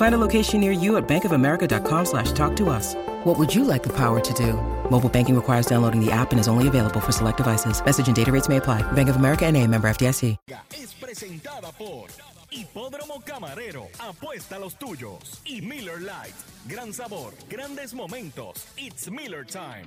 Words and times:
Find 0.00 0.14
a 0.14 0.26
location 0.28 0.60
near 0.60 0.72
you 0.72 0.96
at 0.96 1.06
bankofamerica.com 1.06 2.06
slash 2.06 2.32
talk 2.32 2.56
to 2.56 2.70
us. 2.70 2.94
What 3.24 3.38
would 3.38 3.54
you 3.54 3.64
like 3.64 3.82
the 3.82 3.94
power 3.94 4.18
to 4.18 4.32
do? 4.32 4.54
Mobile 4.90 5.10
banking 5.10 5.36
requires 5.36 5.66
downloading 5.66 6.00
the 6.02 6.10
app 6.10 6.32
and 6.32 6.40
is 6.40 6.48
only 6.48 6.68
available 6.68 7.00
for 7.00 7.12
select 7.12 7.36
devices. 7.36 7.84
Message 7.84 8.06
and 8.06 8.16
data 8.16 8.32
rates 8.32 8.48
may 8.48 8.56
apply. 8.56 8.80
Bank 8.92 9.10
of 9.10 9.16
America 9.16 9.44
and 9.44 9.58
a 9.58 9.66
member 9.66 9.90
FDIC. 9.90 10.38
Es 10.72 10.94
presentada 10.94 11.70
por 11.76 12.08
Hipódromo 12.50 13.22
Camarero. 13.26 13.88
Apuesta 13.98 14.56
a 14.56 14.58
los 14.58 14.74
tuyos. 14.76 15.42
Y 15.44 15.60
Miller 15.60 16.00
Lite. 16.00 16.34
Gran 16.66 16.94
sabor, 16.94 17.34
grandes 17.50 17.92
momentos. 17.92 18.68
It's 18.78 19.10
Miller 19.10 19.44
Time. 19.44 19.86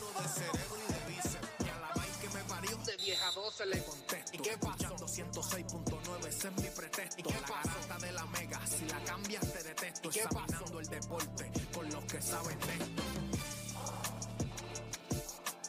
10 3.61 3.65
a 3.65 3.65
12 3.65 3.65
le 3.65 3.83
contesto, 3.83 4.31
¿y 4.33 4.37
qué 4.39 4.57
pasó? 4.57 4.95
106.9, 4.95 6.27
ese 6.27 6.47
es 6.47 6.55
mi 6.55 6.69
pretexto, 6.69 7.19
¿y 7.19 7.23
qué 7.23 7.33
la 7.33 7.41
garata 7.41 7.97
de 7.99 8.11
la 8.11 8.25
mega, 8.25 8.65
si 8.65 8.85
la 8.85 9.03
cambias 9.03 9.53
te 9.53 9.63
detesto, 9.63 10.07
¿y 10.07 10.11
qué 10.11 10.21
examinando 10.21 10.79
el 10.79 10.87
deporte, 10.87 11.51
con 11.73 11.89
los 11.89 12.03
que 12.05 12.21
saben 12.21 12.59
de 12.59 12.73
esto. 12.73 13.03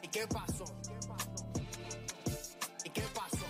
¿Y 0.02 0.08
qué 0.08 0.26
pasó? 0.26 0.64
¿Y 2.84 2.90
qué 2.90 3.02
pasó? 3.14 3.46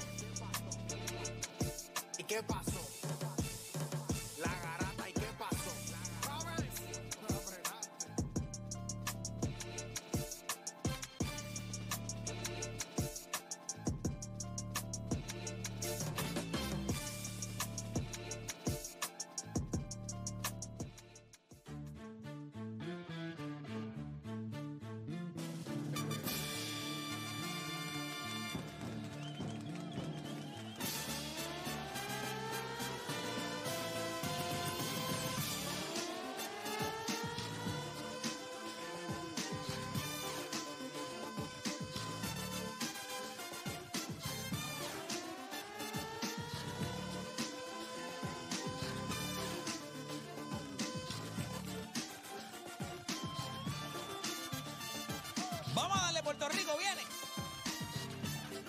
¿Y 2.19 2.25
qué 2.25 2.43
pasó? 2.43 2.73
La 2.73 2.82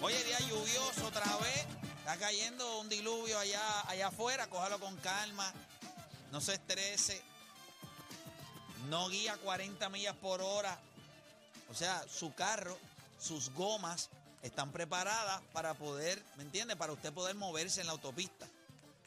Hoy 0.05 0.11
es 0.11 0.25
día 0.25 0.39
lluvioso 0.49 1.07
otra 1.07 1.37
vez. 1.37 1.65
Está 1.99 2.17
cayendo 2.17 2.81
un 2.81 2.89
diluvio 2.89 3.39
allá, 3.39 3.87
allá 3.87 4.07
afuera. 4.07 4.47
Cójalo 4.47 4.77
con 4.77 4.97
calma. 4.97 5.53
No 6.29 6.41
se 6.41 6.55
estrese. 6.55 7.21
No 8.89 9.07
guía 9.07 9.37
40 9.37 9.87
millas 9.87 10.13
por 10.17 10.41
hora. 10.41 10.77
O 11.71 11.73
sea, 11.73 12.03
su 12.09 12.33
carro, 12.33 12.77
sus 13.17 13.53
gomas 13.53 14.09
están 14.41 14.73
preparadas 14.73 15.41
para 15.53 15.73
poder, 15.73 16.21
¿me 16.35 16.43
entiende? 16.43 16.75
Para 16.75 16.91
usted 16.91 17.13
poder 17.13 17.35
moverse 17.35 17.79
en 17.79 17.87
la 17.87 17.93
autopista. 17.93 18.45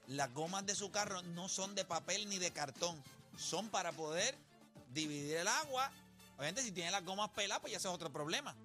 Las 0.07 0.33
gomas 0.33 0.65
de 0.65 0.75
su 0.75 0.91
carro 0.91 1.21
no 1.21 1.51
son 1.51 1.75
de 1.75 1.85
papel 1.85 2.27
ni 2.31 2.39
de 2.39 2.53
cartón. 2.53 2.97
Son 3.37 3.69
para 3.69 3.93
poder 3.93 4.35
dividir 4.95 5.37
el 5.37 5.49
agua. 5.49 5.93
Obviamente, 6.39 6.63
si 6.63 6.73
tiene 6.73 6.91
las 6.91 7.05
gomas 7.05 7.29
peladas, 7.33 7.61
pues 7.61 7.73
ya 7.73 7.77
ese 7.77 7.89
es 7.89 7.95
otro 7.95 8.11
problema. 8.11 8.57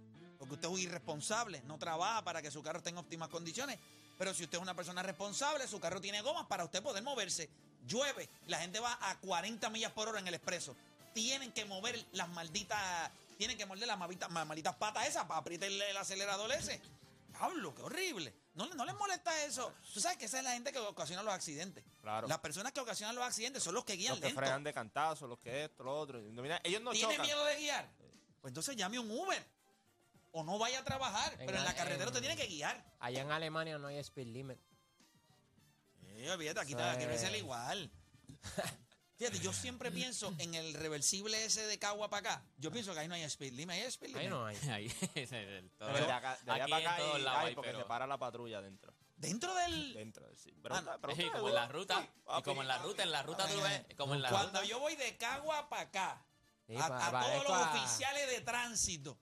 Porque 0.52 0.68
usted 0.68 0.68
es 0.68 0.84
un 0.84 0.90
irresponsable, 0.92 1.62
no 1.62 1.78
trabaja 1.80 2.26
para 2.26 2.42
que 2.42 2.52
su 2.52 2.62
carro 2.62 2.80
esté 2.80 2.90
en 2.90 2.98
óptimas 2.98 3.30
condiciones. 3.30 3.80
Pero 4.18 4.34
si 4.34 4.44
usted 4.44 4.58
es 4.58 4.62
una 4.62 4.76
persona 4.76 5.02
responsable, 5.02 5.66
su 5.66 5.80
carro 5.80 6.02
tiene 6.02 6.20
gomas 6.22 6.46
para 6.48 6.66
usted 6.66 6.84
poder 6.84 7.02
moverse. 7.04 7.50
Llueve, 7.88 8.28
la 8.48 8.60
gente 8.60 8.82
va 8.82 8.98
a 9.02 9.18
40 9.22 9.70
millas 9.70 9.94
por 9.94 10.10
hora 10.10 10.20
en 10.20 10.28
el 10.28 10.34
expreso. 10.34 10.76
Tienen 11.14 11.54
que 11.54 11.64
mover 11.64 12.06
las 12.12 12.28
malditas, 12.28 13.10
tienen 13.38 13.58
que 13.58 13.66
morder 13.66 13.88
las 13.88 13.98
malditas, 13.98 14.76
patas 14.76 15.08
esas 15.08 15.24
para 15.24 15.40
apretar 15.40 15.70
el, 15.70 15.82
el 15.82 15.96
acelerador 15.96 16.52
ese. 16.52 16.82
Pablo, 17.32 17.74
qué 17.74 17.84
horrible. 17.84 18.34
No, 18.54 18.68
no 18.74 18.84
les 18.84 18.96
molesta 18.96 19.46
eso. 19.46 19.74
Tú 19.94 20.02
sabes 20.02 20.18
que 20.18 20.26
esa 20.26 20.40
es 20.40 20.44
la 20.44 20.52
gente 20.52 20.74
que 20.74 20.80
ocasiona 20.80 21.24
los 21.24 21.34
accidentes. 21.34 21.86
Claro. 22.02 22.28
Las 22.28 22.40
personas 22.40 22.74
que 22.74 22.82
ocasionan 22.82 23.16
los 23.16 23.24
accidentes 23.24 23.64
son 23.64 23.74
los 23.74 23.86
que 23.86 23.94
guían 23.94 24.12
Los 24.16 24.20
que 24.20 24.26
lento. 24.28 24.42
frenan 24.42 24.66
de 24.66 24.74
cantazo, 24.74 25.28
los 25.28 25.40
que 25.40 25.64
esto, 25.64 25.86
lo 25.86 25.98
otro. 25.98 26.20
Mira, 26.20 26.60
ellos 26.66 26.82
no 26.82 26.92
¿Tiene 26.92 27.14
chocan. 27.14 27.26
miedo 27.26 27.46
de 27.46 27.56
guiar? 27.56 27.90
Pues 28.42 28.52
entonces 28.52 28.76
llame 28.76 29.00
un 29.00 29.10
Uber. 29.10 29.61
O 30.32 30.44
no 30.44 30.58
vaya 30.58 30.80
a 30.80 30.84
trabajar. 30.84 31.36
pero 31.38 31.58
en 31.58 31.64
la 31.66 31.74
carretera 31.76 32.04
en- 32.04 32.08
usted 32.10 32.22
tiene 32.22 32.36
que 32.38 32.48
guiar. 32.48 32.84
Allá 33.00 33.22
en 33.22 33.32
Alemania 33.32 33.78
no 33.78 33.88
hay 33.88 33.98
speed 33.98 34.28
limit. 34.28 34.58
Eh, 36.04 36.30
olvídate, 36.32 36.60
aquí, 36.62 36.72
está- 36.72 36.92
aquí 36.92 37.06
no 37.06 37.12
es- 37.12 37.24
el 37.24 37.36
igual. 37.36 37.92
Fíjate, 39.18 39.38
yo 39.40 39.54
siempre 39.54 39.92
pienso 39.92 40.34
en 40.40 40.56
el 40.56 40.74
reversible 40.74 41.46
ese 41.46 41.62
de 41.68 41.78
Cagua 41.78 42.10
para 42.10 42.32
acá. 42.32 42.46
Yo 42.58 42.72
pienso 42.72 42.92
que 42.94 43.02
ahí 43.02 43.08
no 43.08 43.14
hay 43.14 43.22
speed 43.24 43.54
limit. 43.54 43.70
¿Hay 43.76 43.82
speed 43.84 44.08
limit? 44.10 44.22
Ahí 44.24 44.30
no 44.30 44.46
hay. 44.46 44.58
Ahí, 44.72 44.94
es 45.14 45.32
el 45.32 45.70
todo. 45.78 45.92
Pero 45.94 46.06
de 46.08 46.12
acá, 46.12 46.40
de 46.44 46.52
allá 46.52 46.68
para 46.68 46.90
acá 46.90 46.98
todos 46.98 47.16
hay, 47.16 47.22
lados 47.22 47.40
hay 47.42 47.48
hay, 47.50 47.56
porque 47.56 47.70
pero- 47.70 47.82
se 47.84 47.86
para 47.86 48.08
la 48.08 48.18
patrulla 48.18 48.62
dentro. 48.62 48.94
Dentro 49.18 49.54
del... 49.54 49.94
Dentro, 49.94 50.26
sí. 50.36 50.52
Ah, 50.68 50.98
Sí, 51.16 51.22
de 51.22 51.32
como 51.32 51.50
en 51.50 51.54
la 51.54 51.68
ruta. 51.68 52.02
Sí, 52.02 52.10
Y 52.40 52.42
como 52.42 52.62
en 52.64 52.68
la 52.68 52.78
ruta, 52.80 53.04
en 53.04 53.12
la 53.12 53.22
ruta 53.22 53.48
tú 53.48 53.62
ves. 53.62 53.86
Como 53.96 54.16
en 54.16 54.24
la 54.24 54.30
Cuando 54.32 54.60
ruta. 54.62 54.66
yo 54.66 54.80
voy 54.80 54.96
de 54.96 55.16
Cagua 55.18 55.70
para 55.70 55.84
acá, 55.84 56.26
Sí, 56.66 56.76
a, 56.76 56.88
pa- 56.88 57.08
a 57.08 57.12
pa- 57.12 57.22
todos 57.22 57.44
los 57.44 57.68
oficiales 57.68 58.28
de 58.32 58.42
tránsito, 58.42 59.20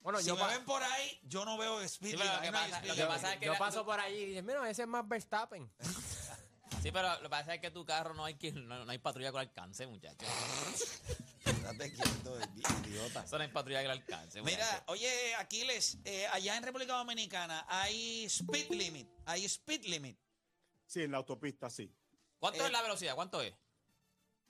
Bueno, 0.00 0.20
si 0.20 0.26
yo, 0.28 0.36
me 0.36 0.46
ven 0.46 0.64
por 0.64 0.82
ahí, 0.82 1.20
yo 1.24 1.44
no 1.44 1.58
veo 1.58 1.80
speed 1.82 2.10
Sí, 2.12 2.16
lo 2.16 2.24
limit. 2.24 2.40
que 2.40 2.50
no 2.50 2.58
pasa- 2.58 2.76
speed 2.76 2.88
lo 2.88 2.94
que 2.94 3.00
limit. 3.00 3.14
pasa 3.14 3.32
es 3.34 3.38
que 3.40 3.46
yo 3.46 3.52
la- 3.52 3.58
paso 3.58 3.84
por 3.84 4.00
allí 4.00 4.16
y 4.16 4.26
dije, 4.26 4.42
mira, 4.42 4.70
ese 4.70 4.82
es 4.82 4.88
más 4.88 5.06
Verstappen. 5.08 5.70
Sí, 6.82 6.92
pero 6.92 7.12
lo 7.16 7.22
que 7.22 7.28
pasa 7.28 7.54
es 7.54 7.60
que 7.60 7.72
tu 7.72 7.84
carro 7.84 8.14
no 8.14 8.24
hay, 8.24 8.34
que, 8.36 8.52
no, 8.52 8.84
no 8.84 8.90
hay 8.92 8.98
patrulla 8.98 9.32
con 9.32 9.40
alcance, 9.40 9.84
muchachos. 9.88 10.28
Estate 11.44 11.92
quieto, 11.92 12.38
idiota. 12.86 13.24
Eso 13.24 13.36
no 13.36 13.42
hay 13.42 13.50
patrulla 13.50 13.82
que 13.82 13.88
alcance. 13.90 14.42
Mira, 14.42 14.64
muchacho. 14.64 14.84
oye, 14.86 15.34
Aquiles, 15.34 15.98
eh, 16.04 16.28
allá 16.28 16.56
en 16.56 16.62
República 16.62 16.92
Dominicana 16.96 17.66
hay 17.68 18.24
speed 18.26 18.70
limit. 18.70 19.08
Hay 19.26 19.44
speed 19.46 19.86
limit. 19.86 20.18
Sí, 20.86 21.02
en 21.02 21.10
la 21.10 21.16
autopista 21.18 21.68
sí. 21.68 21.92
¿Cuánto 22.38 22.62
eh, 22.62 22.66
es 22.66 22.72
la 22.72 22.82
velocidad? 22.82 23.16
¿Cuánto 23.16 23.42
es? 23.42 23.52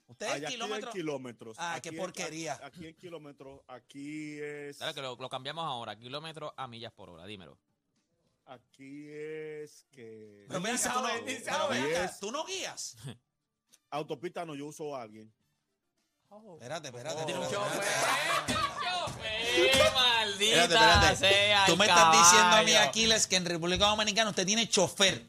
Ustedes 0.09 0.33
aquí 0.33 0.43
en 0.45 0.51
kilómetros. 0.51 0.93
kilómetros. 0.93 1.57
Ah, 1.59 1.75
Aquí 1.75 1.89
qué 1.89 1.95
en- 1.95 2.01
porquería. 2.01 2.59
Aquí 2.63 2.87
en 2.87 2.95
kilómetros, 2.95 3.61
aquí 3.67 4.39
es. 4.41 4.79
Dale, 4.79 4.93
que 4.93 5.01
lo, 5.01 5.15
lo 5.15 5.29
cambiamos 5.29 5.63
ahora. 5.65 5.95
Kilómetros 5.95 6.51
a 6.57 6.67
millas 6.67 6.91
por 6.91 7.09
hora, 7.11 7.25
dímelo. 7.25 7.57
Aquí 8.45 9.07
es 9.09 9.85
que. 9.91 10.45
Pero 10.47 10.59
acá, 10.59 10.93
tú 10.93 11.01
no- 11.01 11.09
pero 11.69 12.09
tú 12.19 12.31
no 12.31 12.43
guías. 12.45 12.97
Autopista 13.91 14.45
no, 14.45 14.55
yo 14.55 14.65
uso 14.67 14.95
a 14.95 15.03
alguien. 15.03 15.31
Espérate, 16.53 16.87
espérate. 16.89 17.19
Espérate, 17.19 17.55
chofer. 17.55 17.79
espérate. 17.79 18.45
tiene 18.45 18.59
un 18.61 18.75
chofer, 18.83 19.93
Maldita 19.95 20.63
Espérate, 20.63 21.13
espérate. 21.13 21.15
sea 21.17 21.65
Tú 21.65 21.77
me 21.77 21.85
estás 21.85 22.11
diciendo 22.11 22.55
a 22.55 22.61
mí. 22.63 22.73
Aquiles, 22.75 23.25
que 23.27 23.35
en 23.35 23.45
República 23.45 23.85
Dominicana 23.87 24.29
usted 24.31 24.45
tiene 24.45 24.67
chofer. 24.69 25.23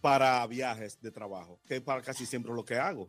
Para 0.00 0.46
viajes 0.46 0.98
de 1.02 1.10
trabajo, 1.10 1.58
que 1.66 1.76
es 1.76 1.80
para 1.82 2.00
casi 2.02 2.24
siempre 2.26 2.52
lo 2.54 2.64
que 2.64 2.76
hago. 2.76 3.08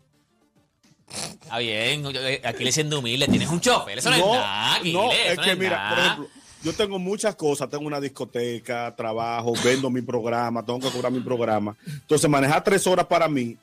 Está 1.42 1.58
bien, 1.60 2.04
yo- 2.04 2.22
eh, 2.22 2.42
aquí 2.44 2.64
le 2.64 2.72
siendo 2.72 3.00
humilde, 3.00 3.28
tienes 3.28 3.50
un 3.50 3.60
chofer, 3.60 3.98
eso 4.00 4.10
no, 4.10 4.16
es 4.16 4.26
nada, 4.26 4.76
Aquiles, 4.76 4.94
no, 4.94 5.12
es 5.12 5.32
eso 5.34 5.42
que 5.42 5.52
es 5.52 5.58
mira, 5.58 5.76
nada. 5.78 5.90
por 5.90 6.00
ejemplo, 6.00 6.30
yo 6.64 6.74
tengo 6.74 7.00
muchas 7.00 7.36
cosas, 7.36 7.70
tengo 7.70 7.86
una 7.86 8.00
discoteca, 8.00 8.94
trabajo, 8.96 9.54
vendo 9.64 9.90
mi 9.90 10.02
programa, 10.02 10.66
tengo 10.66 10.80
que 10.80 10.90
cobrar 10.90 11.12
mi 11.12 11.20
programa. 11.20 11.76
Entonces, 11.86 12.30
manejar 12.30 12.64
tres 12.64 12.86
horas 12.88 13.06
para 13.08 13.28
mí, 13.28 13.58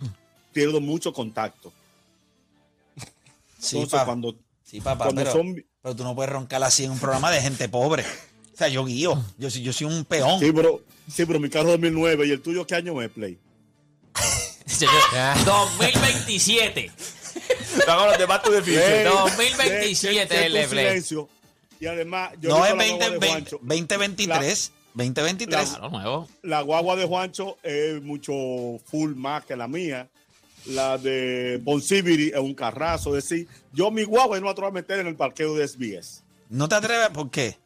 pierdo 0.52 0.80
mucho 0.80 1.12
contacto. 1.12 1.72
Sí, 3.58 3.76
Entonces, 3.76 3.90
papá. 3.92 4.04
cuando, 4.06 4.34
Sí, 4.64 4.80
papá, 4.80 5.04
cuando 5.04 5.20
pero, 5.22 5.32
son... 5.32 5.64
pero 5.80 5.96
tú 5.96 6.04
no 6.04 6.14
puedes 6.14 6.30
roncar 6.32 6.62
así 6.62 6.84
en 6.84 6.90
un 6.90 6.98
programa 6.98 7.30
de 7.30 7.40
gente 7.40 7.68
pobre. 7.68 8.04
O 8.58 8.60
sea, 8.60 8.66
yo 8.66 8.84
guío. 8.84 9.24
Yo, 9.38 9.48
soy- 9.50 9.62
yo 9.62 9.72
soy 9.72 9.86
un 9.86 10.04
peón. 10.04 10.40
Sí, 10.40 10.50
pero, 10.50 10.82
sí, 11.08 11.24
pero 11.24 11.38
mi 11.38 11.48
carro 11.48 11.66
es 11.68 11.72
2009 11.74 12.26
y 12.26 12.32
el 12.32 12.40
tuyo, 12.40 12.66
¿qué 12.66 12.74
año 12.74 13.00
es, 13.00 13.08
Play? 13.08 13.38
2027. 15.44 16.90
Estamos 17.78 18.06
los 18.08 18.18
debates 18.18 18.66
de 18.66 18.98
Ey, 18.98 19.04
2027 19.04 20.26
sé- 20.26 20.34
sé 20.34 20.46
el 20.46 20.52
Play. 20.52 20.66
silencio. 20.68 21.28
Y 21.78 21.86
además, 21.86 22.32
yo 22.40 22.48
no 22.50 22.66
es 22.66 22.74
visto 22.76 22.76
la 22.76 22.88
guagua 22.88 22.98
20, 22.98 23.04
de 23.04 23.10
20, 23.10 23.26
Juancho. 23.28 23.58
2023. 23.62 24.72
2023. 24.94 25.68
Claro, 25.70 25.90
nuevo. 25.90 26.28
La 26.42 26.60
guagua 26.62 26.96
de 26.96 27.04
Juancho 27.06 27.56
es 27.62 28.02
mucho 28.02 28.32
full 28.86 29.14
más 29.14 29.44
que 29.44 29.54
la 29.54 29.68
mía. 29.68 30.08
La 30.66 30.98
de 30.98 31.60
Bonsibiri 31.62 32.30
es 32.30 32.40
un 32.40 32.54
carrazo. 32.54 33.16
Es 33.16 33.28
decir, 33.28 33.46
yo 33.72 33.92
mi 33.92 34.02
guagua 34.02 34.40
no 34.40 34.46
la 34.46 34.52
voy 34.54 34.66
a 34.66 34.70
meter 34.72 34.98
en 34.98 35.06
el 35.06 35.14
parqueo 35.14 35.54
de 35.54 35.68
SBS. 35.68 36.24
¿No 36.48 36.68
te 36.68 36.74
atreves? 36.74 37.10
¿Por 37.10 37.30
qué? 37.30 37.56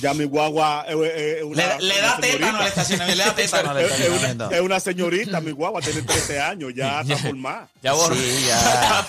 Ya 0.00 0.14
mi 0.14 0.24
guagua 0.24 0.84
es, 0.88 1.42
una, 1.42 1.76
Le, 1.76 1.84
le 1.86 2.00
da 2.00 2.16
tétano 2.16 2.58
al 2.58 2.64
señorita. 2.64 2.68
estacionamiento. 2.68 3.16
Le 3.16 3.24
da 3.24 3.34
tétano 3.36 3.70
al 3.70 3.76
Es, 3.78 3.84
es 3.84 3.90
una, 3.90 4.04
estacionamiento. 4.06 4.50
es 4.50 4.60
una 4.60 4.80
señorita, 4.80 5.40
mi 5.40 5.50
guagua 5.52 5.80
tiene 5.82 6.02
13 6.02 6.40
años, 6.40 6.72
ya 6.76 7.00
está 7.02 7.16
por 7.18 7.36
más. 7.36 7.68
Ya 7.82 7.92
borró. 7.92 8.14
Sí, 8.14 8.44
ya. 8.48 9.06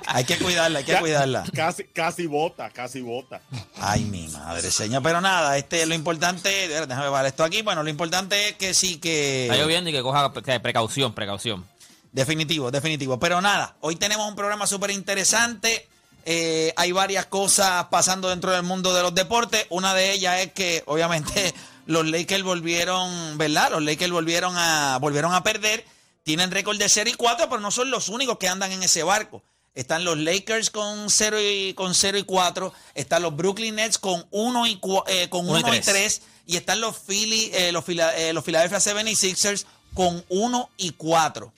hay 0.06 0.24
que 0.24 0.36
cuidarla, 0.38 0.78
hay 0.78 0.84
que 0.84 0.92
Ya- 0.92 1.00
cuidarla. 1.00 1.44
Casi, 1.54 1.84
casi 1.84 2.26
bota, 2.26 2.70
casi 2.70 3.00
bota. 3.00 3.40
Ay, 3.80 4.04
mi 4.04 4.28
madre, 4.28 4.70
señor. 4.70 5.02
Pero 5.02 5.20
nada, 5.20 5.56
este, 5.58 5.84
lo 5.86 5.94
importante, 5.94 6.68
déjame 6.68 7.10
ver 7.10 7.26
esto 7.26 7.44
aquí. 7.44 7.62
Bueno, 7.62 7.82
lo 7.82 7.90
importante 7.90 8.48
es 8.50 8.54
que 8.56 8.74
sí 8.74 8.98
que. 8.98 9.44
Está 9.44 9.56
lloviendo 9.56 9.90
y 9.90 9.92
que 9.92 10.02
coja 10.02 10.32
precaución, 10.32 11.14
precaución. 11.14 11.66
Definitivo, 12.12 12.70
definitivo. 12.70 13.18
Pero 13.20 13.40
nada, 13.40 13.76
hoy 13.80 13.96
tenemos 13.96 14.28
un 14.28 14.34
programa 14.34 14.66
súper 14.66 14.90
interesante. 14.90 15.88
Eh, 16.24 16.72
hay 16.76 16.92
varias 16.92 17.26
cosas 17.26 17.86
pasando 17.90 18.28
dentro 18.28 18.50
del 18.52 18.62
mundo 18.62 18.94
de 18.94 19.02
los 19.02 19.14
deportes. 19.14 19.66
Una 19.70 19.94
de 19.94 20.12
ellas 20.12 20.40
es 20.40 20.52
que, 20.52 20.82
obviamente, 20.86 21.54
los 21.86 22.06
Lakers 22.06 22.42
volvieron, 22.42 23.38
¿verdad? 23.38 23.70
Los 23.70 23.82
Lakers 23.82 24.10
volvieron 24.12 24.54
a, 24.56 24.98
volvieron 25.00 25.34
a 25.34 25.42
perder. 25.42 25.84
Tienen 26.22 26.50
récord 26.50 26.76
de 26.78 26.88
0 26.88 27.10
y 27.10 27.14
4, 27.14 27.48
pero 27.48 27.60
no 27.60 27.70
son 27.70 27.90
los 27.90 28.08
únicos 28.08 28.38
que 28.38 28.48
andan 28.48 28.72
en 28.72 28.82
ese 28.82 29.02
barco. 29.02 29.42
Están 29.74 30.04
los 30.04 30.18
Lakers 30.18 30.68
con 30.70 31.08
0 31.08 31.38
y, 31.40 31.74
con 31.74 31.94
0 31.94 32.18
y 32.18 32.24
4. 32.24 32.72
Están 32.94 33.22
los 33.22 33.34
Brooklyn 33.36 33.76
Nets 33.76 33.98
con 33.98 34.26
1 34.30 34.66
y, 34.66 34.76
cua- 34.80 35.04
eh, 35.06 35.28
con 35.28 35.48
Uno 35.48 35.58
y 35.58 35.62
1 35.62 35.74
y 35.76 35.80
tres. 35.80 36.20
3. 36.20 36.22
Y 36.46 36.56
están 36.56 36.80
los, 36.80 36.96
Philly, 36.98 37.50
eh, 37.54 37.70
los, 37.72 37.84
Phila- 37.84 38.16
eh, 38.16 38.32
los 38.32 38.44
Philadelphia 38.44 38.78
76ers 38.78 39.64
con 39.94 40.24
1 40.28 40.70
y 40.76 40.90
4. 40.90 41.52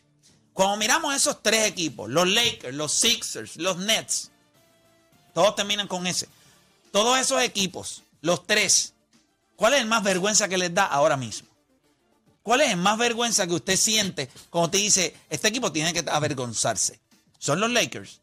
Cuando 0.53 0.76
miramos 0.76 1.14
esos 1.17 1.43
tres 1.43 1.67
equipos, 1.67 2.11
los 2.11 2.29
Lakers, 2.29 2.75
los 2.75 2.93
Sixers, 2.93 3.56
los 3.56 3.79
Nets, 3.79 4.31
todos 5.34 5.55
terminan 5.55 5.88
con 5.88 6.06
ese. 6.06 6.29
Todos 6.90 7.19
esos 7.19 7.43
equipos, 7.43 8.02
los 8.20 8.46
tres, 8.46 8.93
¿cuál 9.56 9.75
es 9.75 9.81
el 9.81 9.87
más 9.87 10.02
vergüenza 10.02 10.49
que 10.49 10.58
les 10.58 10.75
da 10.75 10.84
ahora 10.84 11.17
mismo? 11.17 11.49
¿Cuál 12.43 12.62
es 12.62 12.70
el 12.70 12.76
más 12.76 12.99
vergüenza 12.99 13.46
que 13.46 13.55
usted 13.55 13.76
siente 13.76 14.29
cuando 14.50 14.70
te 14.70 14.79
dice, 14.79 15.17
este 15.31 15.49
equipo 15.49 15.73
tiene 15.73 15.93
que 15.93 16.08
avergonzarse? 16.11 17.00
¿Son 17.38 17.61
los 17.61 17.70
Lakers? 17.70 18.20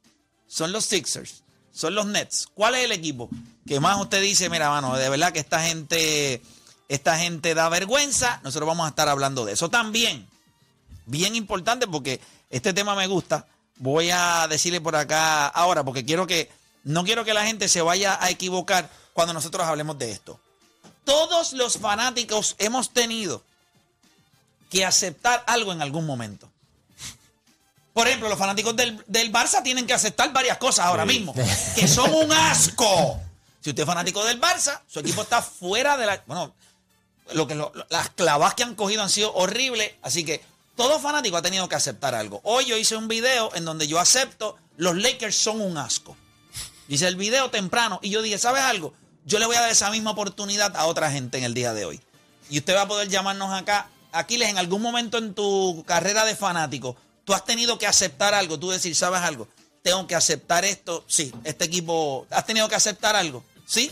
¿Son 0.48 0.72
los 0.72 0.86
Sixers? 0.86 1.44
¿Son 1.72 1.96
los 1.96 2.06
Nets? 2.06 2.48
¿Cuál 2.54 2.76
es 2.76 2.86
el 2.86 2.92
equipo 2.92 3.30
que 3.66 3.80
más 3.80 4.00
usted 4.00 4.22
dice, 4.22 4.50
mira, 4.50 4.70
mano, 4.70 4.96
de 4.98 5.10
verdad 5.10 5.32
que 5.32 5.40
esta 5.40 5.62
gente, 5.62 6.42
esta 6.90 7.18
gente 7.18 7.54
da 7.54 7.70
vergüenza? 7.70 8.42
Nosotros 8.44 8.68
vamos 8.68 8.86
a 8.86 8.90
estar 8.90 9.08
hablando 9.08 9.46
de 9.46 9.54
eso 9.54 9.70
también 9.70 10.28
bien 11.10 11.36
importante 11.36 11.88
porque 11.88 12.22
este 12.50 12.74
tema 12.74 12.96
me 12.96 13.08
gusta. 13.08 13.48
Voy 13.78 14.10
a 14.12 14.48
decirle 14.48 14.82
por 14.82 14.96
acá 14.96 15.48
ahora 15.48 15.84
porque 15.84 16.06
quiero 16.06 16.28
que 16.28 16.50
no 16.84 17.04
quiero 17.04 17.24
que 17.26 17.34
la 17.34 17.46
gente 17.46 17.68
se 17.68 17.81
vaya 17.81 18.18
a 18.22 18.30
equivocar 18.30 18.90
cuando 19.14 19.34
nosotros 19.34 19.66
hablemos 19.68 19.98
de 19.98 20.12
esto. 20.12 20.40
Todos 21.04 21.54
los 21.54 21.78
fanáticos 21.78 22.56
hemos 22.60 22.92
tenido 22.92 23.44
que 24.70 24.86
aceptar 24.86 25.44
algo 25.48 25.72
en 25.74 25.81
algún 25.81 26.06
momento. 26.06 26.50
Por 27.94 28.08
ejemplo, 28.08 28.30
los 28.30 28.38
fanáticos 28.40 28.76
del, 28.76 29.04
del 29.08 29.31
Barça 29.31 29.62
tienen 29.64 29.86
que 29.88 29.94
aceptar 29.94 30.31
varias 30.31 30.58
cosas 30.58 30.86
ahora 30.86 31.06
mismo, 31.06 31.34
que 31.76 31.88
son 31.88 32.14
un 32.14 32.31
asco. 32.31 33.20
Si 33.62 33.72
usted 33.72 33.81
es 33.84 33.88
fanático 33.88 34.24
del 34.24 34.40
Barça, 34.40 34.80
su 34.88 35.00
equipo 35.00 35.24
está 35.24 35.42
fuera 35.42 35.98
de 35.98 36.06
la... 36.06 36.24
Bueno, 36.28 36.54
lo 37.33 37.45
que 37.48 37.56
lo- 37.56 37.74
las 37.90 38.09
clavas 38.12 38.54
que 38.54 38.64
han 38.64 38.76
cogido 38.76 39.02
han 39.04 39.09
sido 39.09 39.33
horribles, 39.33 39.94
así 40.02 40.24
que 40.24 40.42
todo 40.78 41.00
fanático 41.00 41.36
ha 41.36 41.42
tenido 41.42 41.68
que 41.68 41.76
aceptar 41.76 42.16
algo. 42.16 42.40
Hoy 42.44 42.66
yo 42.66 42.78
hice 42.78 42.95
un 42.95 43.07
video 43.09 43.54
en 43.56 43.66
donde 43.66 43.88
yo 43.88 44.00
acepto 44.00 44.57
los 44.78 44.95
Lakers 44.95 45.36
son 45.36 45.59
un 45.59 45.78
asco. 45.78 46.16
Hice 46.90 47.08
el 47.08 47.16
video 47.16 47.52
temprano 47.52 48.00
y 48.02 48.10
yo 48.10 48.24
dije, 48.24 48.40
¿sabes 48.40 48.64
algo? 48.64 48.96
Yo 49.24 49.38
le 49.38 49.46
voy 49.46 49.56
a 49.56 49.62
dar 49.62 49.69
esa 49.69 49.92
misma 49.92 50.10
oportunidad 50.10 50.76
a 50.76 50.88
otra 50.88 51.12
gente 51.12 51.38
en 51.38 51.44
el 51.44 51.54
día 51.54 51.72
de 51.76 51.86
hoy. 51.86 52.02
Y 52.50 52.58
usted 52.58 52.76
va 52.76 52.81
a 52.81 52.88
poder 52.88 53.08
llamarnos 53.10 53.54
acá. 53.54 53.92
Aquiles, 54.12 54.50
en 54.50 54.58
algún 54.58 54.81
momento 54.81 55.19
en 55.19 55.36
tu 55.36 55.84
carrera 55.86 56.26
de 56.26 56.36
fanático, 56.36 56.98
tú 57.26 57.36
has 57.36 57.46
tenido 57.46 57.78
que 57.78 57.86
aceptar 57.86 58.34
algo, 58.34 58.58
tú 58.58 58.72
decir, 58.72 58.96
¿sabes 58.96 59.22
algo? 59.22 59.48
Tengo 59.84 60.08
que 60.08 60.16
aceptar 60.16 60.66
esto. 60.66 61.06
Sí, 61.06 61.31
este 61.44 61.66
equipo, 61.66 62.26
¿has 62.31 62.48
tenido 62.48 62.68
que 62.68 62.74
aceptar 62.74 63.16
algo? 63.16 63.44
¿Sí? 63.68 63.92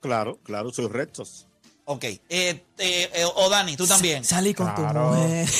Claro, 0.00 0.40
claro, 0.42 0.72
soy 0.72 0.88
rectos. 0.88 1.46
Ok. 1.90 2.04
Eh, 2.04 2.20
eh, 2.28 2.62
eh, 2.78 3.24
o 3.34 3.48
Dani, 3.48 3.76
tú 3.76 3.84
también. 3.84 4.24
Salí 4.24 4.54
con 4.54 4.72
tu 4.76 4.82
mujer. 4.82 5.48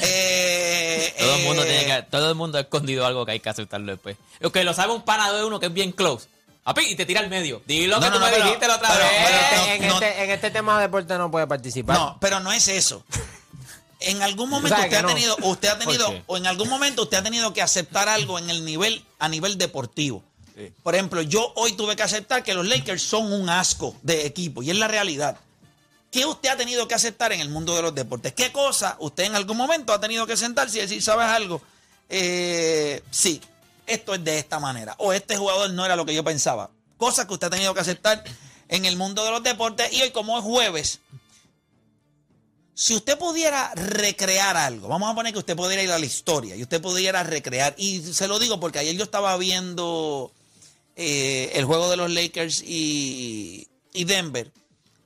Eh, 0.00 1.14
Todo 1.18 1.34
el 1.36 1.42
mundo 1.44 1.62
eh, 1.62 1.66
tiene 1.66 1.86
que, 1.86 2.02
todo 2.10 2.28
el 2.28 2.34
mundo 2.34 2.58
ha 2.58 2.60
escondido 2.60 3.06
algo 3.06 3.24
que 3.24 3.32
hay 3.32 3.40
que 3.40 3.48
aceptarlo 3.48 3.90
después. 3.92 4.16
Lo 4.40 4.52
que 4.52 4.62
lo 4.62 4.74
sabe 4.74 4.92
un 4.92 5.02
pana 5.02 5.32
de 5.32 5.42
uno 5.44 5.58
que 5.58 5.66
es 5.66 5.72
bien 5.72 5.90
close. 5.92 6.28
Api, 6.64 6.82
y 6.90 6.94
te 6.96 7.06
tira 7.06 7.20
al 7.20 7.30
medio. 7.30 7.62
Dilo 7.66 7.96
No, 7.96 8.02
que 8.02 8.06
no, 8.10 8.12
tú 8.14 8.20
no, 8.20 8.26
me 8.26 8.32
pero- 8.32 8.44
dijiste 8.44 8.68
la 8.68 8.76
otra 8.76 8.88
pero- 8.90 9.04
vez. 9.04 9.12
pero- 9.50 9.72
en, 9.72 9.88
no- 9.88 9.94
este, 9.94 10.24
en 10.24 10.30
este 10.30 10.50
tema 10.50 10.76
de 10.76 10.82
deporte 10.82 11.16
no 11.16 11.30
puede 11.30 11.46
participar. 11.46 11.96
No, 11.98 12.18
pero 12.20 12.40
no 12.40 12.52
es 12.52 12.68
eso. 12.68 13.04
En 14.00 14.22
algún 14.22 14.50
momento 14.50 14.76
sabes 14.76 14.84
usted 14.86 14.98
ha 14.98 15.02
no? 15.02 15.08
tenido, 15.08 15.36
usted 15.42 15.68
ha 15.68 15.78
tenido, 15.78 16.10
qué? 16.10 16.22
o 16.26 16.36
en 16.36 16.46
algún 16.46 16.68
momento 16.68 17.02
usted 17.02 17.16
ha 17.16 17.22
tenido 17.22 17.52
que 17.54 17.62
aceptar 17.62 18.08
algo 18.08 18.38
en 18.38 18.50
el 18.50 18.64
nivel, 18.64 19.02
a 19.18 19.28
nivel 19.28 19.56
deportivo. 19.56 20.22
Por 20.82 20.94
ejemplo, 20.94 21.20
yo 21.22 21.52
hoy 21.56 21.72
tuve 21.72 21.96
que 21.96 22.02
aceptar 22.02 22.42
que 22.42 22.54
los 22.54 22.66
Lakers 22.66 23.02
son 23.02 23.32
un 23.32 23.50
asco 23.50 23.94
de 24.02 24.26
equipo, 24.26 24.62
y 24.62 24.70
es 24.70 24.76
la 24.76 24.88
realidad. 24.88 25.38
¿Qué 26.10 26.24
usted 26.24 26.48
ha 26.48 26.56
tenido 26.56 26.88
que 26.88 26.94
aceptar 26.94 27.32
en 27.32 27.40
el 27.40 27.50
mundo 27.50 27.74
de 27.76 27.82
los 27.82 27.94
deportes? 27.94 28.32
¿Qué 28.32 28.52
cosa 28.52 28.96
usted 29.00 29.24
en 29.24 29.34
algún 29.34 29.56
momento 29.56 29.92
ha 29.92 30.00
tenido 30.00 30.26
que 30.26 30.36
sentarse 30.36 30.78
y 30.78 30.80
decir, 30.82 31.02
¿sabes 31.02 31.26
algo? 31.26 31.60
Eh, 32.08 33.02
sí, 33.10 33.40
esto 33.86 34.14
es 34.14 34.24
de 34.24 34.38
esta 34.38 34.58
manera. 34.58 34.94
O 34.98 35.12
este 35.12 35.36
jugador 35.36 35.70
no 35.70 35.84
era 35.84 35.94
lo 35.94 36.06
que 36.06 36.14
yo 36.14 36.24
pensaba. 36.24 36.70
Cosas 36.96 37.26
que 37.26 37.34
usted 37.34 37.48
ha 37.48 37.50
tenido 37.50 37.74
que 37.74 37.80
aceptar 37.80 38.24
en 38.68 38.86
el 38.86 38.96
mundo 38.96 39.24
de 39.24 39.30
los 39.30 39.42
deportes. 39.42 39.92
Y 39.92 40.00
hoy, 40.00 40.10
como 40.10 40.38
es 40.38 40.44
jueves, 40.44 41.00
si 42.72 42.94
usted 42.94 43.18
pudiera 43.18 43.72
recrear 43.74 44.56
algo, 44.56 44.88
vamos 44.88 45.10
a 45.10 45.14
poner 45.14 45.32
que 45.32 45.38
usted 45.38 45.56
pudiera 45.56 45.82
ir 45.82 45.90
a 45.90 45.98
la 45.98 46.06
historia 46.06 46.56
y 46.56 46.62
usted 46.62 46.80
pudiera 46.80 47.22
recrear, 47.22 47.74
y 47.78 48.00
se 48.02 48.28
lo 48.28 48.38
digo 48.38 48.60
porque 48.60 48.78
ayer 48.78 48.94
yo 48.94 49.04
estaba 49.04 49.34
viendo 49.38 50.30
eh, 50.96 51.52
el 51.54 51.64
juego 51.64 51.90
de 51.90 51.96
los 51.96 52.10
Lakers 52.10 52.62
y, 52.62 53.68
y 53.92 54.04
Denver. 54.04 54.50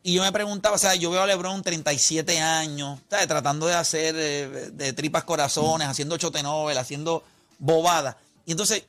Y 0.03 0.15
yo 0.15 0.23
me 0.23 0.33
preguntaba, 0.33 0.77
o 0.77 0.79
sea, 0.79 0.95
yo 0.95 1.11
veo 1.11 1.23
a 1.23 1.27
LeBron 1.27 1.63
37 1.63 2.41
años, 2.41 2.99
¿sabes? 3.11 3.29
tratando 3.29 3.67
de 3.67 3.75
hacer 3.75 4.15
eh, 4.17 4.71
de 4.73 4.95
tripas 4.95 5.25
corazones, 5.25 5.89
haciendo 5.89 6.17
chotenóvel, 6.17 6.79
haciendo 6.79 7.23
bobadas. 7.59 8.17
Y 8.47 8.53
entonces 8.53 8.85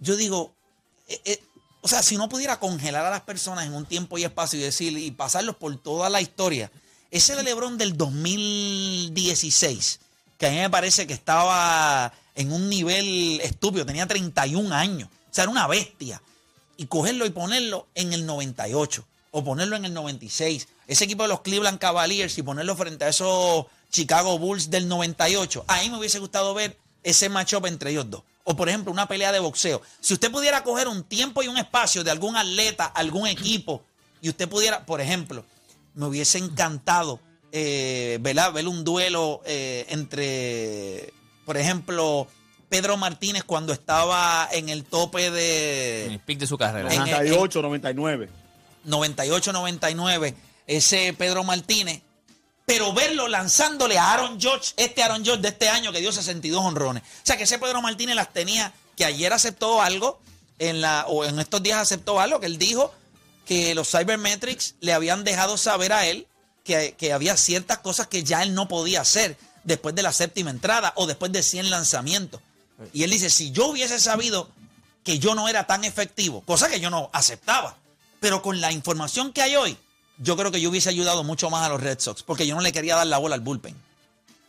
yo 0.00 0.16
digo, 0.16 0.54
eh, 1.06 1.20
eh, 1.24 1.42
o 1.82 1.88
sea, 1.88 2.02
si 2.02 2.16
no 2.16 2.30
pudiera 2.30 2.58
congelar 2.58 3.04
a 3.04 3.10
las 3.10 3.20
personas 3.22 3.66
en 3.66 3.74
un 3.74 3.84
tiempo 3.84 4.16
y 4.16 4.24
espacio 4.24 4.58
y 4.58 4.62
decir, 4.62 4.96
y 4.96 5.10
pasarlos 5.10 5.56
por 5.56 5.76
toda 5.76 6.08
la 6.08 6.22
historia, 6.22 6.72
ese 7.10 7.36
de 7.36 7.42
LeBron 7.42 7.76
del 7.76 7.94
2016, 7.96 10.00
que 10.38 10.46
a 10.46 10.50
mí 10.50 10.56
me 10.56 10.70
parece 10.70 11.06
que 11.06 11.12
estaba 11.12 12.10
en 12.34 12.52
un 12.52 12.70
nivel 12.70 13.40
estúpido, 13.42 13.84
tenía 13.84 14.06
31 14.06 14.74
años, 14.74 15.10
era 15.42 15.50
una 15.50 15.66
bestia. 15.66 16.22
Y 16.76 16.86
cogerlo 16.86 17.26
y 17.26 17.30
ponerlo 17.30 17.88
en 17.94 18.12
el 18.12 18.24
98 18.24 19.04
o 19.30 19.44
ponerlo 19.44 19.76
en 19.76 19.84
el 19.84 19.94
96. 19.94 20.68
Ese 20.86 21.04
equipo 21.04 21.22
de 21.22 21.28
los 21.28 21.40
Cleveland 21.40 21.78
Cavaliers 21.78 22.38
y 22.38 22.42
ponerlo 22.42 22.76
frente 22.76 23.04
a 23.04 23.08
esos 23.08 23.66
Chicago 23.90 24.38
Bulls 24.38 24.70
del 24.70 24.88
98. 24.88 25.64
Ahí 25.66 25.90
me 25.90 25.98
hubiese 25.98 26.18
gustado 26.18 26.54
ver 26.54 26.78
ese 27.02 27.28
matchup 27.28 27.66
entre 27.66 27.90
ellos 27.90 28.08
dos. 28.08 28.22
O 28.44 28.56
por 28.56 28.68
ejemplo, 28.68 28.92
una 28.92 29.06
pelea 29.06 29.32
de 29.32 29.40
boxeo. 29.40 29.82
Si 30.00 30.14
usted 30.14 30.30
pudiera 30.30 30.64
coger 30.64 30.88
un 30.88 31.04
tiempo 31.04 31.42
y 31.42 31.48
un 31.48 31.58
espacio 31.58 32.04
de 32.04 32.10
algún 32.10 32.36
atleta, 32.36 32.86
algún 32.86 33.26
equipo, 33.26 33.82
y 34.22 34.30
usted 34.30 34.48
pudiera, 34.48 34.86
por 34.86 35.00
ejemplo, 35.00 35.44
me 35.94 36.06
hubiese 36.06 36.38
encantado 36.38 37.20
eh, 37.52 38.18
ver 38.22 38.68
un 38.68 38.84
duelo 38.84 39.42
eh, 39.44 39.86
entre, 39.88 41.12
por 41.44 41.56
ejemplo, 41.56 42.26
Pedro 42.68 42.96
Martínez 42.96 43.44
cuando 43.44 43.72
estaba 43.72 44.48
en 44.52 44.68
el 44.68 44.84
tope 44.84 45.30
de... 45.30 46.06
En 46.06 46.12
el 46.12 46.20
pick 46.20 46.38
de 46.38 46.46
su 46.46 46.58
carrera. 46.58 46.92
En- 46.92 46.98
98, 47.00 47.62
99. 47.62 48.28
98-99, 48.86 50.34
ese 50.66 51.14
Pedro 51.16 51.44
Martínez, 51.44 52.02
pero 52.66 52.92
verlo 52.92 53.28
lanzándole 53.28 53.98
a 53.98 54.12
Aaron 54.12 54.40
George, 54.40 54.72
este 54.76 55.02
Aaron 55.02 55.24
George 55.24 55.42
de 55.42 55.48
este 55.48 55.68
año 55.68 55.92
que 55.92 56.00
dio 56.00 56.12
62 56.12 56.62
honrones. 56.64 57.02
O 57.02 57.06
sea 57.26 57.36
que 57.36 57.44
ese 57.44 57.58
Pedro 57.58 57.80
Martínez 57.82 58.14
las 58.16 58.32
tenía, 58.32 58.72
que 58.96 59.04
ayer 59.04 59.32
aceptó 59.32 59.80
algo, 59.82 60.20
en 60.58 60.80
la, 60.80 61.06
o 61.06 61.24
en 61.24 61.38
estos 61.38 61.62
días 61.62 61.78
aceptó 61.78 62.20
algo, 62.20 62.40
que 62.40 62.46
él 62.46 62.58
dijo 62.58 62.92
que 63.46 63.74
los 63.74 63.88
Cybermetrics 63.90 64.74
le 64.80 64.92
habían 64.92 65.24
dejado 65.24 65.56
saber 65.56 65.92
a 65.92 66.06
él 66.06 66.26
que, 66.64 66.94
que 66.98 67.12
había 67.12 67.36
ciertas 67.36 67.78
cosas 67.78 68.08
que 68.08 68.22
ya 68.24 68.42
él 68.42 68.54
no 68.54 68.68
podía 68.68 69.00
hacer 69.00 69.36
después 69.64 69.94
de 69.94 70.02
la 70.02 70.12
séptima 70.12 70.50
entrada 70.50 70.92
o 70.96 71.06
después 71.06 71.32
de 71.32 71.42
100 71.42 71.70
lanzamientos. 71.70 72.40
Y 72.92 73.02
él 73.02 73.10
dice, 73.10 73.30
si 73.30 73.50
yo 73.50 73.66
hubiese 73.68 73.98
sabido 74.00 74.48
que 75.04 75.18
yo 75.18 75.34
no 75.34 75.48
era 75.48 75.66
tan 75.66 75.84
efectivo, 75.84 76.42
cosa 76.42 76.68
que 76.68 76.80
yo 76.80 76.90
no 76.90 77.10
aceptaba, 77.12 77.76
pero 78.20 78.42
con 78.42 78.60
la 78.60 78.72
información 78.72 79.32
que 79.32 79.42
hay 79.42 79.56
hoy, 79.56 79.76
yo 80.18 80.36
creo 80.36 80.50
que 80.50 80.60
yo 80.60 80.70
hubiese 80.70 80.88
ayudado 80.88 81.24
mucho 81.24 81.50
más 81.50 81.64
a 81.66 81.68
los 81.70 81.80
Red 81.80 81.98
Sox, 82.00 82.22
porque 82.22 82.46
yo 82.46 82.54
no 82.54 82.60
le 82.60 82.72
quería 82.72 82.96
dar 82.96 83.06
la 83.06 83.18
bola 83.18 83.34
al 83.36 83.40
bullpen. 83.40 83.74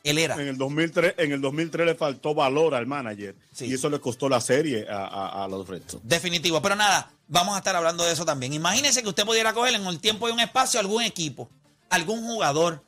Él 0.03 0.17
era. 0.17 0.35
En 0.35 0.47
el 0.47 0.57
2003, 0.57 1.15
en 1.17 1.31
el 1.33 1.41
2003 1.41 1.85
le 1.85 1.95
faltó 1.95 2.33
valor 2.33 2.73
al 2.73 2.85
manager 2.87 3.35
Sí. 3.53 3.65
y 3.65 3.73
eso 3.73 3.89
le 3.89 3.99
costó 3.99 4.29
la 4.29 4.39
serie 4.39 4.87
a, 4.89 5.05
a- 5.05 5.43
a 5.43 5.47
los 5.47 5.67
Red 5.67 5.81
Sox. 5.87 6.01
Definitivo. 6.07 6.61
Pero 6.61 6.75
nada, 6.75 7.11
vamos 7.27 7.55
a 7.55 7.57
estar 7.57 7.75
hablando 7.75 8.03
de 8.05 8.13
eso 8.13 8.23
también. 8.25 8.53
Imagínese 8.53 9.03
que 9.03 9.09
usted 9.09 9.25
pudiera 9.25 9.53
coger 9.53 9.73
en 9.75 9.85
el 9.85 9.99
tiempo 9.99 10.29
y 10.29 10.31
un 10.31 10.39
espacio 10.39 10.79
algún 10.79 11.03
equipo, 11.03 11.49
algún 11.89 12.21
jugador, 12.23 12.81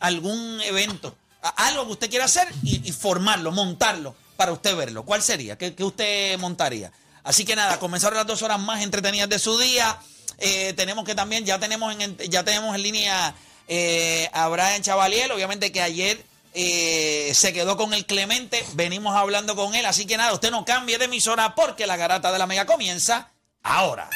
algún 0.00 0.60
evento, 0.62 1.14
algo 1.42 1.84
que 1.86 1.92
usted 1.92 2.10
quiera 2.10 2.24
hacer 2.24 2.48
y, 2.62 2.88
y 2.88 2.92
formarlo, 2.92 3.52
montarlo 3.52 4.14
para 4.36 4.52
usted 4.52 4.76
verlo. 4.76 5.04
¿Cuál 5.04 5.22
sería? 5.22 5.56
¿Qué, 5.56 5.74
usted 5.80 6.38
montaría? 6.38 6.92
Así 7.22 7.44
que 7.44 7.56
nada, 7.56 7.78
comenzaron 7.78 8.18
las 8.18 8.26
dos 8.26 8.42
horas 8.42 8.60
más 8.60 8.82
entretenidas 8.82 9.28
de 9.28 9.38
su 9.38 9.58
día. 9.58 9.98
Eh, 10.38 10.74
tenemos 10.76 11.04
que 11.04 11.14
también, 11.14 11.44
ya 11.44 11.58
tenemos 11.58 11.94
en, 11.98 12.16
ya 12.18 12.44
tenemos 12.44 12.74
en 12.74 12.82
línea 12.82 13.34
eh, 13.68 14.28
a 14.32 14.48
Brian 14.48 14.82
Chavaliel, 14.82 15.30
obviamente 15.32 15.72
que 15.72 15.80
ayer 15.80 16.22
eh, 16.52 17.32
se 17.34 17.52
quedó 17.52 17.76
con 17.76 17.94
el 17.94 18.04
Clemente, 18.06 18.64
venimos 18.74 19.16
hablando 19.16 19.56
con 19.56 19.74
él, 19.74 19.86
así 19.86 20.06
que 20.06 20.16
nada, 20.16 20.32
usted 20.32 20.50
no 20.50 20.64
cambie 20.64 20.98
de 20.98 21.06
emisora 21.06 21.54
porque 21.54 21.86
la 21.86 21.96
garata 21.96 22.30
de 22.30 22.38
la 22.38 22.46
mega 22.46 22.66
comienza 22.66 23.32
ahora. 23.62 24.10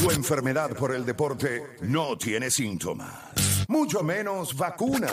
Tu 0.00 0.10
enfermedad 0.10 0.70
por 0.70 0.94
el 0.94 1.06
deporte 1.06 1.62
no 1.80 2.18
tiene 2.18 2.50
síntomas, 2.50 3.14
mucho 3.68 4.02
menos 4.02 4.56
vacuna. 4.56 5.12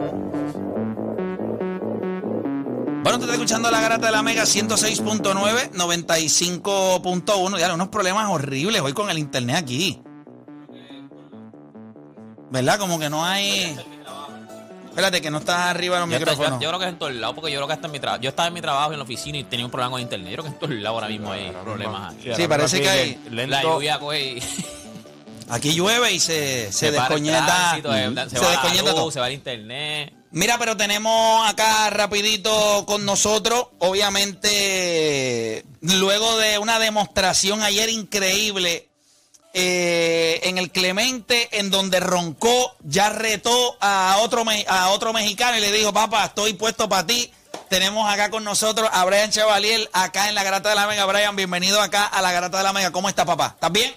Bueno, 3.03 3.17
tú 3.17 3.23
estás 3.23 3.33
escuchando 3.35 3.71
la 3.71 3.81
garata 3.81 4.05
de 4.05 4.11
la 4.11 4.21
Mega 4.21 4.43
106.9, 4.43 5.71
95.1. 5.71 7.57
Ya, 7.57 7.73
unos 7.73 7.87
problemas 7.87 8.29
horribles 8.29 8.81
hoy 8.81 8.93
con 8.93 9.09
el 9.09 9.17
internet 9.17 9.55
aquí. 9.57 10.01
¿Verdad? 12.51 12.77
Como 12.77 12.99
que 12.99 13.09
no 13.09 13.25
hay. 13.25 13.75
Espérate, 14.89 15.21
que 15.21 15.31
no 15.31 15.37
estás 15.39 15.57
arriba 15.57 15.95
de 15.95 16.01
los 16.01 16.09
Yo, 16.11 16.17
estoy- 16.17 16.25
yo- 16.27 16.31
micrófonos. 16.41 16.61
yo 16.61 16.67
creo 16.69 16.79
que 16.79 16.85
es 16.85 16.91
en 16.91 16.99
todos 16.99 17.13
lados, 17.13 17.33
porque 17.35 17.51
yo 17.51 17.57
creo 17.59 17.67
que 17.67 17.73
hasta 17.73 17.87
en 17.87 17.91
mi 17.93 17.99
trabajo. 17.99 18.21
Yo 18.21 18.29
estaba 18.29 18.47
en 18.49 18.53
mi 18.53 18.61
trabajo 18.61 18.91
en 18.91 18.97
la 18.99 19.03
oficina 19.03 19.37
y 19.37 19.43
tenía 19.45 19.65
un 19.65 19.71
problema 19.71 19.91
con 19.91 20.01
internet. 20.01 20.29
Yo 20.29 20.35
creo 20.35 20.43
que 20.43 20.49
en 20.51 20.59
todos 20.59 20.73
lados 20.75 20.95
ahora 20.95 21.07
mismo 21.07 21.31
hay 21.31 21.49
problemas. 21.63 22.13
aquí. 22.13 22.29
Sí, 22.35 22.47
parece 22.47 22.81
que 22.81 22.89
hay. 22.89 23.19
La 23.31 23.63
lluvia 23.63 23.97
coge 23.99 24.33
y 24.33 24.43
Aquí 25.49 25.73
llueve 25.73 26.13
y 26.13 26.19
se, 26.19 26.71
se, 26.71 26.87
el 26.87 26.93
descoñeta. 26.93 27.45
tránsito, 27.45 27.93
eh, 27.95 28.09
se 28.29 28.29
se, 28.29 28.39
va 28.39 28.43
la 28.45 28.51
descoñeta 28.51 28.83
luz, 28.83 28.95
todo. 28.95 29.11
se 29.11 29.19
va 29.19 29.27
el 29.27 29.33
internet. 29.33 30.13
Mira, 30.33 30.57
pero 30.57 30.77
tenemos 30.77 31.49
acá 31.49 31.89
rapidito 31.89 32.85
con 32.87 33.05
nosotros, 33.05 33.67
obviamente, 33.79 35.65
luego 35.81 36.37
de 36.37 36.57
una 36.57 36.79
demostración 36.79 37.61
ayer 37.61 37.89
increíble 37.89 38.87
eh, 39.53 40.39
en 40.43 40.57
el 40.57 40.71
Clemente, 40.71 41.59
en 41.59 41.69
donde 41.69 41.99
roncó, 41.99 42.73
ya 42.79 43.09
retó 43.09 43.75
a 43.81 44.19
otro, 44.21 44.45
a 44.69 44.89
otro 44.91 45.11
mexicano 45.11 45.57
y 45.57 45.59
le 45.61 45.73
dijo, 45.73 45.91
papá, 45.91 46.23
estoy 46.23 46.53
puesto 46.53 46.87
para 46.87 47.05
ti. 47.05 47.29
Tenemos 47.67 48.09
acá 48.09 48.29
con 48.31 48.45
nosotros 48.45 48.89
a 48.93 49.03
Brian 49.03 49.31
Chevalier, 49.31 49.89
acá 49.91 50.29
en 50.29 50.35
la 50.35 50.43
Garata 50.43 50.69
de 50.69 50.75
la 50.75 50.87
Mega. 50.87 51.05
Brian, 51.05 51.35
bienvenido 51.35 51.81
acá 51.81 52.05
a 52.05 52.21
la 52.21 52.31
Garata 52.31 52.57
de 52.57 52.63
la 52.63 52.71
Mega. 52.71 52.91
¿Cómo 52.91 53.09
está, 53.09 53.25
papá? 53.25 53.47
¿Estás 53.55 53.71
bien? 53.73 53.93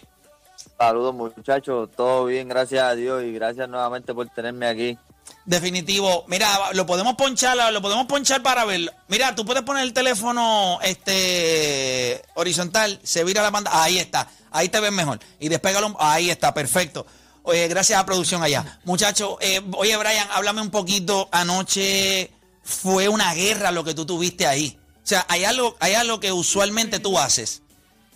Saludos 0.77 1.15
muchachos, 1.15 1.91
todo 1.97 2.25
bien, 2.25 2.49
gracias 2.49 2.83
a 2.83 2.97
Dios 2.97 3.23
y 3.23 3.33
gracias 3.33 3.69
nuevamente 3.69 4.13
por 4.13 4.29
tenerme 4.31 4.67
aquí. 4.67 4.99
Definitivo. 5.45 6.25
Mira, 6.27 6.73
lo 6.73 6.87
podemos 6.87 7.15
ponchar, 7.17 7.73
lo 7.73 7.83
podemos 7.83 8.07
ponchar 8.07 8.43
para 8.43 8.65
verlo. 8.65 8.93
Mira, 9.09 9.35
tú 9.35 9.45
puedes 9.45 9.63
poner 9.63 9.83
el 9.85 9.93
teléfono 9.93 10.79
este 10.83 12.23
horizontal, 12.35 12.99
se 13.03 13.25
vira 13.25 13.43
la 13.43 13.51
pantalla. 13.51 13.83
Ahí 13.83 13.99
está. 13.99 14.29
Ahí 14.51 14.69
te 14.69 14.81
ves 14.81 14.93
mejor. 14.93 15.21
Y 15.41 15.49
despégalo. 15.49 15.95
Ahí 15.99 16.31
está, 16.31 16.55
perfecto. 16.55 17.07
Oye, 17.43 17.69
gracias 17.69 17.99
a 17.99 18.07
producción 18.07 18.43
allá. 18.43 18.81
Muchachos, 18.85 19.37
eh, 19.41 19.61
oye, 19.77 19.97
Brian, 19.99 20.29
háblame 20.33 20.63
un 20.63 20.71
poquito. 20.71 21.29
Anoche 21.31 22.31
fue 22.63 23.09
una 23.09 23.35
guerra 23.35 23.71
lo 23.71 23.85
que 23.85 23.93
tú 23.93 24.07
tuviste 24.07 24.47
ahí. 24.47 24.79
O 25.03 25.07
sea, 25.07 25.27
hay 25.29 25.45
algo 25.45 26.21
que 26.21 26.33
usualmente 26.33 27.01
tú 27.01 27.19
haces. 27.19 27.61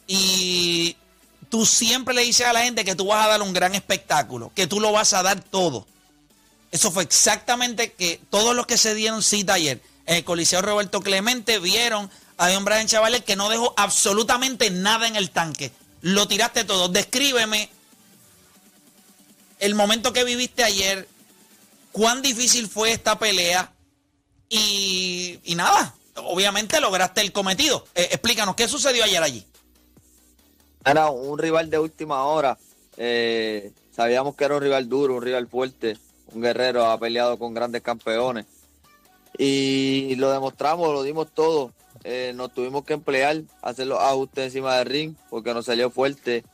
Y 0.07 0.97
tú 1.50 1.67
siempre 1.67 2.15
le 2.15 2.23
dices 2.23 2.47
a 2.47 2.53
la 2.55 2.62
gente 2.62 2.85
que 2.85 2.95
tú 2.95 3.07
vas 3.07 3.25
a 3.25 3.29
dar 3.29 3.43
un 3.43 3.53
gran 3.53 3.75
espectáculo, 3.75 4.50
que 4.55 4.67
tú 4.67 4.81
lo 4.81 4.93
vas 4.93 5.12
a 5.12 5.23
dar 5.23 5.41
todo. 5.41 5.87
Eso 6.71 6.91
fue 6.91 7.03
exactamente 7.03 7.93
que 7.93 8.21
todos 8.31 8.55
los 8.55 8.67
que 8.67 8.77
se 8.77 8.95
dieron 8.95 9.23
cita 9.23 9.55
ayer 9.55 9.81
en 10.07 10.17
el 10.17 10.25
Coliseo 10.25 10.63
Roberto 10.63 11.01
Clemente 11.01 11.59
vieron 11.59 12.11
a 12.37 12.49
Don 12.51 12.65
Brian 12.65 12.87
Chavales 12.87 13.25
que 13.25 13.37
no 13.37 13.49
dejó 13.49 13.75
absolutamente 13.77 14.71
nada 14.71 15.07
en 15.07 15.17
el 15.17 15.31
tanque. 15.31 15.73
Lo 16.03 16.29
tiraste 16.29 16.65
todo. 16.65 16.89
Descríbeme 16.89 17.71
el 19.59 19.75
momento 19.75 20.13
que 20.13 20.25
viviste 20.25 20.63
ayer, 20.63 21.09
cuán 21.93 22.23
difícil 22.23 22.69
fue 22.69 22.93
esta 22.93 23.19
pelea 23.19 23.73
y, 24.49 25.41
y 25.45 25.55
nada, 25.57 25.95
obviamente 26.15 26.81
lograste 26.81 27.21
el 27.21 27.33
cometido. 27.33 27.85
Eh, 27.95 28.09
explícanos, 28.13 28.55
¿qué 28.55 28.69
sucedió 28.69 29.05
ayer 29.05 29.23
allí? 29.23 29.45
Era 30.85 31.11
un 31.11 31.39
rival 31.39 31.71
de 31.71 31.79
última 31.79 32.25
hora, 32.25 32.57
eh, 32.97 33.73
sabíamos 33.95 34.37
que 34.37 34.45
era 34.45 34.55
un 34.55 34.63
rival 34.63 34.89
duro, 34.89 35.17
un 35.17 35.23
rival 35.23 35.49
fuerte, 35.49 35.99
un 36.33 36.43
guerrero, 36.43 36.87
ha 36.91 36.99
peleado 36.99 37.39
con 37.39 37.55
grandes 37.55 37.83
campeones 37.83 38.47
y 39.39 40.15
lo 40.17 40.31
demostramos, 40.31 40.93
lo 40.93 41.03
dimos 41.03 41.29
todo. 41.33 41.73
Eh, 42.05 42.33
nos 42.35 42.53
tuvimos 42.55 42.85
que 42.85 42.93
emplear, 42.95 43.43
hacer 43.63 43.87
los 43.87 43.99
ajustes 44.01 44.47
encima 44.47 44.77
del 44.77 44.87
ring 44.87 45.15
porque 45.31 45.53
nos 45.53 45.67
salió 45.67 45.91
fuerte 45.91 46.45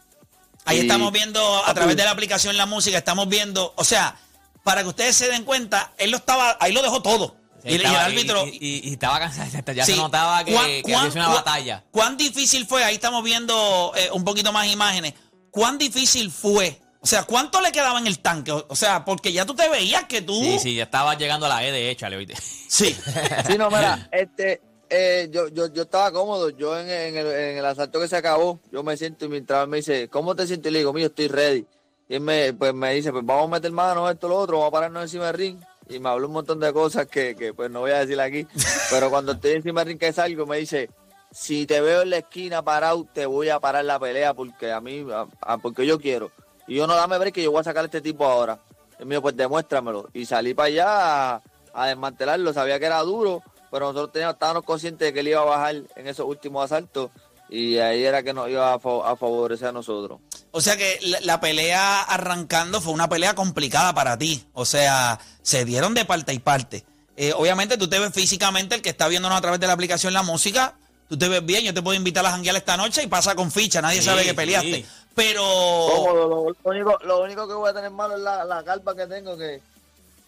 Ahí 0.66 0.78
Y- 0.78 0.80
estamos 0.80 1.12
viendo, 1.12 1.62
a 1.66 1.74
través 1.74 1.94
de 1.94 2.04
la 2.04 2.10
aplicación 2.12 2.56
La 2.56 2.64
Música, 2.64 2.96
estamos 2.96 3.28
viendo, 3.28 3.74
o 3.76 3.84
sea, 3.84 4.16
para 4.62 4.80
que 4.82 4.88
ustedes 4.88 5.14
se 5.14 5.28
den 5.28 5.44
cuenta, 5.44 5.92
él 5.98 6.10
lo 6.10 6.16
estaba, 6.16 6.56
ahí 6.58 6.72
lo 6.72 6.80
dejó 6.80 7.02
todo. 7.02 7.36
Y, 7.62 7.72
y 7.72 7.74
el 7.74 7.84
árbitro... 7.86 8.46
Y, 8.46 8.56
y- 8.84 8.88
y 8.88 8.92
estaba 8.94 9.18
cansado. 9.18 9.50
Ya 9.74 9.84
Sí. 9.84 9.92
se 9.92 9.98
notaba 9.98 10.42
que, 10.42 10.54
¿Cuán- 10.54 10.66
que 10.66 10.82
cuán- 10.82 10.94
había 11.00 11.10
sido 11.10 11.22
una 11.22 11.32
cuán- 11.34 11.44
batalla. 11.44 11.84
¿Cuán 11.90 12.16
difícil 12.16 12.66
fue? 12.66 12.82
Ahí 12.82 12.94
estamos 12.94 13.22
viendo 13.22 13.92
eh, 13.94 14.08
un 14.14 14.24
poquito 14.24 14.54
más 14.54 14.66
imágenes. 14.68 15.12
¿Cuán 15.50 15.76
difícil 15.76 16.30
fue? 16.30 16.80
O 17.04 17.06
sea, 17.06 17.24
¿cuánto 17.24 17.60
le 17.60 17.70
quedaba 17.70 17.98
en 17.98 18.06
el 18.06 18.20
tanque? 18.20 18.50
O, 18.50 18.74
sea, 18.74 19.04
porque 19.04 19.30
ya 19.30 19.44
tú 19.44 19.54
te 19.54 19.68
veías 19.68 20.04
que 20.04 20.22
tú... 20.22 20.32
Sí, 20.42 20.58
sí, 20.58 20.74
ya 20.74 20.84
estaba 20.84 21.14
llegando 21.18 21.44
a 21.44 21.50
la 21.50 21.62
E 21.62 21.70
de 21.70 21.90
échale, 21.90 22.16
¿oíste? 22.16 22.34
Sí. 22.66 22.96
Sí, 23.46 23.58
no, 23.58 23.68
mira, 23.68 24.08
este, 24.10 24.62
eh, 24.88 25.28
yo, 25.30 25.48
yo, 25.48 25.70
yo 25.70 25.82
estaba 25.82 26.10
cómodo. 26.12 26.48
Yo 26.48 26.78
en, 26.80 26.88
en 26.88 27.14
el, 27.18 27.26
en 27.26 27.58
el 27.58 27.64
asalto 27.66 28.00
que 28.00 28.08
se 28.08 28.16
acabó, 28.16 28.58
yo 28.72 28.82
me 28.82 28.96
siento 28.96 29.26
y 29.26 29.28
mientras 29.28 29.68
me 29.68 29.76
dice, 29.78 30.08
¿cómo 30.08 30.34
te 30.34 30.46
sientes? 30.46 30.70
Y 30.70 30.72
le 30.72 30.78
digo, 30.78 30.94
mío, 30.94 31.08
estoy 31.08 31.28
ready. 31.28 31.66
Y 32.08 32.14
él 32.14 32.20
me, 32.22 32.54
pues 32.54 32.72
me 32.72 32.94
dice, 32.94 33.12
pues 33.12 33.22
vamos 33.26 33.44
a 33.44 33.48
meter 33.48 33.70
mano, 33.70 34.08
esto, 34.08 34.26
lo 34.26 34.38
otro, 34.38 34.56
vamos 34.60 34.68
a 34.68 34.72
pararnos 34.72 35.02
encima 35.02 35.26
del 35.26 35.34
ring. 35.36 35.58
Y 35.90 35.98
me 35.98 36.08
habló 36.08 36.28
un 36.28 36.32
montón 36.32 36.58
de 36.58 36.72
cosas 36.72 37.06
que, 37.06 37.36
que 37.36 37.52
pues 37.52 37.70
no 37.70 37.80
voy 37.80 37.90
a 37.90 37.98
decir 37.98 38.18
aquí. 38.18 38.46
Pero 38.90 39.10
cuando 39.10 39.32
estoy 39.32 39.52
encima 39.52 39.82
del 39.82 39.88
ring 39.88 39.98
que 40.00 40.10
salgo, 40.14 40.46
me 40.46 40.56
dice, 40.56 40.88
si 41.30 41.66
te 41.66 41.82
veo 41.82 42.00
en 42.00 42.08
la 42.08 42.16
esquina 42.18 42.62
parado, 42.62 43.06
te 43.12 43.26
voy 43.26 43.50
a 43.50 43.60
parar 43.60 43.84
la 43.84 43.98
pelea 43.98 44.32
porque 44.32 44.72
a 44.72 44.80
mí, 44.80 45.04
a- 45.12 45.26
a- 45.42 45.58
porque 45.58 45.84
yo 45.86 46.00
quiero. 46.00 46.32
Y 46.66 46.76
yo 46.76 46.86
no 46.86 46.94
dame 46.94 47.18
ver 47.18 47.32
que 47.32 47.42
yo 47.42 47.50
voy 47.50 47.60
a 47.60 47.64
sacar 47.64 47.82
a 47.82 47.86
este 47.86 48.00
tipo 48.00 48.24
ahora. 48.24 48.58
Y 48.98 49.04
me 49.04 49.10
dijo, 49.14 49.22
pues 49.22 49.36
demuéstramelo. 49.36 50.08
Y 50.12 50.24
salí 50.26 50.54
para 50.54 50.66
allá 50.68 51.42
a, 51.74 51.86
desmantelarlo. 51.86 52.52
Sabía 52.52 52.78
que 52.78 52.86
era 52.86 53.00
duro, 53.00 53.42
pero 53.70 53.86
nosotros 53.86 54.12
teníamos, 54.12 54.34
estábamos 54.34 54.64
conscientes 54.64 55.06
de 55.06 55.12
que 55.12 55.20
él 55.20 55.28
iba 55.28 55.40
a 55.40 55.44
bajar 55.44 55.74
en 55.96 56.06
esos 56.06 56.26
últimos 56.26 56.64
asaltos. 56.64 57.10
Y 57.50 57.78
ahí 57.78 58.04
era 58.04 58.22
que 58.22 58.32
nos 58.32 58.48
iba 58.48 58.72
a, 58.74 58.78
fa- 58.78 59.10
a 59.10 59.16
favorecer 59.16 59.68
a 59.68 59.72
nosotros. 59.72 60.20
O 60.50 60.60
sea 60.60 60.76
que 60.76 60.98
la, 61.02 61.20
la 61.20 61.40
pelea 61.40 62.00
arrancando 62.02 62.80
fue 62.80 62.92
una 62.92 63.08
pelea 63.08 63.34
complicada 63.34 63.92
para 63.92 64.16
ti. 64.16 64.46
O 64.54 64.64
sea, 64.64 65.18
se 65.42 65.64
dieron 65.64 65.94
de 65.94 66.04
parte 66.04 66.32
y 66.32 66.38
parte. 66.38 66.84
Eh, 67.16 67.32
obviamente 67.36 67.76
tú 67.76 67.88
te 67.88 67.98
ves 67.98 68.12
físicamente, 68.12 68.74
el 68.74 68.82
que 68.82 68.90
está 68.90 69.06
viéndonos 69.08 69.36
a 69.38 69.40
través 69.40 69.60
de 69.60 69.66
la 69.66 69.72
aplicación 69.74 70.12
La 70.12 70.22
Música, 70.22 70.74
tú 71.08 71.16
te 71.18 71.28
ves 71.28 71.44
bien, 71.44 71.64
yo 71.64 71.74
te 71.74 71.82
puedo 71.82 71.96
invitar 71.96 72.24
a 72.26 72.30
janguear 72.30 72.56
esta 72.56 72.76
noche 72.76 73.02
y 73.02 73.06
pasa 73.06 73.34
con 73.34 73.50
ficha, 73.52 73.80
nadie 73.82 74.00
Sí, 74.00 74.06
sabe 74.06 74.24
que 74.24 74.34
peleaste. 74.34 74.74
sí. 74.76 74.86
Pero... 75.14 75.42
Cómodo, 75.42 76.28
lo, 76.28 76.44
lo 76.50 76.56
único, 76.64 76.98
lo 77.04 77.22
único 77.22 77.46
que 77.46 77.54
voy 77.54 77.70
a 77.70 77.74
tener 77.74 77.90
malo 77.90 78.16
es 78.16 78.22
la, 78.22 78.44
la 78.44 78.64
calva 78.64 78.94
que 78.96 79.06
tengo, 79.06 79.36
que... 79.36 79.60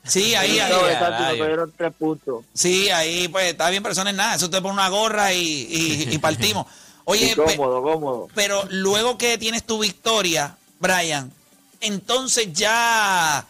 Sí, 0.05 0.37
ahí, 0.37 0.61
ahí. 0.61 0.73
Exacto, 0.73 1.73
tres 1.77 1.93
puntos. 1.99 2.45
Sí, 2.55 2.89
ahí 2.91 3.27
pues 3.27 3.47
está 3.47 3.69
bien, 3.71 3.83
pero 3.83 3.93
eso 3.93 4.05
no 4.05 4.11
es 4.11 4.15
nada. 4.17 4.37
Eso 4.37 4.49
te 4.49 4.61
pone 4.63 4.75
una 4.75 4.89
gorra 4.89 5.33
y, 5.33 5.41
y- 5.41 6.09
y 6.15 6.19
partimos. 6.21 6.67
Oye, 7.05 7.33
Y 7.33 7.35
pe- 7.35 7.57
cómodo, 7.57 7.83
cómodo. 7.83 8.29
pero 8.35 8.65
luego 8.71 9.19
que 9.19 9.37
tienes 9.39 9.65
tu 9.65 9.81
victoria, 9.81 10.57
Brian, 10.79 11.33
entonces 11.81 12.53
ya 12.53 13.45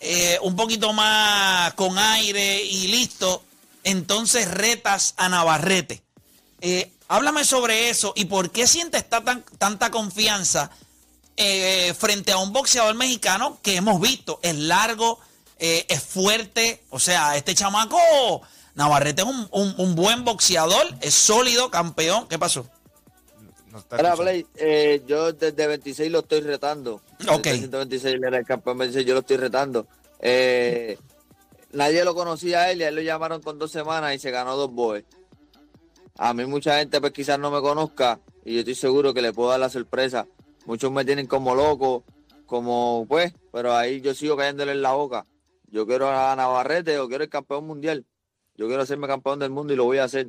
eh, 0.00 0.38
un 0.42 0.54
poquito 0.56 0.92
más 0.92 1.72
con 1.72 1.96
aire 1.98 2.62
y 2.62 2.88
listo, 2.88 3.42
entonces 3.82 4.50
retas 4.50 5.14
a 5.16 5.30
Navarrete. 5.30 6.02
Eh, 6.66 6.90
háblame 7.08 7.44
sobre 7.44 7.90
eso 7.90 8.14
y 8.16 8.24
por 8.24 8.50
qué 8.50 8.66
sientes 8.66 9.06
ta- 9.06 9.22
tan- 9.22 9.44
tanta 9.58 9.90
confianza 9.90 10.70
eh, 11.36 11.92
frente 11.98 12.32
a 12.32 12.38
un 12.38 12.54
boxeador 12.54 12.94
mexicano 12.94 13.58
que 13.62 13.76
hemos 13.76 14.00
visto, 14.00 14.38
es 14.42 14.54
largo, 14.56 15.18
eh, 15.58 15.84
es 15.90 16.02
fuerte, 16.02 16.82
o 16.88 16.98
sea, 16.98 17.36
este 17.36 17.54
chamaco, 17.54 17.98
Navarrete 18.76 19.20
es 19.22 19.28
un, 19.28 19.46
un- 19.50 19.74
un 19.76 19.94
buen 19.94 20.24
boxeador, 20.24 20.86
es 21.02 21.12
sólido, 21.12 21.70
campeón. 21.70 22.28
¿Qué 22.28 22.38
pasó? 22.38 22.66
Ahora, 23.90 24.16
Play, 24.16 24.46
eh, 24.56 25.02
yo 25.06 25.32
desde 25.32 25.66
26 25.66 26.10
lo 26.10 26.20
estoy 26.20 26.40
retando. 26.40 27.02
Ok. 27.28 27.42
Desde 27.44 27.58
126 27.58 28.14
él 28.14 28.24
era 28.24 28.38
el 28.38 28.46
campeón 28.46 28.78
26, 28.78 29.06
yo 29.06 29.12
lo 29.14 29.20
estoy 29.20 29.36
retando. 29.36 29.86
Eh, 30.20 30.96
nadie 31.72 32.04
lo 32.04 32.14
conocía 32.14 32.60
a 32.62 32.70
él 32.70 32.80
y 32.80 32.84
a 32.84 32.88
él 32.88 32.94
lo 32.94 33.02
llamaron 33.02 33.42
con 33.42 33.58
dos 33.58 33.70
semanas 33.70 34.14
y 34.14 34.18
se 34.18 34.30
ganó 34.30 34.56
dos 34.56 34.70
boes. 34.72 35.04
A 36.18 36.32
mí 36.32 36.46
mucha 36.46 36.78
gente 36.78 37.00
pues 37.00 37.12
quizás 37.12 37.38
no 37.38 37.50
me 37.50 37.60
conozca 37.60 38.20
y 38.44 38.54
yo 38.54 38.58
estoy 38.60 38.74
seguro 38.74 39.12
que 39.14 39.22
le 39.22 39.32
puedo 39.32 39.50
dar 39.50 39.60
la 39.60 39.68
sorpresa. 39.70 40.26
Muchos 40.66 40.90
me 40.92 41.04
tienen 41.04 41.26
como 41.26 41.54
loco, 41.54 42.04
como 42.46 43.04
pues, 43.08 43.32
pero 43.52 43.74
ahí 43.76 44.00
yo 44.00 44.14
sigo 44.14 44.36
cayéndole 44.36 44.72
en 44.72 44.82
la 44.82 44.92
boca. 44.92 45.26
Yo 45.66 45.86
quiero 45.86 46.08
a 46.08 46.34
Navarrete 46.36 46.98
o 46.98 47.08
quiero 47.08 47.24
el 47.24 47.30
campeón 47.30 47.66
mundial. 47.66 48.04
Yo 48.56 48.68
quiero 48.68 48.82
hacerme 48.82 49.08
campeón 49.08 49.40
del 49.40 49.50
mundo 49.50 49.72
y 49.72 49.76
lo 49.76 49.84
voy 49.84 49.98
a 49.98 50.04
hacer. 50.04 50.28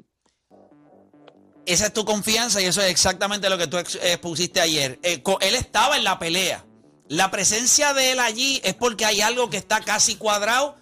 Esa 1.68 1.88
es 1.88 1.94
tu 1.94 2.04
confianza 2.06 2.62
y 2.62 2.66
eso 2.66 2.82
es 2.82 2.90
exactamente 2.90 3.50
lo 3.50 3.58
que 3.58 3.68
tú 3.68 3.78
ex- 3.78 4.00
expusiste 4.02 4.60
ayer. 4.62 5.00
Eh, 5.04 5.22
él 5.42 5.56
estaba 5.56 5.98
en 5.98 6.04
la 6.04 6.18
pelea. 6.20 6.66
La 7.08 7.30
presencia 7.30 7.94
de 7.94 8.12
él 8.14 8.20
allí 8.20 8.60
es 8.64 8.74
porque 8.74 9.06
hay 9.06 9.22
algo 9.22 9.50
que 9.52 9.58
está 9.58 9.82
casi 9.82 10.16
cuadrado 10.16 10.76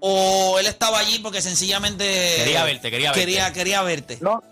o 0.00 0.58
él 0.58 0.66
estaba 0.66 0.98
allí 0.98 1.18
porque 1.20 1.40
sencillamente 1.40 2.04
Quería 2.36 2.64
verte, 2.64 2.90
quería 2.90 3.10
verte. 3.10 3.20
quería, 3.20 3.52
quería 3.52 3.82
verte. 3.82 4.18
No, 4.20 4.42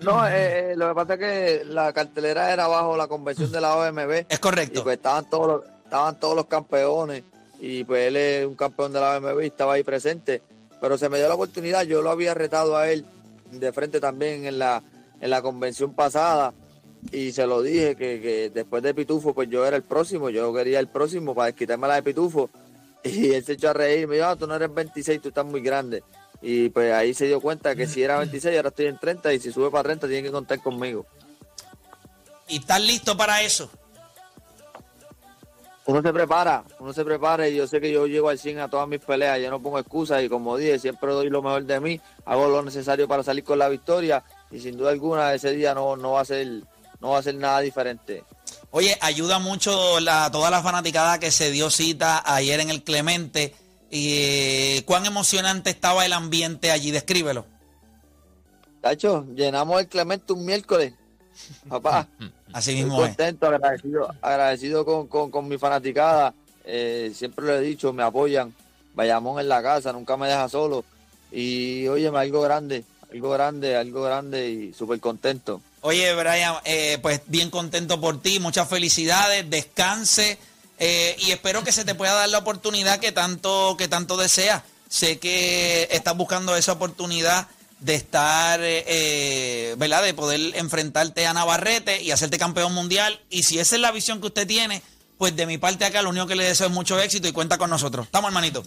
no, 0.00 0.26
eh, 0.26 0.72
eh, 0.72 0.76
lo 0.76 0.88
que 0.88 0.94
pasa 0.94 1.14
es 1.14 1.20
que 1.20 1.64
la 1.66 1.92
cartelera 1.92 2.52
era 2.52 2.66
bajo 2.66 2.96
la 2.96 3.06
convención 3.06 3.50
de 3.50 3.60
la 3.60 3.76
OMB. 3.76 4.26
Es 4.28 4.38
correcto. 4.38 4.80
Y 4.80 4.82
pues 4.82 4.96
estaban 4.96 5.28
todos 5.28 5.46
los, 5.46 5.64
estaban 5.84 6.18
todos 6.20 6.36
los 6.36 6.46
campeones. 6.46 7.22
Y 7.60 7.84
pues 7.84 8.08
él 8.08 8.16
es 8.16 8.46
un 8.46 8.54
campeón 8.54 8.92
de 8.92 9.00
la 9.00 9.16
OMB 9.16 9.42
y 9.42 9.46
estaba 9.46 9.74
ahí 9.74 9.82
presente. 9.82 10.42
Pero 10.80 10.98
se 10.98 11.08
me 11.08 11.18
dio 11.18 11.28
la 11.28 11.34
oportunidad, 11.34 11.82
yo 11.84 12.02
lo 12.02 12.10
había 12.10 12.34
retado 12.34 12.76
a 12.76 12.90
él 12.90 13.06
de 13.50 13.72
frente 13.72 14.00
también 14.00 14.44
en 14.44 14.58
la, 14.58 14.82
en 15.20 15.30
la 15.30 15.40
convención 15.40 15.94
pasada. 15.94 16.52
Y 17.12 17.32
se 17.32 17.46
lo 17.46 17.62
dije 17.62 17.96
que, 17.96 18.20
que 18.20 18.50
después 18.52 18.82
de 18.82 18.94
Pitufo, 18.94 19.34
pues 19.34 19.48
yo 19.48 19.64
era 19.64 19.76
el 19.76 19.82
próximo, 19.82 20.30
yo 20.30 20.52
quería 20.52 20.80
el 20.80 20.88
próximo 20.88 21.34
para 21.34 21.46
desquitarme 21.46 21.88
la 21.88 21.94
de 21.96 22.02
Pitufo. 22.02 22.50
Y 23.14 23.34
él 23.34 23.44
se 23.44 23.52
echó 23.52 23.70
a 23.70 23.74
reír, 23.74 24.08
me 24.08 24.16
dijo, 24.16 24.26
ah, 24.26 24.36
tú 24.36 24.46
no 24.46 24.56
eres 24.56 24.72
26, 24.72 25.20
tú 25.20 25.28
estás 25.28 25.44
muy 25.44 25.60
grande. 25.60 26.02
Y 26.40 26.70
pues 26.70 26.92
ahí 26.92 27.14
se 27.14 27.26
dio 27.26 27.40
cuenta 27.40 27.74
que 27.74 27.86
si 27.86 28.02
era 28.02 28.18
26, 28.18 28.56
ahora 28.56 28.70
estoy 28.70 28.86
en 28.86 28.98
30 28.98 29.32
y 29.32 29.40
si 29.40 29.52
sube 29.52 29.70
para 29.70 29.84
30 29.84 30.08
tiene 30.08 30.22
que 30.22 30.32
contar 30.32 30.62
conmigo. 30.62 31.06
¿Y 32.48 32.58
estás 32.58 32.80
listo 32.82 33.16
para 33.16 33.42
eso? 33.42 33.70
Uno 35.86 36.00
se 36.00 36.12
prepara, 36.14 36.64
uno 36.78 36.94
se 36.94 37.04
prepara 37.04 37.46
y 37.46 37.56
yo 37.56 37.66
sé 37.66 37.78
que 37.78 37.92
yo 37.92 38.06
llego 38.06 38.30
al 38.30 38.38
100 38.38 38.58
a 38.60 38.70
todas 38.70 38.88
mis 38.88 39.00
peleas, 39.00 39.38
yo 39.38 39.50
no 39.50 39.60
pongo 39.60 39.78
excusas 39.78 40.22
y 40.22 40.30
como 40.30 40.56
dije, 40.56 40.78
siempre 40.78 41.12
doy 41.12 41.28
lo 41.28 41.42
mejor 41.42 41.64
de 41.64 41.78
mí, 41.78 42.00
hago 42.24 42.48
lo 42.48 42.62
necesario 42.62 43.06
para 43.06 43.22
salir 43.22 43.44
con 43.44 43.58
la 43.58 43.68
victoria 43.68 44.24
y 44.50 44.60
sin 44.60 44.78
duda 44.78 44.90
alguna 44.90 45.34
ese 45.34 45.52
día 45.52 45.74
no, 45.74 45.94
no 45.96 46.12
va 46.12 46.22
a 46.22 46.24
ser 46.24 46.62
no 47.04 47.10
va 47.10 47.18
a 47.18 47.22
ser 47.22 47.34
nada 47.34 47.60
diferente. 47.60 48.24
Oye, 48.70 48.96
ayuda 49.02 49.38
mucho 49.38 50.00
la, 50.00 50.30
toda 50.30 50.50
la 50.50 50.62
fanaticada 50.62 51.18
que 51.18 51.30
se 51.30 51.50
dio 51.50 51.68
cita 51.68 52.22
ayer 52.24 52.60
en 52.60 52.70
el 52.70 52.82
Clemente. 52.82 53.54
Y, 53.90 54.14
eh, 54.14 54.82
¿Cuán 54.86 55.04
emocionante 55.04 55.68
estaba 55.68 56.06
el 56.06 56.14
ambiente 56.14 56.70
allí? 56.70 56.90
Descríbelo. 56.92 57.44
Tacho, 58.80 59.26
llenamos 59.34 59.82
el 59.82 59.86
Clemente 59.86 60.32
un 60.32 60.46
miércoles, 60.46 60.94
papá. 61.68 62.08
Así 62.54 62.70
Estoy 62.70 62.84
mismo 62.84 63.02
es. 63.02 63.08
contento, 63.08 63.48
agradecido, 63.48 64.08
agradecido 64.22 64.84
con, 64.86 65.06
con, 65.06 65.30
con 65.30 65.46
mi 65.46 65.58
fanaticada. 65.58 66.32
Eh, 66.64 67.12
siempre 67.14 67.44
lo 67.44 67.54
he 67.54 67.60
dicho, 67.60 67.92
me 67.92 68.02
apoyan. 68.02 68.54
Bayamón 68.94 69.40
en 69.40 69.48
la 69.50 69.62
casa, 69.62 69.92
nunca 69.92 70.16
me 70.16 70.26
deja 70.26 70.48
solo. 70.48 70.86
Y 71.30 71.86
oye, 71.88 72.08
algo 72.08 72.40
grande, 72.40 72.82
algo 73.12 73.30
grande, 73.30 73.76
algo 73.76 74.02
grande 74.02 74.50
y 74.50 74.72
súper 74.72 75.00
contento. 75.00 75.60
Oye, 75.80 76.14
Brian, 76.14 76.54
eh, 76.64 76.98
pues 77.02 77.20
bien 77.26 77.50
contento 77.50 78.00
por 78.00 78.20
ti, 78.22 78.38
muchas 78.40 78.68
felicidades, 78.68 79.48
descanse 79.50 80.38
eh, 80.78 81.16
y 81.20 81.30
espero 81.30 81.62
que 81.62 81.72
se 81.72 81.84
te 81.84 81.94
pueda 81.94 82.14
dar 82.14 82.28
la 82.28 82.38
oportunidad 82.38 82.98
que 83.00 83.12
tanto, 83.12 83.76
que 83.78 83.88
tanto 83.88 84.16
deseas. 84.16 84.62
Sé 84.88 85.18
que 85.18 85.88
estás 85.90 86.16
buscando 86.16 86.56
esa 86.56 86.72
oportunidad 86.72 87.48
de 87.80 87.94
estar, 87.96 88.60
eh, 88.62 89.74
¿verdad? 89.76 90.02
De 90.02 90.14
poder 90.14 90.40
enfrentarte 90.56 91.26
a 91.26 91.32
Navarrete 91.34 92.02
y 92.02 92.12
hacerte 92.12 92.38
campeón 92.38 92.72
mundial. 92.72 93.20
Y 93.28 93.42
si 93.42 93.58
esa 93.58 93.74
es 93.76 93.82
la 93.82 93.90
visión 93.92 94.20
que 94.20 94.28
usted 94.28 94.46
tiene, 94.46 94.82
pues 95.18 95.36
de 95.36 95.46
mi 95.46 95.58
parte 95.58 95.84
acá 95.84 96.00
lo 96.00 96.10
único 96.10 96.26
que 96.26 96.36
le 96.36 96.44
deseo 96.44 96.68
es 96.68 96.72
mucho 96.72 96.98
éxito 97.00 97.28
y 97.28 97.32
cuenta 97.32 97.58
con 97.58 97.68
nosotros. 97.70 98.06
Estamos, 98.06 98.28
hermanito. 98.28 98.64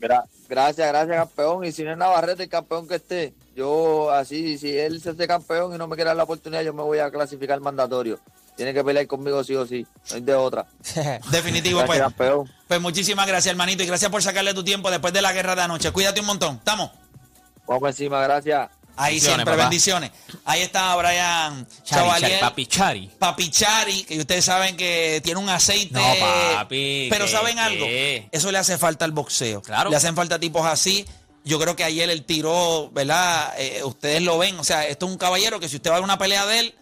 Gra- 0.00 0.24
gracias, 0.48 0.88
gracias, 0.88 1.16
campeón. 1.16 1.64
Y 1.64 1.72
si 1.72 1.82
no 1.82 1.92
es 1.92 1.98
Navarrete 1.98 2.44
el 2.44 2.48
campeón 2.48 2.88
que 2.88 2.96
esté, 2.96 3.34
yo 3.54 4.10
así, 4.10 4.58
si 4.58 4.76
él 4.76 5.00
se 5.00 5.10
hace 5.10 5.26
campeón 5.26 5.74
y 5.74 5.78
no 5.78 5.86
me 5.86 5.94
quiere 5.96 6.08
dar 6.08 6.16
la 6.16 6.24
oportunidad, 6.24 6.62
yo 6.62 6.72
me 6.74 6.82
voy 6.82 6.98
a 6.98 7.10
clasificar 7.10 7.60
mandatorio. 7.60 8.18
Tiene 8.56 8.72
que 8.72 8.84
pelear 8.84 9.06
conmigo 9.08 9.42
sí 9.42 9.54
o 9.56 9.66
sí, 9.66 9.84
no 10.10 10.16
hay 10.16 10.20
de 10.22 10.34
otra. 10.34 10.66
Definitivo, 11.30 11.78
Gracias, 11.80 11.86
pues. 12.14 12.28
campeón. 12.30 12.52
Pues 12.68 12.80
muchísimas 12.80 13.26
gracias, 13.26 13.50
hermanito, 13.50 13.82
y 13.82 13.86
gracias 13.86 14.10
por 14.10 14.22
sacarle 14.22 14.54
tu 14.54 14.62
tiempo 14.62 14.90
después 14.90 15.12
de 15.12 15.22
la 15.22 15.32
guerra 15.32 15.56
de 15.56 15.62
anoche. 15.62 15.90
Cuídate 15.90 16.20
un 16.20 16.26
montón. 16.26 16.56
¿Estamos? 16.56 16.90
Vamos 17.66 17.88
encima, 17.88 18.20
gracias. 18.22 18.68
Ahí 18.96 19.14
Bendiciones, 19.14 19.34
siempre, 19.34 19.44
papá. 19.54 19.62
bendiciones. 19.64 20.10
Ahí 20.44 20.62
está 20.62 20.94
Brian 20.94 21.66
Chavalier, 21.82 22.38
papi, 22.38 22.66
chari. 22.66 23.10
Papi 23.18 23.50
Chari, 23.50 24.04
que 24.04 24.20
ustedes 24.20 24.44
saben 24.44 24.76
que 24.76 25.20
tiene 25.24 25.40
un 25.40 25.48
aceite. 25.48 25.92
No, 25.94 26.00
papi, 26.54 27.08
Pero 27.10 27.24
¿qué, 27.24 27.30
¿saben 27.32 27.56
qué? 27.56 27.60
algo? 27.60 27.86
Eso 28.30 28.52
le 28.52 28.58
hace 28.58 28.78
falta 28.78 29.04
al 29.04 29.10
boxeo. 29.10 29.62
Claro. 29.62 29.90
Le 29.90 29.96
hacen 29.96 30.14
falta 30.14 30.38
tipos 30.38 30.64
así. 30.64 31.04
Yo 31.44 31.58
creo 31.60 31.76
que 31.76 31.84
ayer 31.84 32.08
él 32.08 32.24
tiró, 32.24 32.90
¿verdad? 32.90 33.52
Eh, 33.58 33.82
ustedes 33.84 34.22
lo 34.22 34.38
ven. 34.38 34.58
O 34.58 34.64
sea, 34.64 34.86
esto 34.86 35.06
es 35.06 35.12
un 35.12 35.18
caballero 35.18 35.60
que 35.60 35.68
si 35.68 35.76
usted 35.76 35.90
va 35.90 35.98
a 35.98 36.00
una 36.00 36.18
pelea 36.18 36.46
de 36.46 36.58
él, 36.58 36.74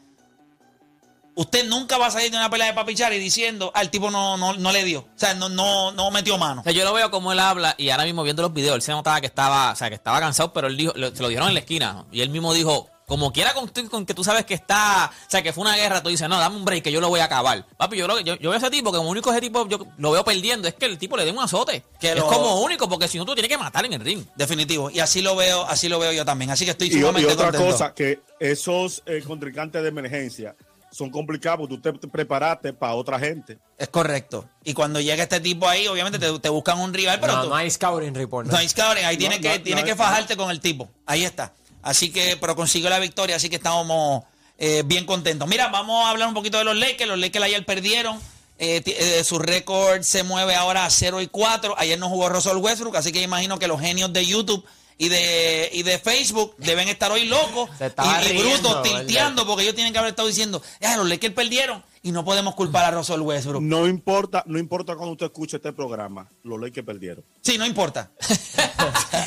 usted 1.35 1.67
nunca 1.69 1.99
va 1.99 2.07
a 2.07 2.11
salir 2.11 2.31
de 2.31 2.37
una 2.37 2.51
pelea 2.51 2.69
de 2.69 2.75
papichar 2.75 3.13
y 3.13 3.19
diciendo, 3.19 3.73
al 3.75 3.91
tipo 3.91 4.11
no, 4.11 4.37
no, 4.37 4.55
no 4.55 4.73
le 4.73 4.85
dio. 4.85 5.01
O 5.01 5.19
sea, 5.19 5.35
no, 5.35 5.49
no, 5.49 5.93
no 5.93 6.11
metió 6.11 6.39
mano. 6.39 6.63
Yo 6.65 6.85
lo 6.85 6.93
veo 6.93 7.11
como 7.11 7.33
él 7.33 7.39
habla 7.39 7.75
y 7.79 7.91
ahora 7.91 8.05
mismo 8.05 8.23
viendo 8.23 8.43
los 8.43 8.53
videos, 8.53 8.77
él 8.77 8.83
se 8.83 8.93
notaba 8.93 9.21
que 9.21 9.27
estaba, 9.27 9.73
o 9.73 9.77
sea, 9.77 9.89
que 9.89 9.95
estaba 9.97 10.21
cansado, 10.21 10.53
pero 10.53 10.69
él 10.69 10.77
dijo, 10.77 10.93
se 10.93 11.23
lo 11.23 11.29
dijeron 11.29 11.49
en 11.49 11.55
la 11.55 11.61
esquina 11.61 12.05
y 12.13 12.21
él 12.21 12.31
mismo 12.31 12.55
dijo, 12.55 12.89
como 13.07 13.33
quiera 13.33 13.53
con, 13.53 13.69
con 13.91 14.07
que 14.07 14.15
tú 14.15 14.25
sabes 14.25 14.45
que 14.47 14.55
está, 14.55 15.11
o 15.27 15.31
sea, 15.31 15.43
que 15.43 15.53
fue 15.53 15.63
una 15.63 15.77
guerra, 15.77 16.03
tú 16.03 16.09
dices, 16.09 16.29
no, 16.29 16.39
dame 16.39 16.57
un 16.57 16.65
break 16.65 16.85
que 16.85 16.93
yo 16.93 17.01
lo 17.01 17.09
voy 17.09 17.21
a 17.21 17.25
acabar. 17.25 17.67
Papi, 17.77 17.97
yo, 17.97 18.07
lo, 18.07 18.19
yo, 18.21 18.37
yo 18.37 18.51
veo 18.51 18.53
a 18.55 18.57
ese 18.57 18.71
tipo, 18.71 18.91
que 18.93 18.99
como 18.99 19.11
único 19.11 19.31
ese 19.31 19.41
tipo 19.41 19.69
yo 19.69 19.87
lo 19.99 20.11
veo 20.13 20.25
perdiendo, 20.25 20.67
es 20.69 20.75
que 20.75 20.87
el 20.87 20.99
tipo 20.99 21.17
le 21.17 21.25
dé 21.25 21.31
un 21.33 21.41
azote. 21.41 21.85
Que 22.01 22.11
es 22.13 22.17
lo- 22.17 22.27
como 22.27 22.61
único, 22.63 22.89
porque 22.89 23.09
si 23.09 23.19
no 23.19 23.25
tú 23.27 23.35
tienes 23.35 23.49
que 23.51 23.59
matar 23.59 23.85
en 23.85 23.93
el 23.95 24.01
ring. 24.01 24.25
Definitivo. 24.37 24.91
Y 24.91 25.01
así 25.01 25.21
lo 25.21 25.37
veo, 25.37 25.65
así 25.67 25.89
lo 25.89 25.99
veo 25.99 26.13
yo 26.13 26.25
también. 26.25 26.51
Así 26.51 26.65
que 26.65 26.71
estoy 26.71 26.89
Y, 26.89 26.91
y 26.97 27.01
sumamente 27.01 27.33
otra 27.33 27.47
contento. 27.51 27.71
cosa, 27.73 27.93
que 27.95 28.21
esos 28.41 29.03
eh, 29.07 29.23
contrincantes 29.27 29.83
de 29.83 29.89
emergencia 29.89 30.55
son 30.91 31.09
complicados 31.11 31.59
porque 31.61 31.75
tú 31.77 31.81
te, 31.81 31.99
te 31.99 32.07
preparaste 32.09 32.73
para 32.75 32.95
otra 32.95 33.19
gente. 33.19 33.59
Es 33.79 33.89
correcto. 33.89 34.47
Y 34.63 34.75
cuando 34.75 35.01
llega 35.01 35.23
este 35.23 35.41
tipo 35.41 35.67
ahí, 35.67 35.87
obviamente 35.89 36.19
te, 36.19 36.39
te 36.39 36.49
buscan 36.51 36.79
un 36.79 36.93
rival, 36.93 37.19
pero 37.21 37.35
no, 37.35 37.43
tú- 37.45 37.49
no 37.49 37.55
hay 37.57 37.71
scouting 37.71 38.15
report. 38.15 38.47
¿no? 38.47 38.53
No 38.53 38.59
hay 38.59 38.69
scouting, 38.69 39.05
ahí 39.05 39.17
tiene 39.17 39.37
No, 39.37 39.43
que, 39.43 39.59
no, 39.59 39.65
tiene 39.65 39.81
no, 39.81 39.87
que 39.87 39.93
no. 39.93 39.97
fajarte 39.97 40.37
con 40.37 40.51
el 40.51 40.61
tipo. 40.61 40.91
Ahí 41.07 41.25
está. 41.25 41.55
Así 41.83 42.11
que, 42.11 42.37
pero 42.41 42.57
consiguió 42.57 42.89
la 42.89 42.99
victoria, 42.99 43.37
así 43.37 43.51
que 43.51 43.57
estamos 43.57 44.23
eh, 44.59 44.83
bien 44.87 45.05
contentos. 45.05 45.49
Mira, 45.49 45.69
vamos 45.69 46.07
a 46.07 46.11
hablar 46.11 46.29
un 46.29 46.35
poquito 46.35 46.59
de 46.59 46.65
los 46.65 46.77
Lakers. 46.77 47.09
Los 47.09 47.19
Lakers 47.19 47.45
ayer 47.45 47.67
perdieron. 47.67 48.21
Eh, 48.59 48.81
eh, 48.87 49.25
su 49.25 49.41
récord 49.41 50.03
se 50.03 50.23
mueve 50.23 50.55
ahora 50.55 50.85
a 50.85 50.91
0 50.91 51.21
y 51.21 51.27
4. 51.27 51.75
Ayer 51.79 51.99
no 51.99 52.09
jugó 52.09 52.29
Russell 52.29 52.59
Westbrook, 52.59 52.97
así 52.97 53.11
que 53.11 53.21
imagino 53.21 53.59
que 53.59 53.67
los 53.67 53.81
genios 53.81 54.13
de 54.13 54.25
YouTube 54.25 54.65
y 54.99 55.09
de, 55.09 55.69
y 55.73 55.83
de 55.83 55.99
Facebook 55.99 56.55
deben 56.59 56.89
estar 56.89 57.11
hoy 57.11 57.25
locos 57.25 57.71
y, 57.81 58.31
y 58.31 58.39
brutos, 58.39 58.83
tilteando, 58.85 59.45
porque 59.47 59.65
ellos 59.65 59.75
tienen 59.75 59.93
que 59.93 59.99
haber 59.99 60.11
estado 60.11 60.29
diciendo, 60.29 60.63
ya, 60.81 60.97
los 60.97 61.09
Lakers 61.09 61.35
perdieron 61.35 61.83
y 62.03 62.13
no 62.13 62.25
podemos 62.25 62.55
culpar 62.55 62.85
a 62.87 62.91
Russell 62.91 63.21
Westbrook. 63.21 63.63
No 63.63 63.87
importa, 63.87 64.43
no 64.47 64.59
importa 64.59 64.95
cuando 64.97 65.13
usted 65.13 65.27
escuche 65.27 65.57
este 65.59 65.73
programa, 65.73 66.29
los 66.43 66.61
Lakers 66.61 66.87
perdieron. 66.87 67.25
Sí, 67.41 67.57
no 67.59 67.65
importa. 67.67 68.11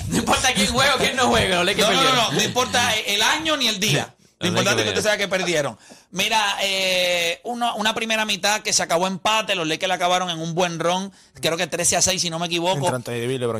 No 0.09 0.17
importa 0.17 0.53
quién 0.53 0.67
juega 0.67 0.95
o 0.95 0.97
quién 0.97 1.15
no 1.15 1.27
juega, 1.27 1.57
los 1.57 1.65
Lakers 1.65 1.87
No, 1.87 1.93
no, 1.93 1.99
no, 1.99 2.05
perdieron. 2.05 2.33
no, 2.33 2.39
no 2.39 2.43
importa 2.43 2.95
el 2.95 3.21
año 3.21 3.57
ni 3.57 3.67
el 3.67 3.79
día. 3.79 4.13
Lo 4.39 4.47
importante 4.49 4.81
es 4.81 4.83
que 4.85 4.89
usted 4.89 5.03
sabe 5.03 5.17
que 5.17 5.27
perdieron. 5.29 5.77
Mira, 6.11 6.57
eh, 6.61 7.39
uno- 7.45 7.73
una 7.77 7.95
primera 7.95 8.25
mitad 8.25 8.61
que 8.61 8.73
se 8.73 8.83
acabó 8.83 9.07
empate, 9.07 9.55
los 9.55 9.65
Lakers 9.67 9.87
la 9.87 9.95
acabaron 9.95 10.29
en 10.29 10.39
un 10.39 10.53
buen 10.53 10.77
ron, 10.79 11.11
creo 11.41 11.57
que 11.57 11.67
13 11.67 11.95
a 11.95 12.01
6 12.01 12.21
si 12.21 12.29
no 12.29 12.37
me 12.37 12.45
equivoco. 12.47 12.79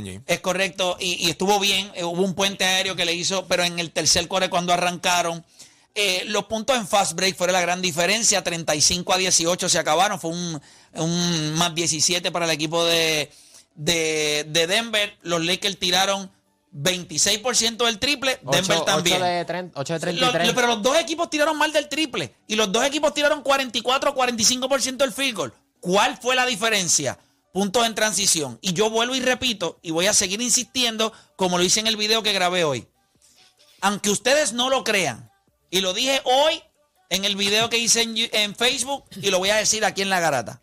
James. 0.04 0.22
Es 0.28 0.40
correcto, 0.42 0.98
y, 1.00 1.14
y 1.26 1.30
estuvo 1.30 1.60
bien. 1.60 1.92
eh, 1.96 2.04
hubo 2.04 2.22
un 2.22 2.36
puente 2.36 2.66
aéreo 2.66 2.96
que 2.96 3.06
le 3.06 3.14
hizo, 3.14 3.46
pero 3.48 3.64
en 3.64 3.80
el 3.80 3.92
tercer 3.92 4.28
core 4.28 4.50
cuando 4.50 4.74
arrancaron, 4.74 5.44
eh, 5.96 6.24
los 6.28 6.46
puntos 6.46 6.76
en 6.78 6.88
fast 6.88 7.14
break 7.14 7.36
fueron 7.38 7.54
la 7.54 7.62
gran 7.62 7.82
diferencia. 7.82 8.44
35 8.44 9.14
a 9.14 9.18
18 9.18 9.70
se 9.70 9.80
acabaron. 9.80 10.20
Fue 10.20 10.30
un, 10.32 10.62
un 10.94 11.54
más 11.56 11.74
17 11.74 12.32
para 12.32 12.46
el 12.46 12.52
equipo 12.52 12.86
de, 12.86 13.32
de, 13.76 14.46
de 14.50 14.68
Denver. 14.68 15.18
Los 15.24 15.44
Lakers 15.44 15.80
tiraron 15.80 16.30
26% 16.74 17.86
del 17.86 18.00
triple. 18.00 18.40
Denver 18.44 18.82
también. 18.82 19.16
ocho 19.18 19.26
de, 19.26 19.46
30, 19.46 19.80
ocho 19.80 19.94
de 19.94 20.00
Lo- 20.00 20.02
33. 20.32 20.48
lo- 20.48 20.56
pero 20.56 20.68
los 20.68 20.82
dos 20.84 20.98
equipos 21.00 21.30
tiraron 21.30 21.58
mal 21.58 21.72
del 21.72 21.88
triple. 21.90 22.34
Y 22.48 22.56
los 22.56 22.72
dos 22.72 22.84
equipos 22.86 23.14
tiraron 23.14 23.42
44 23.42 24.12
o 24.12 24.16
45% 24.16 24.98
del 24.98 25.14
field 25.14 25.36
goal. 25.38 25.54
¿Cuál 25.80 26.18
fue 26.18 26.36
la 26.36 26.46
diferencia? 26.46 27.18
Puntos 27.54 27.86
en 27.86 27.96
transición. 27.96 28.60
Y 28.62 28.74
yo 28.74 28.90
vuelvo 28.90 29.16
y 29.16 29.22
repito, 29.22 29.80
y 29.82 29.92
voy 29.92 30.08
a 30.08 30.14
seguir 30.14 30.42
insistiendo, 30.42 31.14
como 31.38 31.58
lo 31.58 31.64
hice 31.64 31.80
en 31.80 31.88
el 31.88 31.96
video 31.96 32.22
que 32.22 32.34
grabé 32.34 32.66
hoy. 32.66 32.86
Aunque 33.82 34.10
ustedes 34.10 34.52
no 34.52 34.70
lo 34.70 34.84
crean, 34.84 35.32
y 35.76 35.82
lo 35.82 35.94
dije 35.94 36.22
hoy 36.24 36.64
en 37.10 37.26
el 37.26 37.36
video 37.36 37.70
que 37.70 37.78
hice 37.78 38.02
en, 38.02 38.56
Facebook, 38.56 39.04
y 39.22 39.30
lo 39.30 39.40
voy 39.40 39.50
a 39.50 39.58
decir 39.58 39.84
aquí 39.84 40.02
en 40.02 40.10
la 40.10 40.22
garata. 40.22 40.62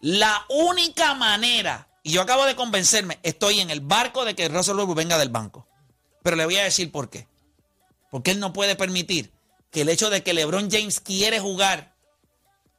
La 0.00 0.46
única 0.48 1.12
manera, 1.12 1.88
y 2.02 2.12
yo 2.12 2.22
acabo 2.22 2.46
de 2.46 2.56
convencerme, 2.56 3.18
estoy 3.22 3.60
en 3.60 3.68
el 3.68 3.82
barco 3.82 4.24
de 4.24 4.34
que 4.34 4.48
Russell 4.48 4.76
Westbrook 4.76 4.96
venga 4.96 5.18
del 5.18 5.28
banco. 5.28 5.66
Pero 6.22 6.36
le 6.36 6.46
voy 6.46 6.56
a 6.56 6.64
decir 6.64 6.90
por 6.90 7.10
qué. 7.10 7.28
Porque 8.10 8.30
él 8.30 8.40
no 8.40 8.54
puede 8.54 8.76
permitir 8.76 9.30
que 9.70 9.82
el 9.82 9.90
hecho 9.90 10.08
de 10.08 10.22
que 10.22 10.32
LeBron 10.32 10.70
James 10.70 10.98
quiere 10.98 11.38
jugar 11.38 11.94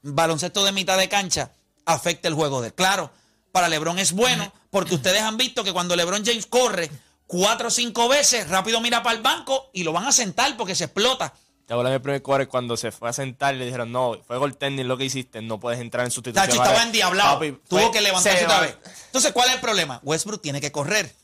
baloncesto 0.01 0.65
de 0.65 0.71
mitad 0.71 0.97
de 0.97 1.09
cancha 1.09 1.51
afecte 1.85 2.27
el 2.27 2.33
juego 2.33 2.59
de. 2.63 2.73
Claro, 2.73 3.11
para 3.51 3.69
LeBron 3.69 3.99
es 3.99 4.13
bueno 4.13 4.51
porque 4.71 4.95
ustedes 4.95 5.21
han 5.21 5.37
visto 5.37 5.63
que 5.63 5.73
cuando 5.73 5.95
LeBron 5.95 6.25
James 6.25 6.47
corre 6.47 6.89
cuatro 7.33 7.69
o 7.69 7.71
cinco 7.71 8.07
veces, 8.07 8.47
rápido 8.47 8.79
mira 8.79 9.01
para 9.01 9.15
el 9.17 9.23
banco 9.23 9.71
y 9.73 9.83
lo 9.83 9.91
van 9.91 10.05
a 10.05 10.11
sentar 10.11 10.55
porque 10.55 10.75
se 10.75 10.83
explota. 10.83 11.33
Te 11.65 11.73
acuerdas 11.73 11.93
el 11.95 12.01
primer 12.01 12.21
quarter 12.21 12.47
cuando 12.47 12.77
se 12.77 12.91
fue 12.91 13.09
a 13.09 13.13
sentar 13.13 13.55
y 13.55 13.57
le 13.57 13.65
dijeron, 13.65 13.91
no, 13.91 14.19
fue 14.27 14.37
gol 14.37 14.55
técnico 14.55 14.87
lo 14.87 14.97
que 14.97 15.05
hiciste, 15.05 15.41
no 15.41 15.59
puedes 15.59 15.79
entrar 15.79 16.05
en 16.05 16.11
sustitución. 16.11 16.47
Tacho 16.47 16.61
estaba 16.61 16.83
endiablado. 16.83 17.33
papi, 17.39 17.53
Tuvo 17.67 17.79
fue- 17.79 17.91
que 17.91 18.01
levantarse 18.01 18.37
se 18.37 18.45
otra 18.45 18.59
vez. 18.61 18.77
Entonces, 19.07 19.31
¿cuál 19.31 19.47
es 19.49 19.55
el 19.55 19.61
problema? 19.61 19.99
Westbrook 20.03 20.41
tiene 20.41 20.61
que 20.61 20.71
correr. 20.71 21.15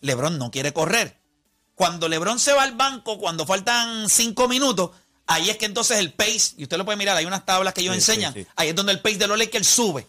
LeBron 0.00 0.38
no 0.38 0.50
quiere 0.50 0.72
correr. 0.72 1.18
Cuando 1.74 2.08
LeBron 2.08 2.38
se 2.38 2.54
va 2.54 2.62
al 2.62 2.72
banco, 2.76 3.18
cuando 3.18 3.44
faltan 3.44 4.08
cinco 4.08 4.48
minutos, 4.48 4.90
ahí 5.26 5.50
es 5.50 5.58
que 5.58 5.66
entonces 5.66 5.98
el 5.98 6.12
pace, 6.14 6.54
y 6.56 6.62
usted 6.62 6.78
lo 6.78 6.84
puede 6.84 6.96
mirar, 6.96 7.16
hay 7.16 7.26
unas 7.26 7.44
tablas 7.44 7.74
que 7.74 7.82
ellos 7.82 7.94
Sí, 7.96 8.00
sí, 8.00 8.10
enseñan, 8.12 8.32
sí. 8.34 8.46
ahí 8.56 8.68
es 8.70 8.74
donde 8.74 8.92
el 8.92 9.00
pace 9.00 9.18
de 9.18 9.26
los 9.26 9.36
Lakers 9.38 9.66
sube. 9.66 10.06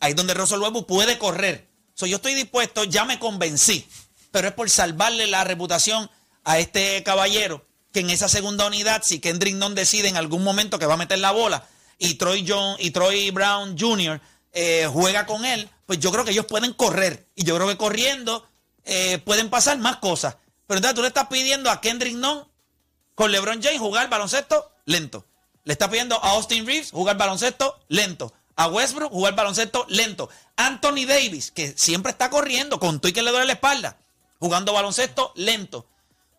Ahí 0.00 0.10
es 0.12 0.16
donde 0.16 0.32
Russell 0.34 0.60
Westbrook 0.60 0.86
puede 0.86 1.18
correr. 1.18 1.68
So, 1.94 2.06
yo 2.06 2.16
estoy 2.16 2.34
dispuesto, 2.34 2.84
ya 2.84 3.04
me 3.04 3.18
convencí, 3.18 3.86
pero 4.32 4.48
es 4.48 4.54
por 4.54 4.68
salvarle 4.68 5.28
la 5.28 5.44
reputación 5.44 6.10
a 6.42 6.58
este 6.58 7.02
caballero 7.04 7.64
que 7.92 8.00
en 8.00 8.10
esa 8.10 8.28
segunda 8.28 8.66
unidad, 8.66 9.02
si 9.04 9.20
Kendrick 9.20 9.54
Nunn 9.54 9.74
decide 9.74 10.08
en 10.08 10.16
algún 10.16 10.42
momento 10.42 10.78
que 10.78 10.86
va 10.86 10.94
a 10.94 10.96
meter 10.96 11.18
la 11.18 11.30
bola 11.30 11.68
y 11.98 12.14
Troy, 12.14 12.44
John, 12.48 12.76
y 12.78 12.90
Troy 12.90 13.30
Brown 13.30 13.78
Jr. 13.78 14.20
eh, 14.52 14.88
juega 14.90 15.26
con 15.26 15.44
él, 15.44 15.68
pues 15.86 16.00
yo 16.00 16.10
creo 16.10 16.24
que 16.24 16.32
ellos 16.32 16.46
pueden 16.46 16.72
correr. 16.72 17.28
Y 17.34 17.44
yo 17.44 17.54
creo 17.54 17.68
que 17.68 17.76
corriendo 17.76 18.48
eh, 18.84 19.18
pueden 19.18 19.50
pasar 19.50 19.78
más 19.78 19.98
cosas. 19.98 20.36
Pero 20.66 20.78
entonces 20.78 20.94
tú 20.94 21.02
le 21.02 21.08
estás 21.08 21.28
pidiendo 21.28 21.70
a 21.70 21.80
Kendrick 21.80 22.16
Nunn 22.16 22.48
con 23.14 23.30
LeBron 23.30 23.62
James 23.62 23.78
jugar 23.78 24.08
baloncesto 24.08 24.72
lento. 24.86 25.26
Le 25.64 25.74
está 25.74 25.88
pidiendo 25.90 26.16
a 26.24 26.30
Austin 26.30 26.66
Reeves 26.66 26.90
jugar 26.90 27.16
baloncesto 27.18 27.78
lento. 27.88 28.32
A 28.56 28.68
Westbrook 28.68 29.12
jugar 29.12 29.34
baloncesto 29.36 29.86
lento. 29.88 30.28
Anthony 30.56 31.04
Davis, 31.06 31.50
que 31.50 31.74
siempre 31.76 32.12
está 32.12 32.30
corriendo, 32.30 32.80
con 32.80 33.00
tú 33.00 33.08
y 33.08 33.12
que 33.12 33.22
le 33.22 33.30
duele 33.30 33.46
la 33.46 33.52
espalda, 33.52 33.98
jugando 34.42 34.72
baloncesto 34.72 35.32
lento. 35.36 35.86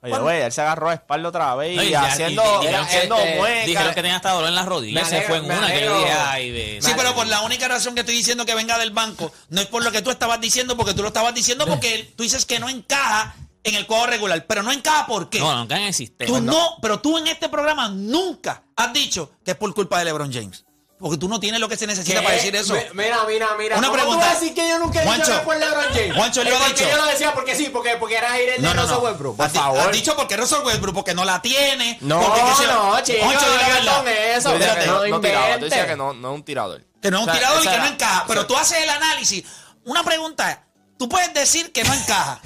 Oye, 0.01 0.17
güey, 0.19 0.41
él 0.41 0.51
se 0.51 0.59
agarró 0.59 0.89
de 0.89 0.95
espalda 0.95 1.29
otra 1.29 1.55
vez 1.55 1.77
No, 1.77 1.81
y, 1.83 1.93
haciendo, 1.93 2.43
y- 2.43 2.45
y 2.45 2.59
dijeron 2.59 2.85
que- 2.85 2.93
haciendo 2.95 3.17
este, 3.17 3.37
muecas. 3.37 3.65
Dijeron 3.67 3.89
que 3.93 4.01
tenía 4.01 4.15
hasta 4.17 4.31
dolor 4.31 4.49
en 4.49 4.55
las 4.55 4.65
rodillas. 4.65 5.07
Se 5.09 5.21
fue 5.21 5.37
en 5.37 5.45
una 5.45 5.71
que 5.71 5.81
yo 5.85 5.97
dije, 5.97 6.11
ay, 6.11 6.51
de. 6.51 6.79
Sí, 6.81 6.91
pero 6.97 7.15
por 7.15 7.25
la 7.27 7.39
única 7.39 7.69
razón 7.69 7.93
que 7.95 8.01
estoy 8.01 8.15
diciendo 8.17 8.45
que 8.45 8.53
venga 8.53 8.77
del 8.77 8.91
banco, 8.91 9.31
no 9.47 9.61
es 9.61 9.67
por 9.67 9.81
lo 9.81 9.93
que 9.93 10.01
tú 10.01 10.11
estabas 10.11 10.41
diciendo, 10.41 10.75
porque 10.75 10.93
tú 10.93 11.01
lo 11.03 11.07
estabas 11.07 11.33
diciendo 11.33 11.65
porque 11.65 12.11
tú 12.17 12.23
dices 12.23 12.45
que 12.45 12.59
no 12.59 12.67
encaja 12.67 13.33
en 13.63 13.75
el 13.75 13.85
juego 13.87 14.05
regular. 14.05 14.45
Pero 14.45 14.61
no 14.61 14.73
encaja 14.73 15.07
¿por 15.07 15.29
qué? 15.29 15.39
No, 15.39 15.55
nunca 15.55 15.77
en 15.77 15.83
el 15.83 15.93
sistema. 15.93 16.27
Tú 16.29 16.41
no, 16.41 16.77
pero 16.81 16.99
tú 16.99 17.17
en 17.17 17.27
este 17.27 17.47
programa 17.47 17.87
nunca 17.87 18.61
has 18.75 18.91
dicho 18.91 19.31
que 19.45 19.51
es 19.51 19.57
por 19.57 19.73
culpa 19.73 19.99
de 19.99 20.03
LeBron 20.05 20.33
James. 20.33 20.65
Porque 21.03 21.17
tú 21.17 21.27
no 21.27 21.37
tienes 21.37 21.59
lo 21.59 21.67
que 21.67 21.75
se 21.75 21.85
necesita 21.85 22.19
¿Qué? 22.19 22.23
para 22.23 22.35
decir 22.37 22.55
eso. 22.55 22.73
Mi- 22.73 22.79
Mira, 22.93 23.19
mira, 23.27 23.47
mira. 23.59 23.77
Una 23.77 23.87
¿Cómo 23.89 23.97
pregunta. 23.99 24.21
tú 24.23 24.25
vas 24.29 24.37
a 24.37 24.39
decir 24.39 24.55
que 24.55 24.69
yo 24.69 24.79
nunca 24.79 24.99
he 24.99 25.01
dicho 25.03 25.13
Juancho, 25.15 25.31
que 25.31 25.37
es 25.37 25.43
por 25.43 25.57
LeBron 25.57 25.85
James? 25.93 26.15
Juancho, 26.15 26.43
le 26.45 26.49
lo 26.49 26.55
ha 26.55 26.59
porque 26.61 26.73
dicho. 26.79 26.89
yo 26.89 26.97
lo 26.97 27.05
decía 27.05 27.33
porque 27.33 27.55
sí, 27.57 27.69
porque, 27.73 27.95
porque 27.97 28.15
era 28.15 28.41
ir 28.41 28.49
el 28.49 28.61
No, 28.61 28.69
de 28.69 28.75
no, 28.75 28.81
Russell 28.83 28.95
no. 28.97 29.03
Westbrook. 29.03 29.35
Por 29.37 29.45
Has 29.45 29.51
favor. 29.51 29.79
Has 29.81 29.91
dicho 29.91 30.15
porque 30.15 30.37
Russell 30.37 30.59
Westbrook, 30.65 30.95
porque 30.95 31.13
no 31.13 31.25
la 31.25 31.41
tiene. 31.41 31.97
No, 32.01 32.21
porque 32.21 32.39
que 32.39 32.67
no, 32.67 32.99
chico, 33.03 33.19
Juancho, 33.25 33.51
di 33.51 33.57
la 33.57 33.67
no 33.67 33.73
verdad. 33.75 33.97
con 33.97 34.07
eso, 34.07 34.53
espérate, 34.53 34.79
que 34.79 34.87
no 34.87 34.93
no, 34.93 35.07
no 35.09 35.21
tiraba, 35.21 35.41
tú 35.45 35.51
inventes. 35.51 35.69
decías 35.69 35.87
que 35.87 35.95
no, 35.97 36.13
no 36.13 36.29
es 36.31 36.35
un 36.35 36.43
tirador. 36.45 36.81
Que 37.01 37.11
no 37.11 37.17
es 37.17 37.23
un 37.23 37.29
O 37.29 37.31
sea, 37.33 37.39
tirador 37.41 37.59
y 37.59 37.63
que 37.67 37.69
no 37.77 37.83
era- 37.83 37.87
encaja. 37.93 38.23
Pero 38.25 38.39
o 38.39 38.43
sea, 38.43 38.47
tú 38.47 38.57
haces 38.57 38.77
el 38.83 38.89
análisis. 38.89 39.43
Una 39.83 40.03
pregunta. 40.05 40.63
Tú 40.97 41.09
puedes 41.09 41.33
decir 41.33 41.73
que 41.73 41.83
no 41.83 41.93
encaja. 41.93 42.39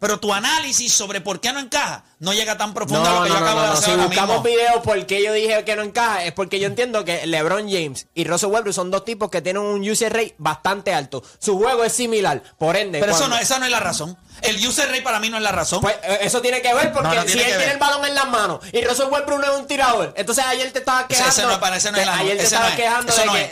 Pero 0.00 0.18
tu 0.18 0.32
análisis 0.32 0.92
sobre 0.92 1.20
por 1.20 1.40
qué 1.40 1.52
no 1.52 1.60
encaja 1.60 2.04
no 2.18 2.32
llega 2.32 2.56
tan 2.58 2.74
profundo 2.74 3.08
a 3.08 3.14
lo 3.14 3.22
que 3.22 3.28
no, 3.28 3.38
yo 3.38 3.44
acabo 3.44 3.60
no, 3.60 3.66
de 3.66 3.72
hacer 3.78 3.94
Si 3.94 4.06
buscamos 4.06 4.42
videos 4.42 4.82
por 4.82 5.06
qué 5.06 5.22
yo 5.22 5.32
dije 5.32 5.64
que 5.64 5.76
no 5.76 5.82
encaja, 5.82 6.24
es 6.24 6.32
porque 6.32 6.58
yo 6.58 6.66
entiendo 6.66 7.04
que 7.04 7.26
LeBron 7.26 7.70
James 7.70 8.06
y 8.14 8.24
Russell 8.24 8.50
Westbrook 8.50 8.74
son 8.74 8.90
dos 8.90 9.04
tipos 9.04 9.30
que 9.30 9.42
tienen 9.42 9.62
un 9.62 9.88
user 9.88 10.12
rate 10.12 10.34
bastante 10.38 10.92
alto. 10.94 11.22
Su 11.38 11.58
juego 11.58 11.84
es 11.84 11.92
similar. 11.92 12.42
Por 12.58 12.76
ende, 12.76 12.98
Pero 12.98 13.12
eso 13.12 13.28
no, 13.28 13.38
esa 13.38 13.58
no 13.58 13.66
es 13.66 13.70
la 13.70 13.80
razón. 13.80 14.16
El 14.42 14.56
user 14.66 14.88
rate 14.88 15.02
para 15.02 15.20
mí 15.20 15.28
no 15.28 15.36
es 15.36 15.42
la 15.42 15.52
razón. 15.52 15.80
Pues 15.82 15.96
eh, 16.02 16.18
eso 16.22 16.40
tiene 16.40 16.62
que 16.62 16.72
ver 16.72 16.92
porque 16.92 17.28
si 17.28 17.38
él 17.38 17.44
tiene 17.44 17.72
el 17.72 17.78
balón 17.78 18.04
en 18.06 18.14
las 18.14 18.28
manos 18.28 18.60
y 18.72 18.82
Russell 18.82 19.08
Westbrook 19.10 19.40
no 19.40 19.52
es 19.52 19.58
un 19.60 19.66
tirador, 19.66 20.14
entonces 20.16 20.44
ayer 20.46 20.72
te 20.72 20.78
estabas 20.78 21.04
Ese- 21.10 21.14
quejando. 21.18 21.30
ese 21.30 21.46
no, 21.46 21.60
para 21.60 21.76
ese 21.76 21.92
no 21.92 21.98
es 21.98 22.02
el 22.04 22.08
ayer 22.08 22.36
te 22.38 22.44
ese 22.44 22.54
estabas 22.54 22.74
quejando 22.74 23.12
Eso 23.12 23.26
no 23.26 23.36
es, 23.36 23.50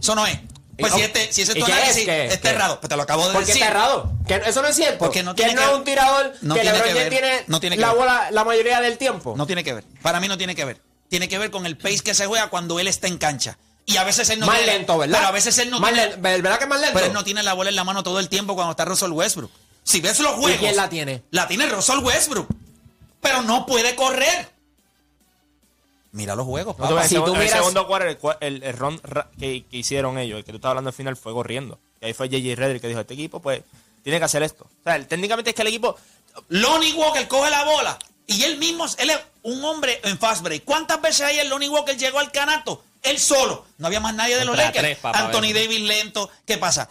eso 0.00 0.14
no 0.14 0.26
es. 0.26 0.38
Es. 0.76 0.80
Pues 0.80 0.92
¿Y- 0.92 0.96
si 0.96 1.02
este, 1.02 1.32
si 1.32 1.42
ese 1.42 1.52
es 1.52 1.56
¿y 1.58 1.60
tu 1.60 1.66
es? 1.66 1.72
análisis, 1.72 2.04
¿Qué? 2.04 2.26
está 2.26 2.38
¿Qué? 2.50 2.54
errado. 2.56 2.80
Pues 2.80 2.88
te 2.88 2.96
lo 2.96 3.02
acabo 3.02 3.26
de 3.26 3.32
¿Por 3.32 3.42
qué 3.42 3.46
decir. 3.46 3.62
está 3.62 3.70
errado? 3.72 4.12
Que 4.26 4.42
eso 4.46 4.62
no 4.62 4.68
es 4.68 4.76
cierto. 4.76 4.98
Porque 4.98 5.22
no 5.22 5.34
que 5.34 5.44
tiene 5.44 5.54
no 5.54 5.60
que 5.62 5.72
es 5.72 5.78
un 5.78 5.84
tirador, 5.84 6.32
No 6.42 6.54
que 6.54 6.60
tiene 6.62 6.78
LeBron 6.78 6.82
que 6.94 6.98
James 7.00 7.10
ver. 7.10 7.20
tiene, 7.20 7.44
No 7.46 7.60
tiene 7.60 7.76
que 7.76 7.82
la 7.82 7.88
ver. 7.88 7.96
bola 7.98 8.28
la 8.30 8.44
mayoría 8.44 8.80
del 8.80 8.98
tiempo. 8.98 9.34
No 9.36 9.46
tiene 9.46 9.62
que 9.64 9.72
ver. 9.74 9.84
Para 10.02 10.20
mí 10.20 10.28
no 10.28 10.36
tiene 10.38 10.54
que 10.54 10.64
ver. 10.64 10.80
Tiene 11.08 11.28
que 11.28 11.38
ver 11.38 11.50
con 11.50 11.64
el 11.66 11.76
pace 11.76 12.00
que 12.00 12.14
se 12.14 12.26
juega 12.26 12.48
cuando 12.50 12.80
él 12.80 12.88
está 12.88 13.06
en 13.06 13.18
cancha. 13.18 13.56
Y 13.86 13.98
a 13.98 14.04
veces 14.04 14.28
él 14.30 14.40
no 14.40 14.46
más 14.46 14.56
tiene- 14.58 14.72
lento, 14.72 14.96
¿verdad? 14.98 15.18
Pero 15.18 15.28
a 15.28 15.32
veces 15.32 15.58
él 15.58 15.70
no 15.70 15.78
Más 15.78 15.92
tiene. 15.92 16.16
¿Verdad 16.16 16.56
que 16.58 16.64
es 16.64 16.70
más 16.70 16.80
lento? 16.80 16.94
Pero 16.94 17.06
él 17.06 17.12
no 17.12 17.22
tiene 17.22 17.42
la 17.42 17.52
bola 17.52 17.68
en 17.70 17.76
la 17.76 17.84
mano 17.84 18.02
todo 18.02 18.18
el 18.18 18.28
tiempo 18.30 18.54
cuando 18.54 18.70
está 18.70 18.84
Russell 18.86 19.10
Westbrook. 19.12 19.50
Si 19.82 20.00
ves 20.00 20.18
los 20.20 20.32
juegos. 20.32 20.58
quién 20.58 20.74
la 20.76 20.88
tiene? 20.88 21.22
La 21.30 21.46
tiene 21.46 21.66
Russell 21.66 21.98
Westbrook. 21.98 22.48
Pero 23.20 23.42
no 23.42 23.66
puede 23.66 23.94
correr. 23.94 24.48
Mira 26.14 26.36
los 26.36 26.46
juegos, 26.46 26.78
No 26.78 27.02
Si 27.08 27.16
tú 27.16 27.26
en 27.26 27.32
el 27.34 27.38
miras- 27.42 27.58
segundo 27.58 27.86
quarter, 27.88 28.08
el, 28.40 28.56
el, 28.56 28.62
el 28.62 28.72
run 28.76 29.00
ra- 29.02 29.28
que, 29.38 29.64
que 29.68 29.76
hicieron 29.76 30.16
ellos, 30.16 30.38
el 30.38 30.44
que 30.44 30.52
tú 30.52 30.56
estabas 30.56 30.72
hablando 30.72 30.90
al 30.90 30.94
final, 30.94 31.16
fue 31.16 31.32
corriendo. 31.32 31.78
Y 32.00 32.06
ahí 32.06 32.12
fue 32.14 32.28
J.J. 32.28 32.54
Redder 32.54 32.80
que 32.80 32.86
dijo, 32.88 33.00
este 33.00 33.14
equipo, 33.14 33.40
pues, 33.42 33.62
tiene 34.04 34.20
que 34.20 34.24
hacer 34.24 34.42
esto. 34.44 34.64
O 34.64 34.82
sea, 34.84 35.04
técnicamente 35.06 35.50
es 35.50 35.56
que 35.56 35.62
el 35.62 35.68
equipo... 35.68 35.96
Lonnie 36.48 36.92
Walker 36.94 37.26
coge 37.28 37.50
la 37.50 37.64
bola 37.64 37.98
y 38.26 38.42
él 38.44 38.58
mismo, 38.58 38.86
él 38.98 39.10
es 39.10 39.18
un 39.42 39.62
hombre 39.64 40.00
en 40.04 40.16
fast 40.18 40.42
break. 40.42 40.64
¿Cuántas 40.64 41.00
veces 41.02 41.22
ahí 41.22 41.38
el 41.38 41.48
Lonnie 41.48 41.68
Walker 41.68 41.96
llegó 41.96 42.18
al 42.20 42.30
canasto? 42.32 42.82
Él 43.02 43.18
solo. 43.18 43.66
No 43.78 43.86
había 43.88 44.00
más 44.00 44.14
nadie 44.14 44.36
de 44.36 44.44
los 44.44 44.56
Lakers. 44.56 44.78
tres, 44.78 44.98
papá, 44.98 45.18
Anthony. 45.18 45.52
Davis 45.52 45.80
lento. 45.80 46.30
¿Qué 46.46 46.58
pasa? 46.58 46.88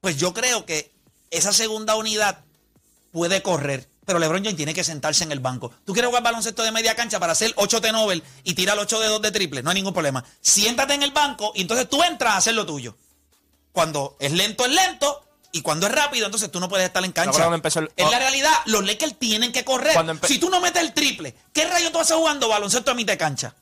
Pues 0.00 0.16
yo 0.18 0.32
creo 0.34 0.64
que 0.66 0.90
esa 1.30 1.52
segunda 1.52 1.94
unidad 1.96 2.40
puede 3.12 3.42
correr. 3.42 3.88
Pero 4.06 4.18
LeBron 4.20 4.42
James 4.42 4.56
tiene 4.56 4.72
que 4.72 4.84
sentarse 4.84 5.24
en 5.24 5.32
el 5.32 5.40
banco. 5.40 5.72
¿Tú 5.84 5.92
quieres 5.92 6.08
jugar 6.08 6.22
baloncesto 6.22 6.62
de 6.62 6.70
media 6.72 6.94
cancha 6.94 7.18
para 7.20 7.32
hacer 7.32 7.52
8 7.56 7.80
de 7.80 7.92
Nobel 7.92 8.22
y 8.44 8.54
tirar 8.54 8.78
8 8.78 9.00
de 9.00 9.08
2 9.08 9.20
de 9.20 9.30
triple? 9.32 9.62
No 9.62 9.70
hay 9.70 9.74
ningún 9.74 9.92
problema. 9.92 10.24
Siéntate 10.40 10.94
en 10.94 11.02
el 11.02 11.10
banco 11.10 11.52
y 11.54 11.62
entonces 11.62 11.88
tú 11.90 12.02
entras 12.02 12.34
a 12.34 12.36
hacer 12.38 12.54
lo 12.54 12.64
tuyo. 12.64 12.96
Cuando 13.72 14.16
es 14.20 14.32
lento, 14.32 14.64
es 14.64 14.72
lento. 14.72 15.22
Y 15.52 15.62
cuando 15.62 15.86
es 15.86 15.92
rápido, 15.92 16.26
entonces 16.26 16.50
tú 16.50 16.60
no 16.60 16.68
puedes 16.68 16.86
estar 16.86 17.02
en 17.04 17.12
cancha. 17.12 17.30
el- 17.46 17.90
Es 17.96 18.10
la 18.10 18.18
realidad. 18.18 18.52
Los 18.66 18.84
Lakers 18.84 19.18
tienen 19.18 19.52
que 19.52 19.64
correr. 19.64 19.96
Empe- 19.96 20.26
Si 20.26 20.38
tú 20.38 20.50
no 20.50 20.60
metes 20.60 20.82
el 20.82 20.92
triple, 20.92 21.34
¿qué 21.52 21.64
rayo 21.64 21.90
tú 21.92 21.98
haces 21.98 22.16
jugando 22.16 22.48
baloncesto 22.48 22.90
a 22.90 22.94
mitad 22.94 23.14
de 23.14 23.18
cancha? 23.18 23.54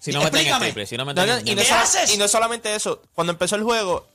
Si 0.00 0.10
no 0.10 0.18
meten 0.20 0.34
el 0.34 0.40
Explícame. 0.40 0.66
triple, 0.66 0.86
si 0.86 0.96
no 0.96 1.04
No, 1.04 1.06
meten 1.06 1.26
no, 1.26 1.34
el 1.36 1.48
y, 1.48 1.54
no 1.54 1.62
¿Qué 1.62 1.70
haces? 1.70 2.12
y 2.14 2.18
no 2.18 2.28
solamente 2.28 2.74
eso. 2.74 3.02
Cuando 3.14 3.32
empezó 3.32 3.56
el 3.56 3.62
juego, 3.62 4.06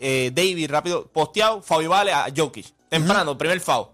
eh, 0.00 0.30
David 0.34 0.70
rápido 0.70 1.06
posteado, 1.06 1.62
y 1.82 1.86
vale 1.86 2.12
a 2.12 2.26
Jokic. 2.34 2.66
Temprano, 2.88 3.36
primer 3.38 3.60
foul. 3.60 3.88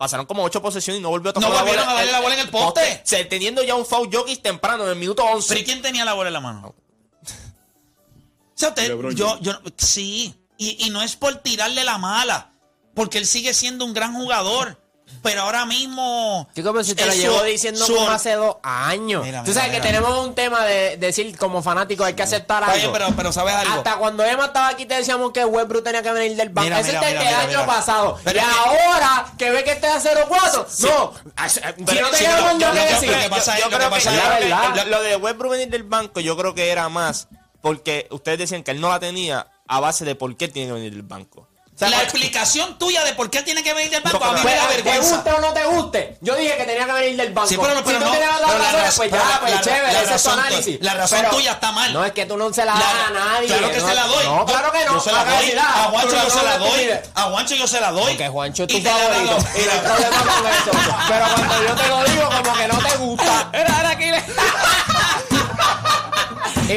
Pasaron 0.00 0.24
como 0.24 0.42
ocho 0.42 0.62
posesiones 0.62 0.98
y 0.98 1.02
no 1.02 1.10
volvió 1.10 1.28
a 1.28 1.34
tocar 1.34 1.50
No 1.50 1.54
la 1.54 1.60
volvieron 1.60 1.84
bola. 1.84 1.92
a 1.92 1.94
darle 1.98 2.12
la 2.12 2.20
bola 2.20 2.34
en 2.34 2.40
el 2.40 2.48
poste. 2.48 3.02
O 3.04 3.06
sea, 3.06 3.28
teniendo 3.28 3.62
ya 3.62 3.74
un 3.74 3.84
foul 3.84 4.08
Jokic 4.10 4.40
temprano, 4.40 4.84
en 4.84 4.88
el 4.88 4.96
minuto 4.96 5.22
11. 5.22 5.46
¿Pero 5.46 5.60
y 5.60 5.64
quién 5.64 5.82
tenía 5.82 6.06
la 6.06 6.14
bola 6.14 6.28
en 6.30 6.32
la 6.32 6.40
mano? 6.40 6.74
O 7.22 8.58
sea, 8.60 8.70
usted, 8.70 8.94
yo, 9.14 9.38
yo, 9.40 9.60
sí. 9.76 10.34
Y, 10.56 10.86
y 10.86 10.88
no 10.88 11.02
es 11.02 11.16
por 11.16 11.34
tirarle 11.36 11.84
la 11.84 11.98
mala, 11.98 12.50
porque 12.94 13.18
él 13.18 13.26
sigue 13.26 13.52
siendo 13.52 13.84
un 13.84 13.92
gran 13.92 14.14
jugador. 14.14 14.79
Pero 15.22 15.42
ahora 15.42 15.66
mismo. 15.66 16.48
Chico, 16.54 16.72
pero 16.72 16.82
si 16.84 16.94
te 16.94 17.04
lo 17.04 17.12
es 17.12 17.18
llevo 17.18 17.38
su- 17.40 17.44
diciendo 17.44 17.84
su- 17.84 17.94
como 17.94 18.10
hace 18.10 18.32
dos 18.34 18.56
años. 18.62 19.22
Mira, 19.24 19.42
Tú 19.44 19.50
mira, 19.50 19.60
sabes 19.60 19.76
que 19.76 19.80
mira. 19.80 20.00
tenemos 20.00 20.26
un 20.26 20.34
tema 20.34 20.64
de 20.64 20.96
decir 20.96 21.36
como 21.36 21.62
fanáticos 21.62 22.06
hay 22.06 22.14
que 22.14 22.22
aceptar 22.22 22.64
algo. 22.64 22.76
bien, 22.76 22.92
pero, 22.92 23.08
pero 23.16 23.32
¿sabes 23.32 23.54
algo? 23.54 23.74
Hasta 23.74 23.96
cuando 23.96 24.24
Emma 24.24 24.46
estaba 24.46 24.68
aquí 24.68 24.86
te 24.86 24.94
decíamos 24.94 25.32
que 25.32 25.44
Westbrook 25.44 25.84
tenía 25.84 26.02
que 26.02 26.10
venir 26.12 26.36
del 26.36 26.48
banco. 26.48 26.74
Ese 26.74 26.96
es 26.96 27.02
el 27.02 27.18
mira, 27.18 27.38
año 27.40 27.48
mira. 27.48 27.66
pasado. 27.66 28.18
Pero 28.24 28.38
y 28.38 28.42
es 28.42 28.46
que- 28.48 28.52
ahora 28.88 29.26
que 29.36 29.50
ve 29.50 29.64
que 29.64 29.72
está 29.72 29.94
a 29.94 30.00
0-4. 30.00 30.66
No, 30.80 31.12
si 31.46 31.60
no 32.00 32.10
te 32.10 32.24
yo- 32.24 32.58
nada 32.58 32.72
que 32.72 32.94
decir. 32.94 33.10
lo 33.10 33.18
que 33.20 33.28
pasa 33.30 33.58
es- 33.58 33.64
yo 33.64 33.68
creo 33.70 33.90
que 33.90 34.84
lo 34.90 35.02
de 35.02 35.16
Westbrook 35.16 35.52
venir 35.52 35.68
del 35.68 35.82
banco, 35.82 36.20
yo 36.20 36.36
creo 36.36 36.54
que 36.54 36.70
era 36.70 36.88
más 36.88 37.28
porque 37.60 38.06
ustedes 38.10 38.38
decían 38.38 38.62
que 38.62 38.70
él 38.70 38.80
no 38.80 38.88
la 38.88 38.98
tenía 39.00 39.46
a 39.68 39.80
base 39.80 40.04
de 40.04 40.14
por 40.14 40.36
qué 40.36 40.48
tiene 40.48 40.68
que 40.68 40.74
venir 40.74 40.92
del 40.92 41.02
banco. 41.02 41.46
O 41.80 41.88
sea, 41.88 41.96
la 41.96 42.02
explicación 42.02 42.78
tuya 42.78 43.02
de 43.04 43.14
por 43.14 43.30
qué 43.30 43.42
tiene 43.42 43.62
que 43.62 43.72
venir 43.72 43.90
del 43.90 44.02
banco 44.02 44.18
Porque 44.18 44.34
a 44.34 44.38
mí 44.38 44.44
me 44.44 44.54
da 44.54 44.66
Pero, 44.68 44.70
te 44.76 44.82
vergüenza. 44.82 45.14
guste 45.16 45.32
o 45.32 45.40
no 45.40 45.52
te 45.54 45.64
guste, 45.64 46.18
yo 46.20 46.34
dije 46.36 46.54
que 46.58 46.64
tenía 46.64 46.84
que 46.84 46.92
venir 46.92 47.16
del 47.16 47.32
banco. 47.32 47.48
Sí, 47.48 47.56
pero, 47.58 47.74
no- 47.74 47.82
pero 47.82 47.98
si 47.98 48.04
tú 48.04 48.04
no, 48.04 48.10
tienes 48.18 48.28
las 48.28 48.38
pero 48.50 48.58
la 48.58 48.64
razones, 48.64 48.84
raz- 48.84 48.96
pues 48.98 49.10
ya, 49.10 49.38
pues 49.40 49.54
la- 49.54 49.60
chévere, 49.62 49.92
la 49.94 50.02
ese 50.02 50.14
es 50.14 50.22
tu 50.22 50.30
análisis. 50.30 50.78
la 50.82 50.92
razón 50.94 51.18
Pero 51.20 51.30
tuya 51.30 51.52
está 51.52 51.72
mal. 51.72 51.90
No 51.94 52.04
es 52.04 52.12
que 52.12 52.26
tú 52.26 52.36
no 52.36 52.52
se 52.52 52.64
la 52.66 52.74
La- 52.74 52.80
das 52.80 52.94
a 53.06 53.10
nadie. 53.12 53.46
Claro 53.48 53.70
que 53.70 53.78
no, 53.80 53.88
se 53.88 53.94
la 53.94 54.06
doy. 54.06 54.24
No, 54.26 54.44
claro 54.44 54.72
que 54.72 54.84
no. 54.84 54.92
Yo 54.92 55.00
se 55.00 55.10
la 55.12 55.24
doy. 55.24 55.52
A 55.58 55.62
Juancho 55.90 56.10
yo 56.16 56.22
no 56.22 56.30
se 56.30 56.42
la 56.44 56.58
doy. 56.58 56.90
A 57.14 57.22
Juancho 57.22 57.54
yo 57.54 57.66
se 57.66 57.80
la 57.80 57.90
doy. 57.92 58.10
Porque 58.12 58.28
Juancho 58.28 58.62
es 58.64 58.68
tu 58.68 58.82
te 58.82 58.90
favorito. 58.90 59.38
Y 59.56 59.62
no 59.64 59.72
hay 59.72 59.78
problema 59.80 60.18
con 60.22 60.46
eso. 60.46 60.70
Pero 61.08 61.24
cuando 61.34 61.62
yo 61.66 61.74
te 61.74 61.88
lo 61.88 62.04
digo, 62.04 62.28
como 62.42 62.52
que 62.58 62.68
no 62.68 62.78
te 62.78 62.96
gusta. 62.98 63.48
Era, 63.54 63.80
era 63.80 63.88
aquí. 63.90 64.04
Y 64.04 64.10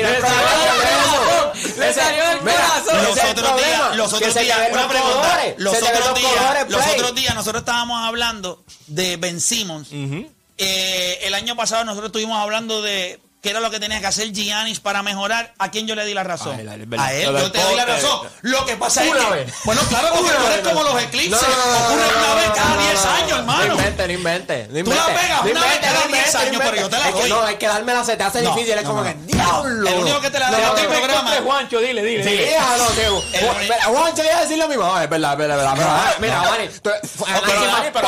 no 0.02 0.08
hay 0.08 0.16
problema 0.16 0.24
con 0.24 0.88
eso. 0.88 1.33
Le 1.96 2.02
salió 2.02 2.24
Mira, 2.42 2.56
corazón. 2.56 3.04
Los 3.04 3.18
el 3.18 3.30
otros 3.32 3.56
días, 3.58 3.96
los 3.96 4.14
otros 4.14 4.34
días, 4.36 4.60
una 4.72 4.82
los 4.82 4.92
pregunta. 4.92 5.40
Los 5.58 5.76
otros 5.76 6.16
días, 6.20 6.70
los 6.70 6.88
otros 6.88 7.16
días 7.16 7.36
nosotros 7.36 7.62
estábamos 7.62 8.06
hablando 8.06 8.64
de 8.88 9.18
Ben 9.18 9.40
Simmons. 9.40 9.90
Eh, 10.58 11.20
el 11.24 11.34
año 11.34 11.56
pasado 11.56 11.84
nosotros 11.84 12.10
estuvimos 12.10 12.38
hablando 12.38 12.82
de 12.82 13.20
qué 13.44 13.50
era 13.50 13.60
lo 13.60 13.70
que 13.70 13.80
tenía 13.80 14.00
que 14.00 14.08
hacer 14.08 14.32
Giannis 14.32 14.80
para 14.80 15.04
mejorar. 15.04 15.54
¿A 15.60 15.70
quién 15.70 15.86
yo 15.86 15.96
le 15.96 16.06
di 16.06 16.14
la 16.14 16.24
razón? 16.24 16.56
A 16.56 16.62
él, 16.62 16.70
a 16.70 16.76
él, 16.76 16.88
es. 16.94 17.00
A 17.28 17.40
yo 17.42 17.52
te 17.52 17.62
doy 17.62 17.76
la 17.76 17.86
razón. 17.86 18.28
Lo 18.42 18.66
que 18.66 18.78
pasa 18.78 19.04
es 19.04 19.12
Una 19.12 19.26
que, 19.26 19.32
vez. 19.36 19.54
bueno, 19.66 19.82
claro, 19.90 20.08
porque 20.16 20.32
tú 20.32 20.48
eres 20.48 20.68
como 20.68 20.82
los 20.84 21.04
eclipses. 21.04 21.44
Ocurre 21.44 22.18
una 22.18 22.34
vez 22.36 22.50
cada 22.56 22.76
no, 22.76 22.82
10 22.82 22.94
no, 22.96 23.04
no. 23.04 23.12
años, 23.16 23.38
hermano. 23.40 23.66
No 23.68 23.74
inventes, 23.74 24.08
no 24.08 24.14
inventes. 24.14 24.70
no 24.70 24.84
Tú 24.84 24.90
la 24.92 25.06
pegas 25.08 25.44
no 25.46 25.52
una 25.52 25.62
vez 25.62 25.80
cada 25.80 25.94
no 25.94 26.00
10 26.00 26.06
inventes, 26.08 26.36
años, 26.36 26.62
pero 26.64 26.76
yo 26.78 26.90
te 26.90 26.98
la 26.98 27.10
inventes. 27.10 27.10
Es 27.10 27.14
que 27.14 27.30
doy. 27.30 27.30
No, 27.42 27.46
hay 27.48 27.56
que 27.58 27.68
dármela, 27.68 28.04
se 28.06 28.16
te 28.16 28.24
hace 28.24 28.42
No, 28.42 28.54
difícil. 28.56 28.78
Es 28.78 28.84
como 28.86 29.04
que, 29.04 29.14
¡diablo! 29.14 29.90
El 29.90 29.96
único 30.00 30.22
que 30.22 30.30
te 30.32 30.40
la 30.40 30.50
No, 30.50 30.56
doy 30.58 30.66
no, 30.66 30.72
a 30.72 30.76
ti, 30.76 30.82
no, 30.84 30.90
programa. 30.90 31.32
Juancho, 31.44 31.80
dile, 31.80 32.02
dile. 32.02 32.24
Sí, 32.24 32.30
déjalo. 32.38 32.86
El- 33.34 33.60
mira, 33.60 33.84
Juancho 33.84 34.24
iba 34.24 34.38
a 34.38 34.42
decir 34.42 34.58
lo 34.58 34.68
mismo. 34.70 35.00
Es 35.02 35.10
verdad, 35.10 35.32
es 35.34 35.38
verdad, 35.38 35.74
es 36.14 36.20
Mira, 36.22 36.44
tú- 36.82 36.90
No, 36.90 37.92
pero, 37.92 38.08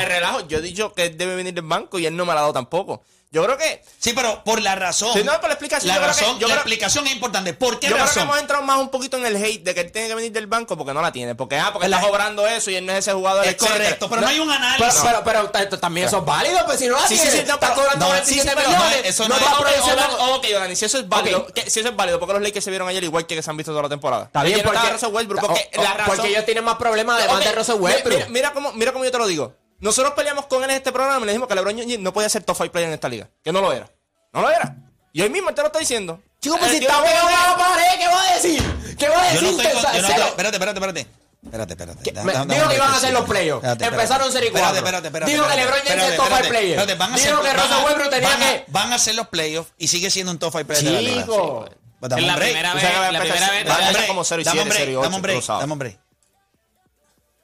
el 0.00 0.06
relajo, 0.06 0.46
yo 0.46 0.58
he 0.58 0.62
dicho 0.62 0.92
que 0.92 1.10
debe 1.10 1.34
venir 1.34 1.54
del 1.54 1.64
banco 1.64 1.98
y 1.98 2.06
él 2.06 2.16
no 2.16 2.24
me 2.24 2.32
la 2.34 2.38
ha 2.38 2.42
dado 2.42 2.52
tampoco. 2.52 3.02
Yo 3.30 3.44
creo 3.44 3.58
que. 3.58 3.82
Sí, 3.98 4.14
pero 4.14 4.42
por 4.42 4.62
la 4.62 4.74
razón. 4.74 5.12
Sí, 5.12 5.22
no, 5.22 5.32
por 5.38 5.48
la 5.50 5.54
explicación, 5.54 5.88
La 5.88 5.96
yo 5.96 6.00
creo 6.00 6.14
que- 6.14 6.20
razón, 6.22 6.38
yo 6.38 6.48
la 6.48 6.54
creo- 6.54 6.62
explicación 6.62 7.06
es 7.06 7.12
importante. 7.12 7.52
¿Por 7.52 7.78
qué 7.78 7.88
Yo 7.88 7.96
creo 7.96 8.10
que 8.10 8.20
hemos 8.20 8.38
entrado 8.38 8.62
más 8.62 8.78
un 8.78 8.88
poquito 8.88 9.18
en 9.18 9.26
el 9.26 9.36
hate 9.36 9.62
de 9.62 9.74
que 9.74 9.80
él 9.82 9.92
tiene 9.92 10.08
que 10.08 10.14
venir 10.14 10.32
del 10.32 10.46
banco 10.46 10.78
porque 10.78 10.94
no 10.94 11.02
la 11.02 11.12
tiene. 11.12 11.34
Porque, 11.34 11.58
ah, 11.58 11.68
porque 11.70 11.88
La- 11.88 11.96
está 11.98 12.08
cobrando 12.08 12.46
eso 12.46 12.70
y 12.70 12.76
él 12.76 12.86
no 12.86 12.92
es 12.92 13.00
ese 13.00 13.12
jugador. 13.12 13.44
Es 13.44 13.52
etcétera. 13.52 13.72
correcto, 13.74 14.08
pero 14.08 14.22
no, 14.22 14.28
hay 14.28 14.40
un 14.40 14.50
análisis. 14.50 15.00
pero, 15.04 15.22
pero, 15.24 15.52
pero 15.52 15.78
también 15.78 16.06
eso 16.06 16.18
es 16.20 16.24
válido, 16.24 16.64
pues 16.64 16.78
si 16.78 16.86
no 16.88 16.94
la 16.98 17.06
Sí, 17.06 17.16
sí, 17.16 17.22
tienes, 17.22 17.40
sí, 17.40 17.46
no, 17.46 17.54
estás 17.54 17.70
pero- 17.70 17.74
cobrando 17.82 18.06
no, 18.06 18.12
27 18.12 18.42
sí, 18.42 18.48
sí, 18.48 18.54
pero 18.56 18.70
millones, 18.70 19.02
no, 19.02 19.08
eso 19.10 19.22
no 19.24 19.28
no 19.28 19.34
estás 19.36 19.50
es- 19.76 20.14
ok, 20.38 20.46
Dani, 20.60 20.76
si 20.76 20.84
eso 20.86 20.98
es 20.98 21.08
válido, 21.08 21.38
Ok. 21.40 21.52
que- 21.52 21.70
si 21.70 21.80
eso 21.80 21.88
es 21.90 21.96
válido, 21.96 22.18
porque 22.18 22.32
los 22.32 22.42
Lakers 22.42 22.64
se 22.64 22.70
vieron 22.70 22.88
ayer 22.88 23.04
igual 23.04 23.26
que 23.26 23.42
se 23.42 23.50
han 23.50 23.58
visto 23.58 23.72
toda 23.72 23.82
la 23.82 23.88
temporada. 23.90 24.24
Está 24.24 24.42
bien, 24.42 24.62
porque, 24.62 24.76
estaba 24.78 24.92
Russell 24.94 25.12
Westbrook, 25.12 25.40
porque 25.42 25.70
la 25.74 25.92
razón- 25.92 26.16
porque 26.16 26.30
ellos 26.30 26.44
tienen 26.46 26.64
más 26.64 26.76
problemas 26.76 27.18
además 27.20 27.44
de 27.44 27.52
Russell 27.52 27.74
Westbrook. 27.78 28.14
Mira, 28.16 28.28
mira 28.30 28.52
cómo, 28.54 28.72
mira 28.72 28.92
cómo 28.92 29.04
yo 29.04 29.10
te 29.12 29.18
lo 29.18 29.26
digo. 29.26 29.54
Nosotros 29.80 30.14
peleamos 30.14 30.46
con 30.46 30.64
él 30.64 30.70
en 30.70 30.76
este 30.76 30.90
programa 30.92 31.18
y 31.20 31.26
le 31.26 31.32
dijimos 31.32 31.48
que 31.48 31.54
LeBron 31.54 31.78
James 31.78 31.98
no 32.00 32.12
podía 32.12 32.28
ser 32.28 32.42
top 32.42 32.56
5 32.56 32.72
player 32.72 32.88
en 32.88 32.94
esta 32.94 33.08
liga. 33.08 33.28
Que 33.44 33.52
no 33.52 33.60
lo 33.60 33.72
era. 33.72 33.88
No 34.32 34.42
lo 34.42 34.50
era. 34.50 34.74
Y 35.12 35.22
hoy 35.22 35.30
mismo 35.30 35.48
él 35.48 35.54
te 35.54 35.60
lo 35.62 35.68
está 35.68 35.78
diciendo. 35.78 36.20
Chico, 36.40 36.56
pues 36.58 36.70
Eh, 36.72 36.78
si 36.78 36.84
está 36.84 37.02
pegado 37.02 37.28
a 37.28 37.50
la 37.50 37.56
pared, 37.56 37.84
¿qué 37.98 38.06
va 38.06 38.22
a 38.22 38.34
decir? 38.34 38.96
¿Qué 38.98 39.08
va 39.08 39.22
a 39.22 39.32
decir? 39.32 39.48
Espérate, 39.48 40.56
espérate, 40.56 40.56
espérate. 40.78 41.06
Espérate, 41.44 41.72
espérate. 41.74 42.12
Da- 42.12 42.22
da- 42.24 42.44
dijo 42.44 42.68
que 42.68 42.74
iban 42.74 42.88
a 42.88 42.90
un 42.90 42.96
hacer 42.96 43.12
los 43.12 43.24
playoffs. 43.24 43.64
Espérate, 43.64 43.84
Empezaron 43.94 44.32
serie 44.32 44.50
cuatro. 44.50 44.76
Espérate, 44.76 45.06
espérate, 45.06 45.06
espérate. 45.06 45.32
Dijo 45.32 45.46
que 45.48 45.56
LeBron 45.56 45.78
James 45.78 45.88
espérate, 45.90 46.10
es 46.10 46.16
top 46.16 46.26
five 46.26 46.34
espérate, 46.36 46.48
player. 46.58 46.78
espérate, 46.78 46.98
van 46.98 47.12
a 47.12 47.16
Dijo 47.16 47.28
hacer- 47.28 47.38
que 47.38 47.48
van 47.48 47.58
a- 47.58 47.62
Russell 47.62 47.84
Westbrook 47.86 48.10
tenía 48.10 48.28
van 48.28 48.42
a- 48.42 48.46
que- 48.46 48.64
Van 48.68 48.92
a 48.92 48.94
hacer 48.96 49.14
los 49.14 49.28
playoffs 49.28 49.72
y 49.78 49.88
sigue 49.88 50.10
siendo 50.10 50.32
un 50.32 50.38
top 50.38 50.52
5 50.52 50.66
player 50.66 50.84
de 50.84 50.90
la 50.90 51.00
liga. 51.00 51.22
Chico. 51.22 51.68
Pues 52.00 52.10
dame 52.10 52.22
la 52.22 52.36
primera 52.36 52.74
vez. 52.74 52.82
La 52.84 53.20
primera 53.20 53.50
vez. 53.50 53.64
Dame 53.64 53.64
un 53.64 53.68
empezar 53.68 53.92
break, 53.92 54.06
como 54.08 54.24
0 54.24 54.40
y 54.40 54.44
dame 54.44 54.56
7, 54.56 54.62
un 54.62 54.68
break, 54.68 54.78
0 54.80 54.90
y 54.90 54.94
dame 54.94 55.06
8, 55.06 55.16
un 55.16 55.22
break, 55.22 55.34
tú 55.36 55.40
lo 55.40 55.46
sabes. 55.46 55.60
dame 55.60 55.72
un 55.72 55.78
break. 55.78 55.98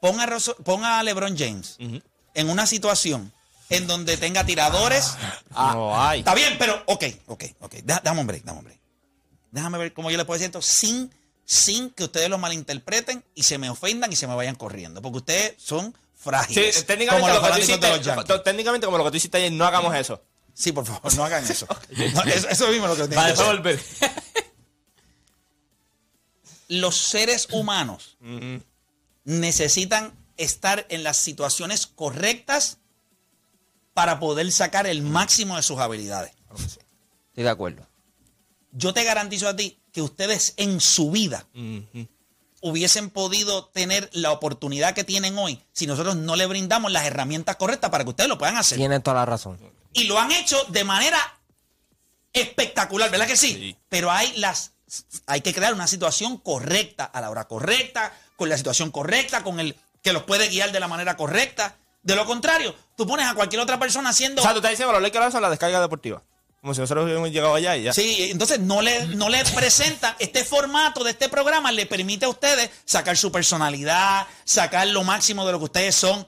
Pon 0.00 0.20
a, 0.20 0.26
Rosso- 0.26 0.56
pon 0.56 0.84
a 0.84 1.02
LeBron 1.02 1.36
James 1.38 1.76
en 2.34 2.50
una 2.50 2.66
situación 2.66 3.32
en 3.70 3.86
donde 3.86 4.16
tenga 4.16 4.44
tiradores. 4.44 5.14
No 5.50 6.00
hay. 6.00 6.20
Está 6.20 6.34
bien, 6.34 6.56
pero 6.58 6.82
ok, 6.86 7.04
ok, 7.26 7.44
ok. 7.60 7.74
Dame 7.84 8.20
un 8.20 8.26
break, 8.26 8.44
dame 8.44 8.58
un 8.58 8.64
break. 8.64 8.80
Déjame 9.50 9.78
ver 9.78 9.92
cómo 9.92 10.10
yo 10.10 10.16
le 10.16 10.24
puedo 10.24 10.38
decir 10.38 10.46
esto 10.46 10.62
sin, 10.62 11.12
sin 11.44 11.90
que 11.90 12.04
ustedes 12.04 12.28
lo 12.28 12.38
malinterpreten 12.38 13.24
y 13.34 13.44
se 13.44 13.56
me 13.58 13.70
ofendan 13.70 14.12
y 14.12 14.16
se 14.16 14.26
me 14.26 14.34
vayan 14.34 14.56
corriendo. 14.56 15.00
Porque 15.00 15.18
ustedes 15.18 15.54
son 15.58 15.96
frágiles. 16.16 16.74
Sí, 16.74 16.84
técnicamente, 16.84 17.30
como 17.30 17.48
lo 17.48 17.54
que 17.54 17.60
de 17.60 18.38
técnicamente 18.40 18.86
como 18.86 18.98
lo 18.98 19.04
que 19.04 19.10
tú 19.12 19.16
hiciste 19.16 19.38
ayer, 19.38 19.52
no 19.52 19.64
hagamos 19.64 19.94
eso. 19.94 20.22
Sí, 20.54 20.72
por 20.72 20.86
favor, 20.86 21.14
no 21.14 21.24
hagan 21.24 21.44
eso. 21.44 21.66
No, 22.14 22.22
eso, 22.22 22.48
eso 22.48 22.68
mismo 22.68 22.86
es 22.86 22.90
lo 22.90 23.04
que 23.04 23.08
tienen 23.08 23.16
Para 23.16 23.34
que 23.34 23.42
volver. 23.42 23.80
Los 26.68 26.96
seres 26.96 27.48
humanos 27.50 28.16
necesitan 29.24 30.12
estar 30.36 30.86
en 30.88 31.04
las 31.04 31.16
situaciones 31.16 31.86
correctas 31.86 32.78
para 33.92 34.18
poder 34.18 34.50
sacar 34.52 34.86
el 34.86 35.02
máximo 35.02 35.56
de 35.56 35.62
sus 35.62 35.78
habilidades. 35.78 36.32
Estoy 37.28 37.44
de 37.44 37.50
acuerdo. 37.50 37.86
Yo 38.72 38.92
te 38.92 39.04
garantizo 39.04 39.48
a 39.48 39.56
ti 39.56 39.78
que 39.92 40.02
ustedes 40.02 40.54
en 40.56 40.80
su 40.80 41.10
vida 41.10 41.46
hubiesen 42.60 43.10
podido 43.10 43.66
tener 43.66 44.10
la 44.12 44.32
oportunidad 44.32 44.94
que 44.94 45.04
tienen 45.04 45.38
hoy 45.38 45.62
si 45.72 45.86
nosotros 45.86 46.16
no 46.16 46.34
le 46.34 46.46
brindamos 46.46 46.90
las 46.90 47.06
herramientas 47.06 47.56
correctas 47.56 47.90
para 47.90 48.04
que 48.04 48.10
ustedes 48.10 48.28
lo 48.28 48.38
puedan 48.38 48.56
hacer. 48.56 48.78
Tienes 48.78 49.02
toda 49.02 49.16
la 49.16 49.26
razón. 49.26 49.58
Y 49.92 50.04
lo 50.04 50.18
han 50.18 50.32
hecho 50.32 50.62
de 50.70 50.82
manera 50.82 51.18
espectacular, 52.32 53.10
¿verdad 53.10 53.26
que 53.26 53.36
sí? 53.36 53.76
Pero 53.88 54.10
hay 54.10 54.32
las 54.38 54.72
hay 55.26 55.40
que 55.40 55.54
crear 55.54 55.72
una 55.72 55.86
situación 55.86 56.38
correcta 56.38 57.04
a 57.04 57.20
la 57.20 57.30
hora 57.30 57.46
correcta, 57.46 58.12
con 58.36 58.48
la 58.48 58.56
situación 58.56 58.90
correcta, 58.90 59.42
con 59.42 59.60
el 59.60 59.76
que 60.04 60.12
los 60.12 60.22
puede 60.22 60.48
guiar 60.48 60.70
de 60.70 60.78
la 60.78 60.86
manera 60.86 61.16
correcta. 61.16 61.76
De 62.02 62.14
lo 62.14 62.26
contrario, 62.26 62.74
tú 62.96 63.06
pones 63.06 63.26
a 63.26 63.34
cualquier 63.34 63.60
otra 63.62 63.78
persona 63.80 64.10
haciendo 64.10 64.42
O 64.42 64.44
sea, 64.44 64.52
tú 64.52 64.58
estás 64.58 64.72
diciendo 64.72 64.92
que 64.92 65.00
los 65.00 65.02
Lakers 65.10 65.32
son 65.32 65.42
la 65.42 65.48
descarga 65.50 65.80
deportiva. 65.80 66.22
Como 66.60 66.74
si 66.74 66.80
nosotros 66.80 67.04
hubiéramos 67.04 67.30
llegado 67.30 67.54
allá 67.54 67.76
y 67.76 67.82
ya. 67.84 67.92
Sí, 67.92 68.28
entonces 68.30 68.58
no 68.60 68.80
le, 68.82 69.06
no 69.06 69.28
le 69.28 69.42
presenta 69.46 70.14
este 70.18 70.44
formato 70.44 71.02
de 71.04 71.10
este 71.10 71.28
programa, 71.28 71.72
le 71.72 71.86
permite 71.86 72.26
a 72.26 72.28
ustedes 72.28 72.70
sacar 72.84 73.16
su 73.16 73.32
personalidad, 73.32 74.26
sacar 74.44 74.86
lo 74.88 75.02
máximo 75.04 75.44
de 75.46 75.52
lo 75.52 75.58
que 75.58 75.64
ustedes 75.64 75.94
son. 75.94 76.26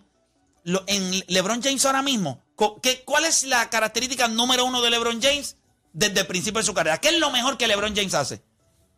Lo- 0.65 0.83
en 0.87 1.23
LeBron 1.29 1.63
James 1.63 1.85
ahora 1.87 2.03
mismo 2.03 2.43
¿Qué, 2.83 3.03
¿Cuál 3.05 3.25
es 3.25 3.45
la 3.45 3.71
característica 3.71 4.27
número 4.27 4.65
uno 4.65 4.81
de 4.83 4.91
LeBron 4.91 5.21
James 5.23 5.57
desde 5.93 6.21
el 6.21 6.27
principio 6.27 6.61
de 6.61 6.67
su 6.67 6.73
carrera? 6.75 6.99
¿Qué 6.99 7.09
es 7.11 7.19
lo 7.21 7.31
mejor 7.31 7.57
que 7.59 7.67
LeBron 7.69 7.95
James 7.95 8.15
hace? 8.15 8.43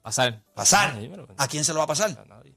Pasar. 0.03 0.41
Pasar. 0.55 0.97
¿A 1.37 1.49
quién 1.49 1.64
se 1.64 1.73
lo 1.73 1.79
va 1.79 1.85
a 1.85 1.88
pasar? 1.88 2.11
Nadie. 2.29 2.55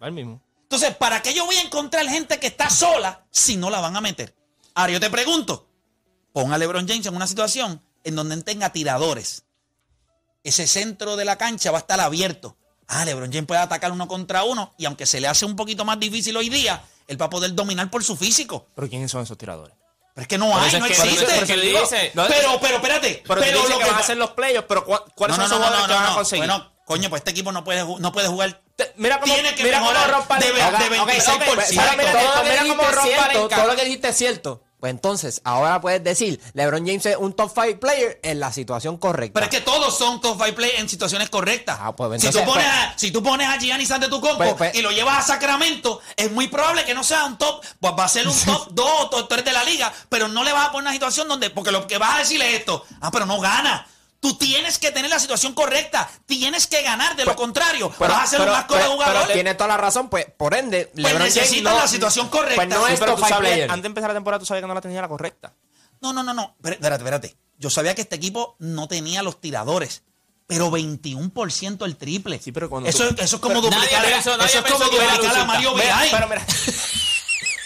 Va 0.00 0.06
el 0.08 0.12
mismo. 0.12 0.42
Entonces, 0.72 0.96
¿para 0.96 1.20
qué 1.20 1.34
yo 1.34 1.44
voy 1.44 1.56
a 1.56 1.60
encontrar 1.60 2.08
gente 2.08 2.40
que 2.40 2.46
está 2.46 2.70
sola 2.70 3.26
si 3.30 3.58
no 3.58 3.68
la 3.68 3.80
van 3.80 3.94
a 3.94 4.00
meter? 4.00 4.34
Ahora 4.74 4.90
yo 4.94 5.00
te 5.00 5.10
pregunto, 5.10 5.68
pon 6.32 6.50
a 6.50 6.56
LeBron 6.56 6.88
James 6.88 7.04
en 7.04 7.14
una 7.14 7.26
situación 7.26 7.82
en 8.04 8.16
donde 8.16 8.34
él 8.36 8.42
tenga 8.42 8.72
tiradores. 8.72 9.44
Ese 10.42 10.66
centro 10.66 11.16
de 11.16 11.26
la 11.26 11.36
cancha 11.36 11.70
va 11.72 11.76
a 11.76 11.80
estar 11.82 12.00
abierto. 12.00 12.56
Ah, 12.88 13.04
LeBron 13.04 13.30
James 13.30 13.46
puede 13.46 13.60
atacar 13.60 13.92
uno 13.92 14.08
contra 14.08 14.44
uno 14.44 14.72
y 14.78 14.86
aunque 14.86 15.04
se 15.04 15.20
le 15.20 15.28
hace 15.28 15.44
un 15.44 15.56
poquito 15.56 15.84
más 15.84 16.00
difícil 16.00 16.34
hoy 16.38 16.48
día, 16.48 16.82
él 17.06 17.20
va 17.20 17.26
a 17.26 17.30
poder 17.30 17.54
dominar 17.54 17.90
por 17.90 18.02
su 18.02 18.16
físico. 18.16 18.66
Pero 18.74 18.88
¿quiénes 18.88 19.10
son 19.10 19.24
esos 19.24 19.36
tiradores? 19.36 19.76
Pero 20.14 20.22
es 20.22 20.28
que 20.28 20.38
no 20.38 20.56
hay, 20.56 20.72
no 20.80 20.86
que- 20.86 20.92
existe. 20.94 21.24
por 21.26 21.34
eso 21.44 21.54
digo, 21.56 21.80
dice- 21.82 22.12
no, 22.14 22.24
pero, 22.28 22.58
pero, 22.62 22.76
espérate. 22.76 23.22
Pero, 23.28 23.34
lo 23.34 23.42
que 23.44 23.72
que 23.74 23.78
van 23.78 23.88
a 23.90 23.92
va- 23.92 23.98
hacer 23.98 24.16
los 24.16 24.30
playoffs, 24.30 24.66
pero 24.66 24.86
¿cu- 24.86 24.96
¿cuáles 25.14 25.36
No, 25.36 25.42
son 25.44 25.50
no, 25.50 25.56
esos 25.56 25.58
no, 25.60 25.66
jugadores 25.66 25.80
no, 25.82 25.86
que 25.88 25.94
van 25.94 26.04
a 26.04 26.08
no, 26.08 26.14
conseguir? 26.14 26.46
Bueno, 26.46 26.72
coño, 26.86 27.10
pues 27.10 27.20
este 27.20 27.30
equipo 27.32 27.52
no 27.52 27.62
puede, 27.62 27.84
no 27.98 28.10
puede 28.10 28.28
jugar. 28.28 28.62
Mira 28.96 29.20
cómo, 29.20 29.32
Tiene 29.34 29.54
que 29.54 29.64
mira 29.64 29.80
mejorar 29.80 30.26
Palenca- 30.28 30.38
de 30.38 30.52
ve- 30.52 30.60
de 30.94 31.00
Ok, 31.00 31.02
ok, 31.02 31.08
26%. 31.08 31.52
ok, 31.52 31.58
Espérame, 31.58 31.96
mira 31.98 32.12
todo 32.12 32.42
mira 32.44 32.62
cómo 32.68 32.90
Rob 32.90 33.04
cierto, 33.04 33.48
todo 33.48 33.66
lo 33.66 33.76
que 33.76 33.84
dijiste 33.84 34.08
es 34.08 34.16
cierto. 34.16 34.62
Pues 34.80 34.90
entonces, 34.90 35.40
ahora 35.44 35.80
puedes 35.80 36.02
decir, 36.02 36.40
LeBron 36.54 36.84
James 36.84 37.06
es 37.06 37.16
un 37.16 37.34
top 37.34 37.52
5 37.54 37.78
player 37.78 38.18
en 38.24 38.40
la 38.40 38.52
situación 38.52 38.96
correcta. 38.96 39.34
Pero 39.34 39.44
es 39.44 39.50
que 39.50 39.60
todos 39.60 39.96
son 39.96 40.20
top 40.20 40.36
five 40.36 40.54
play 40.54 40.72
en 40.76 40.88
situaciones 40.88 41.30
correctas. 41.30 41.78
Ah, 41.80 41.94
pues, 41.94 42.20
si, 42.20 42.28
tú 42.30 42.38
pones 42.44 42.52
pues- 42.52 42.66
a, 42.66 42.94
si 42.98 43.12
tú 43.12 43.22
pones 43.22 43.46
a 43.48 43.58
Giannis 43.58 43.92
Antetokounmpo 43.92 44.38
Pues, 44.38 44.54
pues- 44.54 44.74
y 44.74 44.82
lo 44.82 44.90
llevas 44.90 45.18
a 45.18 45.22
Sacramento, 45.34 46.00
es 46.16 46.32
muy 46.32 46.48
probable 46.48 46.84
que 46.84 46.94
no 46.94 47.04
sea 47.04 47.26
un 47.26 47.38
top, 47.38 47.64
pues 47.78 47.94
va 47.96 48.04
a 48.06 48.08
ser 48.08 48.26
un 48.26 48.34
top 48.44 48.68
2 48.72 48.90
o 49.02 49.08
top 49.08 49.28
3 49.28 49.44
de 49.44 49.52
la 49.52 49.62
liga, 49.62 49.92
pero 50.08 50.26
no 50.26 50.42
le 50.42 50.52
vas 50.52 50.66
a 50.66 50.72
poner 50.72 50.82
una 50.86 50.92
situación 50.92 51.28
donde, 51.28 51.50
porque 51.50 51.70
lo 51.70 51.86
que 51.86 51.98
vas 51.98 52.16
a 52.16 52.18
decirle 52.18 52.48
es 52.52 52.58
esto, 52.58 52.84
ah, 53.00 53.12
pero 53.12 53.24
no 53.24 53.38
gana. 53.40 53.86
Tú 54.22 54.36
tienes 54.38 54.78
que 54.78 54.92
tener 54.92 55.10
la 55.10 55.18
situación 55.18 55.52
correcta, 55.52 56.08
tienes 56.26 56.68
que 56.68 56.80
ganar, 56.82 57.16
de 57.16 57.24
lo 57.24 57.34
contrario, 57.34 57.92
Pero- 57.98 58.14
vas 58.14 58.22
a 58.22 58.26
ser 58.28 58.38
pero- 58.38 58.52
un 58.52 58.58
asco 58.58 58.76
de 58.76 58.82
jugador. 58.84 59.22
pero 59.22 59.32
tiene 59.34 59.54
toda 59.56 59.66
la 59.66 59.76
razón, 59.76 60.08
pues 60.08 60.26
por 60.36 60.54
ende, 60.54 60.92
LeBron 60.94 61.18
James 61.22 61.34
necesitan 61.34 61.74
no- 61.74 61.80
la 61.80 61.88
situación 61.88 62.28
correcta. 62.28 62.54
Pues 62.54 62.68
no 62.68 62.86
Sí, 62.86 62.92
es 62.92 63.00
pero 63.00 63.12
top 63.12 63.20
tú 63.20 63.26
5 63.26 63.34
sabías, 63.36 63.52
player. 63.54 63.70
antes 63.70 63.82
de 63.82 63.86
empezar 63.88 64.10
la 64.10 64.14
temporada, 64.14 64.38
tú 64.38 64.46
sabías 64.46 64.62
que 64.62 64.68
no 64.68 64.74
la 64.74 64.80
tenía 64.80 65.00
la 65.02 65.08
correcta. 65.08 65.52
No, 66.00 66.12
no, 66.12 66.22
no, 66.22 66.32
no. 66.34 66.54
Espérate, 66.56 66.74
espérate, 66.76 67.02
espérate. 67.04 67.36
Yo 67.58 67.68
sabía 67.68 67.96
que 67.96 68.02
este 68.02 68.14
equipo 68.14 68.54
no 68.60 68.86
tenía 68.86 69.24
los 69.24 69.40
tiradores. 69.40 70.04
Pero 70.46 70.70
21% 70.70 71.84
el 71.84 71.96
triple. 71.96 72.38
Sí, 72.42 72.52
pero 72.52 72.68
cuando 72.70 72.88
eso, 72.88 73.08
tú- 73.08 73.22
eso 73.22 73.36
es 73.36 73.42
como 73.42 73.60
Pero 73.60 73.74
duplicar, 73.74 74.04
pensó- 74.04 74.34
eso 74.34 74.58
es 74.58 74.72
como 74.72 74.84
duplicar 74.84 75.36
a. 75.36 75.44
Mario 75.46 75.72
Mira, 75.74 75.84
Vidal. 76.02 76.08
pero 76.12 76.28
mira. 76.28 76.46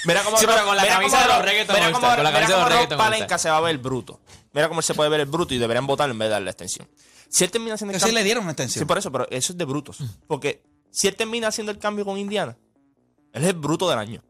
Mira 0.04 0.22
cómo 0.22 0.36
Sí, 0.38 0.46
pero 0.46 0.64
con 0.64 0.76
la 0.76 0.82
mira 0.82 0.94
camisa 0.94 1.16
cómo 1.16 1.28
de 1.28 1.34
los 1.34 1.44
Reggaeton 1.44 1.74
Mira 1.76 1.86
cómo, 1.92 2.06
con 2.06 2.08
la 2.10 2.16
mira 2.16 2.32
camisa 2.32 2.46
de 2.48 2.54
cómo 2.54 2.68
los 2.68 2.74
me 2.78 2.80
gusta. 2.86 2.96
Palenca 2.96 3.38
se 3.38 3.50
va 3.50 3.56
a 3.56 3.60
ver 3.60 3.78
bruto. 3.78 4.20
Mira 4.56 4.68
cómo 4.68 4.80
se 4.82 4.94
puede 4.94 5.10
ver 5.10 5.20
el 5.20 5.26
bruto 5.26 5.52
y 5.54 5.58
deberían 5.58 5.86
votarlo 5.86 6.12
en 6.12 6.18
vez 6.18 6.26
de 6.26 6.30
darle 6.30 6.46
la 6.46 6.50
extensión. 6.50 6.88
Si 7.28 7.44
él 7.44 7.50
termina 7.50 7.74
haciendo 7.74 7.92
el 7.92 7.96
Que 7.96 8.00
sí 8.00 8.04
cambio- 8.06 8.18
le 8.20 8.24
dieron 8.24 8.42
una 8.44 8.52
extensión. 8.52 8.80
Sí, 8.82 8.86
por 8.86 8.96
eso, 8.98 9.12
pero 9.12 9.28
eso 9.30 9.52
es 9.52 9.58
de 9.58 9.64
brutos. 9.66 9.98
Porque 10.26 10.62
si 10.90 11.06
él 11.08 11.14
termina 11.14 11.48
haciendo 11.48 11.70
el 11.72 11.78
cambio 11.78 12.04
con 12.06 12.16
Indiana, 12.18 12.56
él 13.34 13.42
es 13.42 13.48
el 13.50 13.54
bruto 13.54 13.88
del 13.90 13.98
año. 13.98 14.22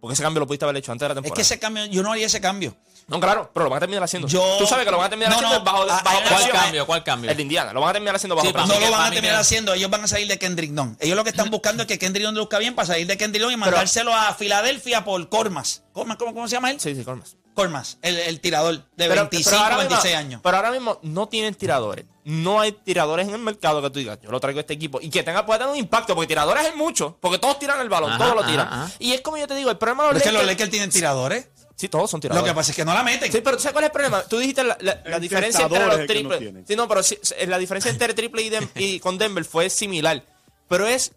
Porque 0.00 0.14
ese 0.14 0.22
cambio 0.22 0.38
lo 0.38 0.46
pudiste 0.46 0.64
haber 0.64 0.76
hecho 0.76 0.92
antes 0.92 1.02
de 1.04 1.08
la 1.08 1.12
es 1.14 1.16
temporada. 1.16 1.34
que 1.34 1.42
ese 1.42 1.58
cambio, 1.58 1.84
yo 1.86 2.02
no 2.04 2.12
haría 2.12 2.26
ese 2.26 2.40
cambio. 2.40 2.76
No, 3.08 3.18
claro, 3.18 3.50
pero 3.52 3.64
lo 3.64 3.70
van 3.70 3.78
a 3.78 3.80
terminar 3.80 4.04
haciendo. 4.04 4.28
Yo- 4.28 4.56
Tú 4.58 4.66
sabes 4.66 4.84
que 4.84 4.90
lo 4.92 4.98
van 4.98 5.06
a 5.06 5.10
terminar 5.10 5.32
No, 5.32 5.36
haciendo 5.38 5.58
no, 5.58 5.64
bajo, 5.64 5.86
bajo 5.86 5.98
ah, 5.98 6.02
¿Cuál 6.04 6.24
presión. 6.24 6.50
cambio? 6.56 6.86
¿Cuál 6.86 7.02
cambio? 7.02 7.30
El 7.32 7.36
de 7.36 7.42
Indiana. 7.42 7.72
Lo 7.72 7.80
van 7.80 7.90
a 7.90 7.92
terminar 7.94 8.14
haciendo 8.14 8.36
bajo 8.36 8.46
Sí, 8.46 8.52
presión. 8.52 8.78
No 8.80 8.86
lo 8.86 8.92
van 8.92 9.06
a 9.06 9.10
terminar 9.10 9.34
que- 9.36 9.40
haciendo. 9.40 9.74
Ellos 9.74 9.90
van 9.90 10.04
a 10.04 10.06
salir 10.06 10.28
de 10.28 10.38
Kendrick 10.38 10.70
Nunn. 10.70 10.96
Ellos 11.00 11.16
lo 11.16 11.24
que 11.24 11.30
están 11.30 11.50
buscando 11.50 11.82
es 11.82 11.88
que 11.88 11.98
Kendrick 11.98 12.24
Nunn 12.26 12.36
luzca 12.36 12.58
bien 12.58 12.76
para 12.76 12.86
salir 12.86 13.08
de 13.08 13.16
Kendrick 13.16 13.42
Nunn 13.42 13.54
y 13.54 13.56
mandárselo 13.56 14.14
a 14.14 14.32
Filadelfia 14.34 15.04
por 15.04 15.28
Cormas. 15.28 15.82
Cormas, 15.92 16.16
¿cómo, 16.18 16.32
cómo 16.32 16.46
se 16.46 16.52
llama 16.54 16.70
él? 16.70 16.78
Sí, 16.78 16.94
sí, 16.94 17.02
Colmas. 17.02 17.36
Cormas, 17.58 17.98
el, 18.02 18.16
el 18.18 18.40
tirador 18.40 18.76
de 18.76 18.82
Pero- 19.08 19.14
25, 19.22 19.50
pero 19.50 19.62
ahora 19.62 19.76
mismo- 19.78 19.88
26 19.90 20.14
años. 20.14 20.40
Pero 20.44 20.56
ahora 20.56 20.70
mismo 20.70 20.98
no 21.02 21.28
tienen 21.28 21.54
tiradores. 21.56 22.04
No 22.24 22.60
hay 22.60 22.70
tiradores 22.70 23.26
en 23.26 23.34
el 23.34 23.40
mercado 23.40 23.82
que 23.82 23.90
tú 23.90 23.98
digas, 23.98 24.18
yo 24.22 24.30
lo 24.30 24.38
traigo 24.38 24.58
a 24.58 24.60
este 24.60 24.74
equipo 24.74 25.00
y 25.00 25.10
que 25.10 25.22
tenga 25.24 25.44
pueda 25.44 25.58
tener 25.58 25.72
un 25.72 25.78
impacto, 25.78 26.14
porque 26.14 26.28
tiradores 26.28 26.64
hay 26.66 26.76
muchos, 26.76 27.14
porque 27.20 27.38
todos 27.38 27.58
tiran 27.58 27.80
el 27.80 27.88
balón, 27.88 28.10
Ajá, 28.10 28.18
todos 28.18 28.34
lo 28.36 28.40
ajá, 28.42 28.50
tiran. 28.50 28.66
ajá. 28.68 28.90
Y 29.00 29.12
es 29.12 29.22
como 29.22 29.38
yo 29.38 29.48
te 29.48 29.56
digo, 29.56 29.70
el 29.70 29.76
problema 29.78 30.04
de 30.06 30.12
los 30.12 30.22
es 30.22 30.28
que 30.28 30.32
los 30.32 30.44
Lakers- 30.46 30.70
tienen 30.70 30.90
tiradores. 30.90 31.48
Sí, 31.74 31.88
todos 31.88 32.08
son 32.10 32.18
Lo 32.18 32.22
tiradores. 32.22 32.48
que 32.50 32.54
pasa 32.54 32.70
es 32.72 32.76
que 32.76 32.84
no 32.84 32.94
la 32.94 33.02
meten. 33.02 33.30
Sí, 33.32 33.40
pero 33.42 33.56
¿tú 33.56 33.62
sabes 33.64 33.72
cuál 33.72 33.84
es 33.84 33.88
el 33.88 33.92
problema? 33.92 34.22
Tú 34.22 34.38
dijiste 34.38 34.62
la, 34.62 34.76
la- 34.80 35.00
la 35.04 35.18
diferencia 35.18 35.64
entre 35.64 35.84
los 35.86 35.98
no 35.98 36.06
triples. 36.06 36.38
tienen. 36.38 36.64
sí, 36.66 36.76
no, 36.76 36.86
pero 36.86 37.02
sí, 37.02 37.18
la 37.46 37.58
diferencia 37.58 37.90
entre 37.90 38.14
triple 38.14 38.42
y, 38.42 38.50
Dem- 38.50 38.68
y 38.76 39.00
con 39.00 39.18
Denver 39.18 39.44
fue 39.44 39.68
similar. 39.70 40.22
Pero 40.68 40.86
es 40.86 41.12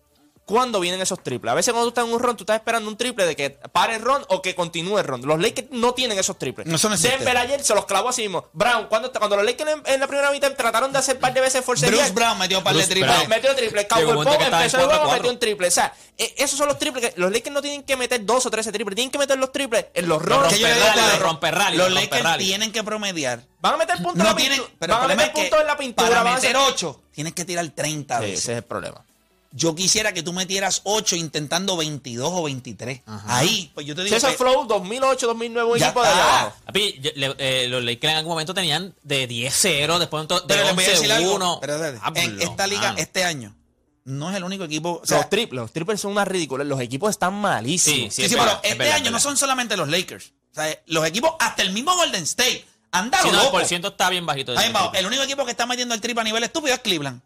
cuando 0.45 0.79
vienen 0.79 0.99
esos 1.01 1.21
triples. 1.23 1.51
A 1.51 1.55
veces 1.55 1.71
cuando 1.73 1.85
tú 1.85 1.89
estás 1.89 2.05
en 2.07 2.13
un 2.13 2.19
ron, 2.19 2.35
tú 2.35 2.43
estás 2.43 2.57
esperando 2.57 2.89
un 2.89 2.97
triple 2.97 3.25
de 3.25 3.35
que 3.35 3.51
pare 3.51 3.95
el 3.95 4.01
ron 4.01 4.25
o 4.27 4.41
que 4.41 4.53
continúe 4.55 4.97
el 4.99 5.05
ron. 5.05 5.21
Los 5.25 5.39
Lakers 5.39 5.69
no 5.71 5.93
tienen 5.93 6.17
esos 6.19 6.37
triples. 6.37 6.67
No. 6.67 6.77
Denver 6.77 7.37
ayer 7.37 7.63
se 7.63 7.73
los 7.73 7.85
clavó 7.85 8.09
así 8.09 8.23
mismo. 8.23 8.49
Brown, 8.51 8.87
cuando, 8.87 9.11
cuando 9.13 9.37
los 9.37 9.45
Lakers 9.45 9.71
en, 9.71 9.81
en 9.85 9.99
la 9.99 10.07
primera 10.07 10.29
mitad 10.31 10.51
trataron 10.55 10.91
de 10.91 10.97
hacer 10.99 11.15
un 11.15 11.21
par 11.21 11.33
de 11.33 11.41
veces 11.41 11.63
forcejear, 11.63 11.95
Bruce 11.95 12.11
Brown 12.13 12.37
metió 12.37 12.57
un 12.57 12.63
par 12.63 12.75
de 12.75 12.85
triples. 12.85 13.13
Brown. 13.15 13.29
Metió 13.29 13.55
triple. 13.55 13.87
Cowboy 13.87 14.25
Pope 14.25 14.35
en 14.35 14.53
empezó 14.53 14.77
el 14.79 14.85
juego, 14.85 15.03
4-4. 15.05 15.13
metió 15.13 15.31
un 15.31 15.39
triple. 15.39 15.67
O 15.67 15.71
sea, 15.71 15.93
eh, 16.17 16.33
esos 16.37 16.57
son 16.57 16.67
los 16.67 16.77
triples 16.77 17.09
que 17.13 17.19
los 17.21 17.31
Lakers 17.31 17.53
no 17.53 17.61
tienen 17.61 17.83
que 17.83 17.95
meter 17.95 18.25
dos 18.25 18.45
o 18.45 18.51
trece 18.51 18.71
triples. 18.71 18.95
Tienen 18.95 19.11
que 19.11 19.17
meter 19.19 19.37
los 19.37 19.51
triples 19.51 19.85
en 19.93 20.07
los 20.09 20.21
Los 20.25 20.37
rones. 20.41 20.59
Los 21.75 21.91
Lakers 21.91 22.37
tienen 22.37 22.71
que 22.71 22.83
promediar. 22.83 23.45
Van 23.59 23.75
a 23.75 23.77
meter 23.77 23.95
puntos 23.97 24.15
en 24.15 24.17
No 24.19 24.29
la 24.31 24.35
tienen, 24.35 24.59
pintura. 24.61 24.75
van 24.79 24.91
a 24.91 24.99
problema 24.99 25.21
meter 25.23 25.29
es 25.29 25.35
que 25.35 25.41
puntos 25.41 25.61
en 25.61 25.67
la 25.67 25.77
pintura. 25.77 26.09
para 26.09 26.23
van 26.23 26.33
a 26.33 26.35
meter 26.35 26.55
hacer- 26.55 26.73
8 26.73 27.01
tienes 27.11 27.33
que 27.33 27.45
tirar 27.45 27.69
30 27.69 28.17
Sí, 28.17 28.21
veces. 28.23 28.39
ese 28.39 28.51
es 28.53 28.57
el 28.57 28.63
problema. 28.63 29.05
Yo 29.53 29.75
quisiera 29.75 30.13
que 30.13 30.23
tú 30.23 30.31
metieras 30.31 30.79
8 30.85 31.17
intentando 31.17 31.75
22 31.75 32.29
o 32.31 32.43
23. 32.43 33.01
Ahí, 33.27 33.69
pues 33.73 33.85
yo 33.85 33.93
te 33.95 34.01
Si 34.01 34.05
digo 34.05 34.15
ese 34.17 34.27
que 34.27 34.33
Flow 34.37 34.65
2008, 34.65 35.27
2009, 35.27 35.71
un 35.73 35.77
Ya 35.77 35.87
equipo 35.87 36.01
de 36.03 36.07
allá 36.07 36.39
abajo. 36.39 36.55
Papi, 36.65 36.99
yo- 37.01 37.11
le- 37.15 37.35
eh, 37.37 37.67
los 37.67 37.83
Lakers 37.83 38.11
en 38.13 38.17
algún 38.19 38.31
momento 38.31 38.53
tenían 38.53 38.95
de 39.03 39.27
10-0, 39.27 39.99
después 39.99 40.25
de 40.27 40.35
Pero 40.47 40.63
les 40.63 40.75
voy 40.75 40.85
a 40.85 40.89
decir 40.89 41.11
algo. 41.11 41.35
11-1. 41.35 41.57
Pero, 41.59 41.73
espérate, 41.75 41.97
en 42.07 42.13
Diablo, 42.37 42.43
esta 42.51 42.67
liga, 42.67 42.81
mano. 42.81 42.97
este 42.97 43.23
año, 43.25 43.55
no 44.05 44.29
es 44.31 44.37
el 44.37 44.43
único 44.45 44.63
equipo. 44.63 45.01
O 45.03 45.05
sea, 45.05 45.17
los 45.17 45.29
triples, 45.29 45.61
los 45.61 45.71
triples 45.73 45.99
son 45.99 46.13
unas 46.13 46.27
ridículas. 46.29 46.65
Los 46.65 46.79
equipos 46.79 47.09
están 47.09 47.33
malísimos. 47.33 48.13
sí, 48.13 48.23
es 48.23 48.29
sí, 48.29 48.35
verdad, 48.35 48.45
pero 48.45 48.63
es 48.63 48.71
este 48.71 48.77
verdad, 48.77 48.95
año 48.95 49.05
es 49.05 49.11
no 49.11 49.15
verdad. 49.17 49.23
son 49.29 49.37
solamente 49.37 49.75
los 49.75 49.89
Lakers. 49.89 50.31
O 50.51 50.53
sea, 50.55 50.79
los 50.87 51.05
equipos, 51.05 51.31
hasta 51.39 51.61
el 51.61 51.71
mismo 51.73 51.93
Golden 51.95 52.23
State, 52.23 52.65
han 52.91 53.09
dado 53.09 53.23
Sí, 53.23 53.31
no, 53.31 53.43
el 53.43 53.49
por 53.49 53.65
ciento 53.65 53.89
está 53.89 54.09
bien 54.09 54.25
bajito. 54.25 54.57
Ahí 54.57 54.71
va, 54.71 54.91
el 54.93 55.05
único 55.05 55.23
equipo 55.23 55.45
que 55.45 55.51
está 55.51 55.65
metiendo 55.65 55.95
el 55.95 56.01
triple 56.01 56.21
a 56.21 56.23
nivel 56.23 56.43
estúpido 56.43 56.73
es 56.73 56.81
Cleveland. 56.81 57.21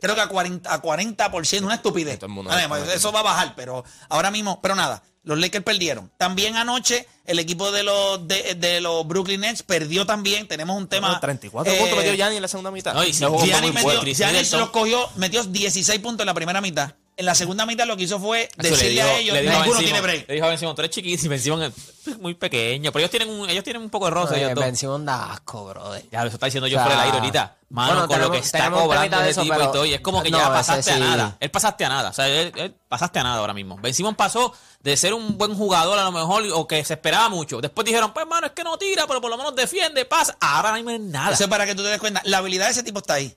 Creo 0.00 0.14
que 0.14 0.20
a 0.20 0.28
40%, 0.28 0.62
a 0.66 0.82
40% 0.82 1.62
una 1.62 1.74
estupidez. 1.74 2.20
Metiendo. 2.20 2.92
eso 2.92 3.12
va 3.12 3.20
a 3.20 3.22
bajar, 3.22 3.54
pero 3.54 3.84
ahora 4.08 4.30
mismo, 4.30 4.60
pero 4.60 4.74
nada, 4.74 5.02
los 5.24 5.38
Lakers 5.38 5.64
perdieron. 5.64 6.10
También 6.16 6.56
anoche 6.56 7.06
el 7.24 7.38
equipo 7.38 7.72
de 7.72 7.82
los 7.82 8.26
de, 8.28 8.54
de 8.54 8.80
los 8.80 9.06
Brooklyn 9.06 9.40
Nets 9.40 9.62
perdió 9.62 10.06
también. 10.06 10.46
Tenemos 10.46 10.76
un 10.76 10.88
tema. 10.88 11.18
34 11.20 11.72
eh, 11.72 11.78
puntos 11.78 11.98
metió 11.98 12.14
Gianni 12.14 12.36
en 12.36 12.42
la 12.42 12.48
segunda 12.48 12.70
mitad. 12.70 12.94
No, 12.94 13.04
y 13.04 13.12
muy 13.12 13.30
metió, 13.30 13.44
Giannis 13.46 13.74
Middleton. 14.18 14.60
los 14.60 14.70
cogió, 14.70 15.08
metió 15.16 15.42
16 15.44 15.98
puntos 16.00 16.22
en 16.22 16.26
la 16.26 16.34
primera 16.34 16.60
mitad. 16.60 16.94
En 17.16 17.26
la 17.26 17.34
segunda 17.36 17.64
mitad 17.64 17.86
lo 17.86 17.96
que 17.96 18.02
hizo 18.02 18.18
fue 18.18 18.42
Eso 18.58 18.70
decirle 18.70 18.90
dijo- 18.90 19.06
a 19.06 19.18
ellos, 19.18 19.36
ninguno 19.40 19.78
tiene 19.78 20.00
break. 20.00 20.28
Le 20.28 20.34
dijo 20.34 20.46
a 20.46 20.48
Ben 20.48 20.58
Simmons, 20.58 20.74
tú 20.74 20.82
eres 20.82 20.90
chiquísimo, 20.94 21.30
Ben 21.30 21.40
Simmons 21.40 21.72
es 22.08 22.18
muy 22.18 22.34
pequeño, 22.34 22.90
pero 22.90 23.00
ellos 23.04 23.10
tienen 23.12 23.30
un, 23.30 23.48
ellos 23.48 23.62
tienen 23.62 23.82
un 23.82 23.88
poco 23.90 24.06
de 24.06 24.10
roce. 24.10 24.36
ellos 24.36 24.52
dos. 24.54 24.64
Ben 24.64 24.76
Simmons 24.76 25.06
da 25.06 25.32
asco, 25.32 25.64
brother. 25.64 26.04
Ya, 26.10 26.20
eso 26.24 26.34
está 26.34 26.46
diciendo 26.46 26.66
yo 26.66 26.76
O 26.76 26.80
sea, 26.80 26.86
fuera 26.86 27.00
del 27.00 27.06
aire 27.06 27.18
ahorita. 27.18 27.56
Mano, 27.70 27.92
bueno, 27.94 28.08
con 28.08 28.20
lo 28.20 28.30
que 28.32 28.38
está 28.38 28.70
cobrando 28.70 29.20
ese 29.20 29.30
eso, 29.30 29.42
tipo 29.42 29.54
y 29.54 29.58
pero- 29.58 29.70
todo. 29.70 29.84
Y 29.86 29.94
es 29.94 30.00
como 30.00 30.22
que 30.24 30.30
no, 30.30 30.38
ya 30.38 30.44
ese 30.44 30.52
pasaste 30.52 30.90
a 30.92 30.98
nada. 30.98 31.36
Él 31.38 31.50
pasaste 31.52 31.84
a 31.84 31.88
nada. 31.88 32.10
O 32.10 32.12
sea, 32.12 32.28
él, 32.28 32.52
él 32.56 32.74
pasaste 32.88 33.18
a 33.20 33.22
nada 33.22 33.38
ahora 33.38 33.54
mismo. 33.54 33.76
Ben 33.80 33.94
Simmons 33.94 34.16
pasó 34.16 34.52
de 34.80 34.96
ser 34.96 35.14
un 35.14 35.38
buen 35.38 35.54
jugador 35.54 35.98
a 35.98 36.02
lo 36.04 36.10
mejor 36.12 36.44
o 36.52 36.66
que 36.66 36.84
se 36.84 36.94
esperaba 36.94 37.28
mucho. 37.28 37.60
Después 37.60 37.84
dijeron, 37.84 38.12
pues, 38.12 38.26
mano, 38.26 38.48
es 38.48 38.52
que 38.54 38.64
no 38.64 38.76
tira, 38.76 39.06
pero 39.06 39.20
por 39.20 39.30
lo 39.30 39.36
menos 39.36 39.54
defiende, 39.54 40.04
pasa. 40.04 40.36
Ahora 40.40 40.72
mismo 40.72 40.90
es 40.90 41.00
nada. 41.00 41.32
Eso 41.32 41.44
es 41.44 41.50
para 41.50 41.64
que 41.64 41.74
tú 41.76 41.82
te 41.82 41.88
des 41.90 42.00
cuenta. 42.00 42.20
La 42.24 42.38
habilidad 42.38 42.66
de 42.66 42.72
ese 42.72 42.82
tipo 42.82 42.98
está 42.98 43.14
ahí. 43.14 43.36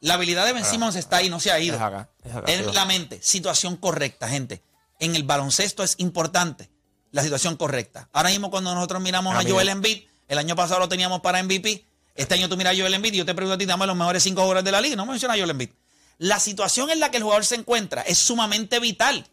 La 0.00 0.14
habilidad 0.14 0.46
de 0.46 0.52
Ben 0.54 0.64
Simmons 0.64 0.96
está 0.96 1.16
ahí, 1.18 1.28
no 1.28 1.40
se 1.40 1.50
ha 1.50 1.60
ido. 1.60 1.76
Es 1.76 1.82
acá, 1.82 2.08
es 2.24 2.34
acá, 2.34 2.52
en 2.52 2.74
la 2.74 2.84
mente, 2.86 3.20
situación 3.22 3.76
correcta, 3.76 4.28
gente. 4.28 4.62
En 4.98 5.14
el 5.14 5.24
baloncesto 5.24 5.82
es 5.82 5.94
importante 5.98 6.70
la 7.12 7.22
situación 7.22 7.56
correcta. 7.56 8.08
Ahora 8.12 8.30
mismo 8.30 8.50
cuando 8.50 8.74
nosotros 8.74 9.02
miramos 9.02 9.34
Ah, 9.34 9.40
a 9.40 9.42
mira. 9.42 9.54
Joel 9.54 9.68
Embiid, 9.68 10.04
el 10.28 10.38
año 10.38 10.56
pasado 10.56 10.80
lo 10.80 10.88
teníamos 10.88 11.20
para 11.20 11.42
MVP, 11.42 11.84
este 12.14 12.34
año 12.34 12.48
tú 12.48 12.56
miras 12.56 12.74
a 12.74 12.78
Joel 12.80 12.94
Embiid 12.94 13.14
y 13.14 13.16
yo 13.18 13.26
te 13.26 13.34
pregunto 13.34 13.54
a 13.54 13.58
ti, 13.58 13.66
dame 13.66 13.86
los 13.86 13.96
mejores 13.96 14.22
cinco 14.22 14.40
jugadores 14.42 14.64
de 14.64 14.72
la 14.72 14.80
liga, 14.80 14.96
no 14.96 15.06
menciona 15.06 15.34
a 15.34 15.36
Joel 15.36 15.50
Embiid. 15.50 15.70
La 16.18 16.38
situación 16.38 16.90
en 16.90 17.00
la 17.00 17.10
que 17.10 17.16
el 17.16 17.22
jugador 17.22 17.44
se 17.44 17.54
encuentra 17.56 18.02
es 18.02 18.18
sumamente 18.18 18.78
vital. 18.78 19.26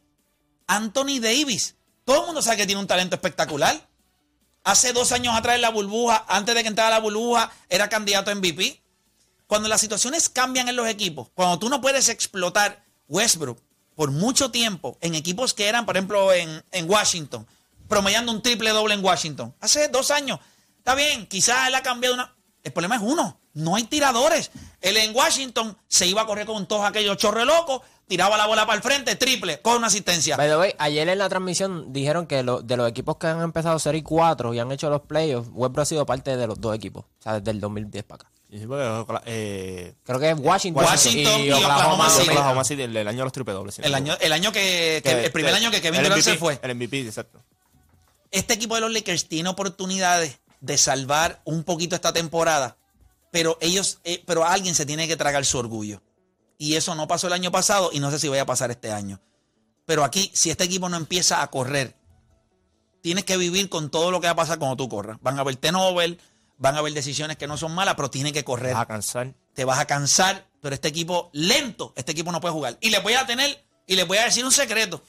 Anthony 0.67 1.19
Davis, 1.21 1.75
todo 2.05 2.21
el 2.21 2.25
mundo 2.27 2.41
sabe 2.41 2.57
que 2.57 2.65
tiene 2.65 2.81
un 2.81 2.87
talento 2.87 3.15
espectacular. 3.15 3.87
Hace 4.63 4.91
dos 4.93 5.11
años 5.11 5.35
atrás 5.35 5.55
en 5.55 5.61
la 5.61 5.69
burbuja, 5.69 6.25
antes 6.27 6.55
de 6.55 6.61
que 6.61 6.67
entrara 6.67 6.89
la 6.89 6.99
burbuja, 6.99 7.51
era 7.69 7.87
candidato 7.89 8.31
a 8.31 8.35
MVP. 8.35 8.81
Cuando 9.47 9.69
las 9.69 9.79
situaciones 9.81 10.29
cambian 10.29 10.67
en 10.69 10.75
los 10.75 10.87
equipos, 10.87 11.29
cuando 11.33 11.57
tú 11.57 11.69
no 11.69 11.79
puedes 11.81 12.09
explotar 12.09 12.83
Westbrook 13.07 13.59
por 13.95 14.11
mucho 14.11 14.51
tiempo 14.51 14.97
en 15.01 15.15
equipos 15.15 15.53
que 15.53 15.67
eran, 15.67 15.85
por 15.85 15.95
ejemplo, 15.97 16.31
en, 16.33 16.63
Washington, 16.89 17.47
promediando 17.87 18.31
un 18.31 18.41
triple 18.41 18.69
doble 18.71 18.93
en 18.93 19.03
Washington, 19.03 19.55
hace 19.59 19.87
dos 19.87 20.11
años, 20.11 20.39
está 20.77 20.93
bien, 20.95 21.25
quizás 21.27 21.67
él 21.67 21.75
ha 21.75 21.81
cambiado 21.81 22.13
una... 22.15 22.33
El 22.63 22.73
problema 22.73 22.97
es 22.97 23.01
uno, 23.01 23.39
No 23.53 23.75
hay 23.77 23.85
tiradores. 23.85 24.51
Él 24.81 24.97
en 24.97 25.15
Washington 25.15 25.77
se 25.87 26.05
iba 26.05 26.21
a 26.21 26.25
correr 26.25 26.45
con 26.45 26.67
todos 26.67 26.85
aquellos 26.85 27.15
chorre 27.17 27.45
locos, 27.45 27.81
tiraba 28.07 28.37
la 28.37 28.45
bola 28.45 28.65
para 28.65 28.75
el 28.77 28.83
frente, 28.83 29.15
triple, 29.15 29.61
con 29.61 29.77
una 29.77 29.87
asistencia. 29.87 30.35
Way, 30.37 30.75
ayer 30.77 31.07
en 31.07 31.17
la 31.17 31.29
transmisión 31.29 31.93
dijeron 31.93 32.27
que 32.27 32.43
lo- 32.43 32.61
de 32.61 32.75
los 32.75 32.89
equipos 32.89 33.15
que 33.17 33.27
han 33.27 33.41
empezado 33.41 33.79
serie 33.79 34.03
4 34.03 34.53
y 34.53 34.59
han 34.59 34.71
hecho 34.73 34.89
los 34.89 35.01
playoffs, 35.01 35.49
Westbrook 35.53 35.81
ha 35.81 35.85
sido 35.85 36.05
parte 36.05 36.35
de 36.35 36.45
los 36.45 36.59
dos 36.59 36.75
equipos. 36.75 37.05
O 37.05 37.23
sea, 37.23 37.39
desde 37.39 37.51
el 37.51 37.61
2010 37.61 38.03
para 38.03 38.23
acá. 38.23 38.31
Sí, 38.49 38.59
sí, 38.59 38.65
porque, 38.65 39.21
eh, 39.25 39.93
Creo 40.03 40.19
que 40.19 40.29
es 40.31 40.37
Washington, 40.39 40.85
Washington 40.85 41.41
y 41.41 41.51
Oklahoma 41.51 41.75
Oklahoma 41.75 42.09
City. 42.09 42.21
City. 42.23 42.31
Oklahoma 42.37 42.63
City, 42.63 42.81
el, 42.83 42.95
el 42.97 43.07
año 43.07 43.17
de 43.17 43.23
los 43.25 43.33
triple 43.33 43.53
dobles. 43.53 43.79
El 43.79 43.91
no. 43.91 43.97
año, 43.97 44.17
el 44.21 44.31
año 44.31 44.51
que, 44.53 45.01
que- 45.03 45.25
el 45.25 45.31
primer 45.33 45.53
año 45.53 45.69
que 45.69 45.81
Kevin 45.81 46.01
Durant 46.03 46.21
se 46.21 46.37
fue. 46.37 46.57
El 46.61 46.75
MVP, 46.75 47.01
exacto. 47.01 47.43
Este 48.31 48.53
equipo 48.53 48.75
de 48.75 48.81
los 48.81 48.91
Lakers 48.93 49.27
tiene 49.27 49.49
oportunidades 49.49 50.39
de 50.61 50.77
salvar 50.77 51.41
un 51.43 51.63
poquito 51.63 51.95
esta 51.95 52.13
temporada, 52.13 52.77
pero 53.31 53.57
ellos, 53.61 53.99
eh, 54.05 54.23
pero 54.25 54.45
alguien 54.45 54.75
se 54.75 54.85
tiene 54.85 55.07
que 55.07 55.17
tragar 55.17 55.45
su 55.45 55.57
orgullo. 55.57 56.01
Y 56.57 56.75
eso 56.75 56.95
no 56.95 57.07
pasó 57.07 57.27
el 57.27 57.33
año 57.33 57.51
pasado 57.51 57.89
y 57.93 57.99
no 57.99 58.09
sé 58.11 58.17
si 58.19 58.27
vaya 58.29 58.41
a 58.43 58.45
pasar 58.45 58.71
este 58.71 58.91
año. 58.91 59.19
Pero 59.85 60.03
aquí, 60.03 60.31
si 60.33 60.49
este 60.49 60.63
equipo 60.63 60.89
no 60.89 60.97
empieza 60.97 61.41
a 61.41 61.47
correr, 61.47 61.95
tienes 63.01 63.25
que 63.25 63.37
vivir 63.37 63.69
con 63.69 63.89
todo 63.89 64.09
lo 64.11 64.19
que 64.19 64.27
va 64.27 64.31
a 64.31 64.35
pasar 64.37 64.57
cuando 64.57 64.75
tú 64.77 64.89
corras. 64.89 65.17
Van 65.21 65.37
a 65.37 65.41
haber 65.41 65.55
turnover, 65.57 66.17
van 66.57 66.75
a 66.75 66.79
haber 66.79 66.93
decisiones 66.93 67.37
que 67.37 67.47
no 67.47 67.57
son 67.57 67.73
malas, 67.73 67.95
pero 67.95 68.09
tiene 68.09 68.33
que 68.33 68.43
correr. 68.43 68.73
Vas 68.73 68.83
a 68.83 68.85
cansar. 68.87 69.33
Te 69.53 69.65
vas 69.65 69.79
a 69.79 69.85
cansar, 69.85 70.45
pero 70.61 70.75
este 70.75 70.87
equipo 70.87 71.29
lento, 71.33 71.93
este 71.95 72.11
equipo 72.11 72.31
no 72.31 72.41
puede 72.41 72.53
jugar. 72.53 72.77
Y 72.81 72.89
les 72.89 73.01
voy 73.03 73.13
a 73.13 73.25
tener, 73.25 73.63
y 73.85 73.95
les 73.95 74.07
voy 74.07 74.17
a 74.17 74.25
decir 74.25 74.43
un 74.45 74.51
secreto. 74.51 75.01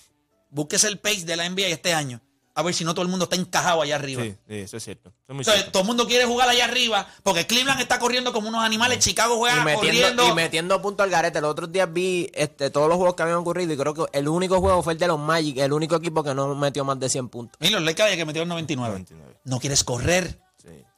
Búsquese 0.51 0.89
el 0.89 0.99
pace 0.99 1.25
de 1.25 1.37
la 1.37 1.49
NBA 1.49 1.67
este 1.69 1.93
año. 1.93 2.21
A 2.55 2.63
ver 2.63 2.75
si 2.75 2.83
no 2.83 2.93
todo 2.93 3.03
el 3.05 3.09
mundo 3.09 3.25
está 3.25 3.37
encajado 3.37 3.83
allá 3.83 3.95
arriba. 3.95 4.21
Sí, 4.25 4.35
sí, 4.49 4.55
eso 4.57 4.79
es 4.79 4.83
cierto. 4.83 5.11
Eso 5.11 5.17
es 5.29 5.35
muy 5.35 5.43
Entonces, 5.43 5.55
cierto. 5.63 5.71
todo 5.73 5.83
el 5.83 5.87
mundo 5.87 6.09
quiere 6.09 6.25
jugar 6.25 6.49
allá 6.49 6.65
arriba 6.65 7.07
porque 7.23 7.47
Cleveland 7.47 7.81
está 7.81 8.01
corriendo 8.01 8.33
como 8.33 8.49
unos 8.49 8.65
animales, 8.65 8.99
Chicago 8.99 9.35
Y 9.35 9.39
juega 9.39 9.63
metiendo, 9.63 9.81
corriendo. 9.87 10.29
y 10.29 10.33
metiendo 10.33 10.83
punto 10.83 11.05
al 11.05 11.11
garete. 11.11 11.41
Los 11.41 11.53
otros 11.53 11.71
días 11.71 11.93
vi 11.93 12.29
este, 12.35 12.71
todos 12.71 12.89
los 12.89 12.97
juegos 12.97 13.15
que 13.15 13.23
habían 13.23 13.39
ocurrido 13.39 13.73
y 13.75 13.77
creo 13.77 13.95
que 13.95 14.05
el 14.13 14.27
único 14.27 14.59
juego 14.61 14.83
fue 14.83 14.95
el 14.95 14.99
de 14.99 15.07
los 15.07 15.21
Magic, 15.21 15.59
el 15.59 15.73
único 15.73 15.95
equipo 15.95 16.25
que 16.25 16.35
no 16.35 16.53
metió 16.57 16.85
más 16.85 16.99
de 16.99 17.09
100 17.09 17.29
puntos. 17.29 17.57
Mira, 17.61 17.79
los 17.79 17.85
Lakers 17.85 18.17
que 18.17 18.25
metieron 18.25 18.49
99. 18.49 18.93
99. 19.05 19.41
No 19.45 19.61
quieres 19.61 19.85
correr. 19.85 20.41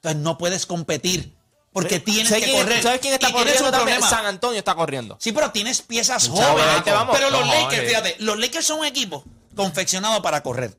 Entonces 0.03 0.23
no 0.23 0.39
puedes 0.39 0.65
competir 0.65 1.37
porque 1.73 2.01
tienes 2.01 2.29
¿Sabes 2.29 2.45
que 2.45 2.53
correr. 2.53 2.83
¿Sabes 2.83 3.01
quién 3.01 3.15
está 3.15 3.33
corriendo 3.33 3.71
también? 3.71 4.03
San 4.03 4.27
Antonio 4.27 4.59
está 4.59 4.75
corriendo. 4.75 5.17
Sí, 5.21 5.33
pero 5.33 5.51
tienes 5.51 5.83
piezas 5.83 6.29
jóvenes. 6.29 6.83
Pero 7.13 7.31
los 7.31 7.47
Lakers, 7.47 7.83
sí. 7.83 7.89
fíjate, 7.89 8.17
los 8.21 8.39
Lakers 8.39 8.67
son 8.67 8.81
un 8.81 8.87
equipo 8.87 9.25
confeccionado 9.55 10.23
para 10.23 10.43
correr. 10.43 10.77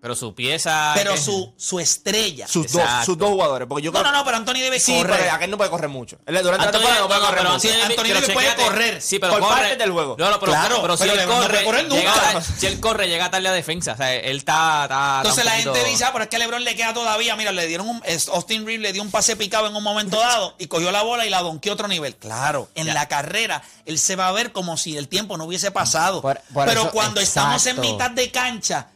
Pero 0.00 0.14
su 0.16 0.34
pieza. 0.34 0.92
Pero 0.94 1.12
¿qué? 1.12 1.20
su, 1.20 1.52
su 1.58 1.78
estrella. 1.78 2.48
Sus 2.48 2.72
dos, 2.72 2.82
sus 3.04 3.18
dos 3.18 3.28
jugadores. 3.28 3.68
Porque 3.68 3.82
yo 3.84 3.92
No, 3.92 4.00
creo 4.00 4.10
no, 4.12 4.18
no, 4.18 4.24
pero 4.24 4.38
Anthony 4.38 4.54
debe 4.60 4.80
Sí, 4.80 4.96
correr. 4.96 5.18
pero 5.18 5.32
aquel 5.32 5.50
no 5.50 5.58
puede 5.58 5.68
correr 5.70 5.90
mucho. 5.90 6.16
Durante 6.26 6.42
la 6.42 6.54
Anthony- 6.54 6.70
temporada 6.72 7.00
no 7.00 7.06
puede 7.08 7.20
no, 7.20 7.26
correr 7.26 7.40
pero 7.42 7.52
mucho. 7.54 7.68
Anthony- 7.68 7.82
Anthony 7.84 8.02
pero 8.02 8.14
Davis 8.20 8.30
puede 8.34 8.54
correr. 8.56 9.02
Sí, 9.02 9.18
pero 9.18 9.32
Por 9.34 9.42
corre. 9.42 9.54
parte 9.60 9.76
del 9.76 9.90
juego. 9.92 10.16
No, 10.18 10.30
no, 10.30 10.40
pero, 10.40 10.52
Claro, 10.52 10.78
pero 10.80 10.96
si 10.96 11.02
pero 11.04 11.20
él 11.20 11.28
corre, 11.28 11.48
puede 11.48 11.64
correr 11.64 11.88
nunca. 11.88 12.02
llega- 12.32 12.40
si 12.42 12.66
él 12.66 12.80
corre, 12.80 13.08
llega 13.08 13.30
tarde 13.30 13.48
a 13.48 13.52
defensa. 13.52 13.92
O 13.92 13.96
sea, 13.98 14.14
él 14.14 14.36
está. 14.38 14.84
está- 14.84 15.16
Entonces 15.18 15.44
está 15.44 15.56
la 15.56 15.62
gente 15.62 15.84
dice, 15.90 16.04
ah, 16.04 16.10
pero 16.12 16.24
es 16.24 16.30
que 16.30 16.36
a 16.36 16.38
LeBron 16.38 16.64
le 16.64 16.74
queda 16.76 16.94
todavía. 16.94 17.36
Mira, 17.36 17.52
le 17.52 17.66
dieron 17.66 17.86
un. 17.88 18.02
Austin 18.32 18.64
Reeves 18.64 18.80
le 18.80 18.92
dio 18.94 19.02
un 19.02 19.10
pase 19.10 19.36
picado 19.36 19.66
en 19.66 19.76
un 19.76 19.82
momento 19.82 20.18
dado 20.20 20.54
y 20.58 20.66
cogió 20.68 20.90
la 20.92 21.02
bola 21.02 21.26
y 21.26 21.30
la 21.30 21.42
donqueó 21.42 21.72
a 21.72 21.74
otro 21.74 21.88
nivel. 21.88 22.16
Claro, 22.16 22.70
en 22.74 22.86
la 22.94 23.06
carrera 23.06 23.62
él 23.84 23.98
se 23.98 24.16
va 24.16 24.28
a 24.28 24.32
ver 24.32 24.52
como 24.52 24.78
si 24.78 24.96
el 24.96 25.08
tiempo 25.08 25.36
no 25.36 25.44
hubiese 25.44 25.70
pasado. 25.70 26.22
Por- 26.22 26.40
por 26.54 26.66
pero 26.66 26.82
eso- 26.82 26.90
cuando 26.90 27.20
estamos 27.20 27.66
en 27.66 27.80
mitad 27.80 28.10
de 28.10 28.30
cancha, 28.30 28.88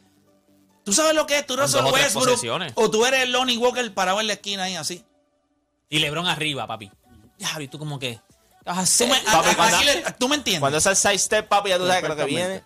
¿tú 0.85 0.93
sabes 0.93 1.15
lo 1.15 1.27
que 1.27 1.39
es? 1.39 1.47
Tú 1.47 1.55
eres 1.55 1.71
tres 1.73 1.83
Westbrook 2.15 2.73
o 2.77 2.91
tú 2.91 3.05
eres 3.07 3.29
Lonnie 3.29 3.57
Walker 3.59 3.93
parado 3.95 4.21
en 4.21 4.27
la 4.27 4.35
esquina 4.35 4.65
ahí 4.65 4.77
así. 4.77 5.05
Y 5.91 5.99
Lebron 5.99 6.27
arriba, 6.27 6.67
papi. 6.67 6.91
Ya, 7.39 7.61
y 7.61 7.69
tú 7.69 7.79
como 7.79 7.99
que. 7.99 8.21
¿qué 8.65 8.71
vas 8.71 8.77
a 8.79 8.81
Tú 8.81 8.83
hacer? 8.83 9.09
me, 9.09 9.21
Papi, 9.31 9.49
a- 9.49 9.53
a- 9.53 9.57
cuando- 9.57 9.83
le- 9.83 10.03
¿tú 10.19 10.29
me 10.29 10.37
entiendes? 10.37 10.61
Cuando 10.61 10.79
es 10.79 10.87
el 10.87 10.97
side 10.97 11.19
step, 11.19 11.49
papi, 11.49 11.71
ya 11.71 11.79
tú 11.79 11.87
sabes 11.87 12.03
que 12.03 12.09
lo 12.09 12.17
que 12.17 12.25
viene. 12.25 12.63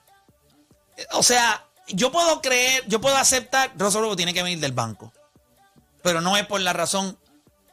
O 1.13 1.23
sea, 1.23 1.65
yo 1.89 2.11
puedo 2.13 2.41
creer, 2.41 2.85
yo 2.87 3.01
puedo 3.01 3.17
aceptar, 3.17 3.71
Russell 3.77 4.01
Westbrook 4.01 4.17
tiene 4.17 4.35
que 4.35 4.43
venir 4.43 4.61
del 4.61 4.73
banco. 4.73 5.13
Pero 6.03 6.21
no 6.21 6.37
es 6.37 6.47
por 6.47 6.61
la 6.61 6.73
razón 6.73 7.19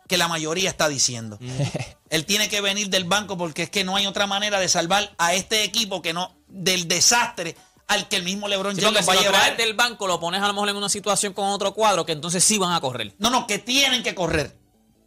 que 0.08 0.18
la 0.18 0.28
mayoría 0.28 0.70
está 0.70 0.88
diciendo. 0.90 1.38
Él 2.10 2.26
tiene 2.26 2.50
que 2.50 2.62
venir 2.62 2.90
del 2.90 3.04
banco 3.06 3.38
porque 3.38 3.64
es 3.64 3.70
que 3.70 3.84
no 3.84 3.96
hay 3.96 4.06
otra 4.08 4.28
manera 4.28 4.60
de 4.60 4.70
salvar 4.70 5.14
a 5.18 5.34
este 5.34 5.64
equipo 5.64 6.02
que 6.02 6.14
no 6.14 6.36
del 6.48 6.88
desastre 6.88 7.56
al 7.88 8.08
que 8.08 8.16
el 8.16 8.24
mismo 8.24 8.48
LeBron 8.48 8.76
Sí, 8.76 8.82
James 8.82 9.06
porque 9.06 9.08
va 9.08 9.14
a 9.14 9.18
si 9.18 9.24
llevar. 9.26 9.58
del 9.58 9.74
banco, 9.74 10.08
lo 10.08 10.20
pones 10.20 10.42
a 10.42 10.48
lo 10.48 10.54
mejor 10.54 10.70
en 10.70 10.76
una 10.76 10.90
situación 10.90 11.34
con 11.34 11.48
otro 11.50 11.74
cuadro 11.74 12.06
que 12.06 12.12
entonces 12.14 12.44
sí 12.44 12.58
van 12.58 12.74
a 12.74 12.82
correr. 12.82 13.14
No, 13.20 13.30
no, 13.30 13.46
que 13.48 13.60
tienen 13.60 14.02
que 14.04 14.16
correr. 14.16 14.56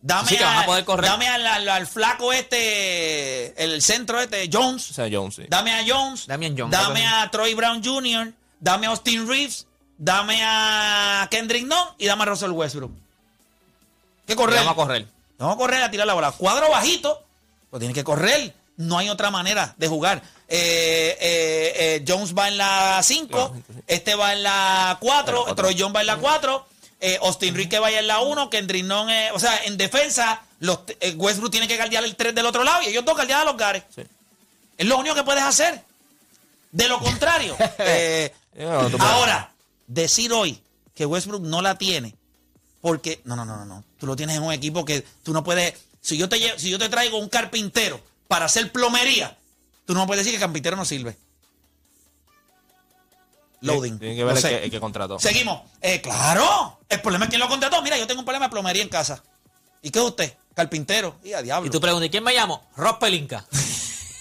Dame, 0.01 0.29
Sí, 0.29 0.37
que 0.37 0.45
van 0.45 0.59
a 0.59 0.65
poder 0.67 0.85
correr. 0.85 1.11
dame 1.11 1.27
al, 1.29 1.45
al- 1.45 1.69
al 1.69 1.87
flaco 1.89 2.33
este, 2.33 3.63
el 3.65 3.83
centro 3.83 4.21
este, 4.21 4.49
Jones. 4.53 4.91
O 4.93 4.95
sea, 4.95 5.09
Jones, 5.11 5.35
sí. 5.35 5.43
Dame 5.49 5.73
a 5.73 5.85
Jones. 5.87 6.27
Damian 6.29 6.57
Jones, 6.57 6.71
Dame 6.71 7.05
a 7.05 7.29
Troy 7.33 7.55
Brown 7.55 7.83
Jr. 7.85 8.33
Dame 8.61 8.87
a 8.87 8.91
Austin 8.91 9.27
Reeves. 9.29 9.67
Dame 9.97 10.41
a 10.45 11.27
Kendrick 11.33 11.67
Nunn 11.67 11.85
y 11.99 12.07
dame 12.07 12.23
a 12.23 12.27
Russell 12.27 12.51
Westbrook. 12.53 12.93
¿Qué 14.27 14.37
correr? 14.37 14.59
Vamos 14.59 14.73
a 14.73 14.77
correr. 14.77 15.07
Vamos 15.39 15.55
a 15.55 15.59
correr 15.59 15.83
a 15.83 15.91
tirar 15.91 16.07
la 16.07 16.15
bola. 16.15 16.31
Cuadro 16.33 16.71
bajito, 16.71 17.25
pues 17.71 17.81
tiene 17.81 17.93
que 17.95 18.05
correr. 18.05 18.55
No 18.77 18.99
hay 18.99 19.09
otra 19.09 19.31
manera 19.33 19.75
de 19.79 19.89
jugar. 19.89 20.23
Eh, 20.51 21.17
eh, 21.21 21.73
eh, 21.77 22.05
Jones 22.09 22.35
va 22.35 22.49
en 22.49 22.57
la 22.57 23.01
5, 23.03 23.55
este 23.87 24.15
va 24.15 24.33
en 24.33 24.43
la 24.43 24.97
4, 24.99 25.55
Troy 25.55 25.77
Jones 25.79 25.95
va 25.95 26.01
en 26.01 26.07
la 26.07 26.17
4, 26.17 26.67
eh, 27.01 27.19
Austin 27.21 27.55
Reeves 27.55 27.69
que 27.69 27.79
vaya 27.79 27.99
en 27.99 28.07
la 28.07 28.21
1, 28.21 28.49
Kendrick 28.49 28.87
eh, 29.11 29.29
o 29.35 29.39
sea, 29.39 29.65
en 29.65 29.77
defensa, 29.77 30.41
los, 30.61 30.81
Westbrook 31.17 31.51
tiene 31.51 31.69
que 31.69 31.77
guardiar 31.77 32.03
el 32.03 32.17
3 32.17 32.35
del 32.35 32.47
otro 32.47 32.65
lado 32.65 32.83
y 32.83 32.87
ellos 32.87 33.05
dos 33.05 33.15
guardiar 33.15 33.43
a 33.43 33.45
los 33.45 33.59
gares. 33.59 33.83
Sí. 33.95 34.03
Es 34.79 34.87
lo 34.87 34.97
único 34.97 35.15
que 35.15 35.23
puedes 35.23 35.43
hacer. 35.43 35.83
De 36.73 36.89
lo 36.89 36.99
contrario, 36.99 37.57
ahora, 39.01 39.53
decir 39.87 40.33
hoy 40.33 40.59
que 40.95 41.05
Westbrook 41.05 41.43
no 41.43 41.61
la 41.61 41.77
tiene, 41.77 42.15
porque 42.81 43.21
no, 43.25 43.37
no, 43.37 43.45
no, 43.45 43.57
no, 43.57 43.65
no. 43.67 43.85
Tú 43.99 44.07
lo 44.07 44.17
tienes 44.17 44.37
en 44.37 44.43
un 44.43 44.53
equipo 44.53 44.85
que 44.85 45.05
tú 45.23 45.33
no 45.33 45.45
puedes. 45.45 45.75
Si 46.01 46.17
yo 46.17 46.29
te 46.29 46.59
si 46.59 46.71
yo 46.71 46.79
te 46.79 46.89
traigo 46.89 47.19
un 47.19 47.29
carpintero 47.29 48.01
para 48.29 48.47
hacer 48.47 48.71
plomería, 48.71 49.37
tú 49.89 49.95
no 49.95 50.01
me 50.01 50.07
puedes 50.07 50.21
decir 50.21 50.33
que 50.33 50.37
el 50.37 50.43
carpintero 50.47 50.77
no 50.77 50.85
sirve. 50.85 51.17
Loading. 53.63 53.99
Tiene 53.99 54.15
que 54.15 54.23
ver 54.25 54.35
No 54.35 54.39
el 54.41 54.47
que, 54.47 54.65
el 54.67 54.71
que 54.71 54.79
contrató. 54.81 55.19
Seguimos. 55.19 55.63
Eh, 55.81 56.01
claro. 56.01 56.79
El 56.89 57.01
problema 57.01 57.25
es 57.25 57.29
quién 57.31 57.41
lo 57.41 57.49
contrató. 57.49 57.81
Mira, 57.83 57.97
yo 57.99 58.07
tengo 58.07 58.21
un 58.21 58.25
problema 58.27 58.47
de 58.47 58.51
plomería 58.51 58.83
en 58.83 58.89
casa. 58.91 59.23
¿Y 59.83 59.91
qué 59.91 59.99
es 59.99 60.05
usted? 60.05 60.37
Carpintero. 60.55 61.17
Y 61.25 61.33
a 61.33 61.43
diablo. 61.43 61.67
Y 61.67 61.71
tú 61.71 61.81
preguntas, 61.81 62.07
¿y 62.07 62.11
quién 62.11 62.23
me 62.23 62.35
llamo? 62.35 62.69
Rob 62.77 62.99
Pelinka. 62.99 63.45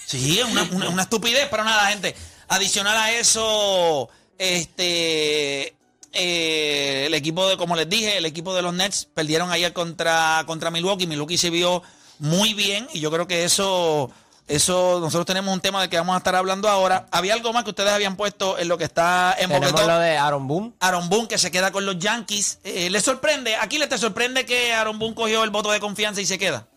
Sí, 0.08 0.40
es 0.40 0.46
una, 0.46 0.64
una- 0.72 0.88
una 0.88 1.02
estupidez, 1.02 1.50
pero 1.52 1.66
nada, 1.66 1.88
gente. 1.90 2.16
Adicional 2.48 2.96
a 2.96 3.12
eso, 3.12 4.08
este 4.38 5.76
eh, 6.14 7.04
el 7.08 7.14
equipo 7.14 7.46
de, 7.50 7.58
como 7.58 7.76
les 7.76 7.90
dije, 7.90 8.18
el 8.18 8.26
equipo 8.26 8.56
de 8.56 8.62
los 8.62 8.74
Nets 8.74 9.04
perdieron 9.14 9.52
ayer 9.52 9.74
contra, 9.74 10.46
contra 10.48 10.72
Milwaukee. 10.72 11.08
Milwaukee 11.08 11.38
se 11.38 11.50
vio 11.50 11.84
muy 12.20 12.54
bien 12.54 12.88
y 12.94 13.02
yo 13.02 13.12
creo 13.12 13.28
que 13.28 13.44
eso, 13.44 14.10
eso, 14.48 15.00
nosotros 15.02 15.26
tenemos 15.26 15.54
un 15.54 15.60
tema 15.60 15.82
de 15.82 15.90
que 15.90 15.98
vamos 15.98 16.16
a 16.16 16.20
estar 16.20 16.34
hablando 16.36 16.70
ahora. 16.70 17.08
Había 17.12 17.34
algo 17.34 17.52
más 17.52 17.64
que 17.66 17.72
ustedes 17.72 17.92
habían 17.92 18.16
puesto 18.16 18.58
en 18.58 18.68
lo 18.70 18.78
que 18.78 18.86
está 18.86 19.36
en 19.38 19.50
Tenemos 19.50 19.72
boquetón. 19.72 19.92
lo 19.94 20.00
de 20.00 20.18
Aaron 20.18 20.48
Boone. 20.48 20.74
Aaron 20.80 21.10
Boone 21.10 21.28
que 21.28 21.38
se 21.38 21.52
queda 21.52 21.72
con 21.72 21.86
los 21.86 22.00
Yankees. 22.00 22.60
Eh, 22.64 22.90
¿Le 22.90 23.02
sorprende? 23.02 23.56
¿Aquí 23.58 23.78
le 23.78 23.88
te 23.88 23.98
sorprende 23.98 24.46
que 24.46 24.74
Aaron 24.74 25.00
Boone 25.00 25.16
cogió 25.16 25.44
el 25.44 25.50
voto 25.50 25.70
de 25.72 25.80
confianza 25.82 26.22
y 26.22 26.26
se 26.26 26.38
queda? 26.38 26.68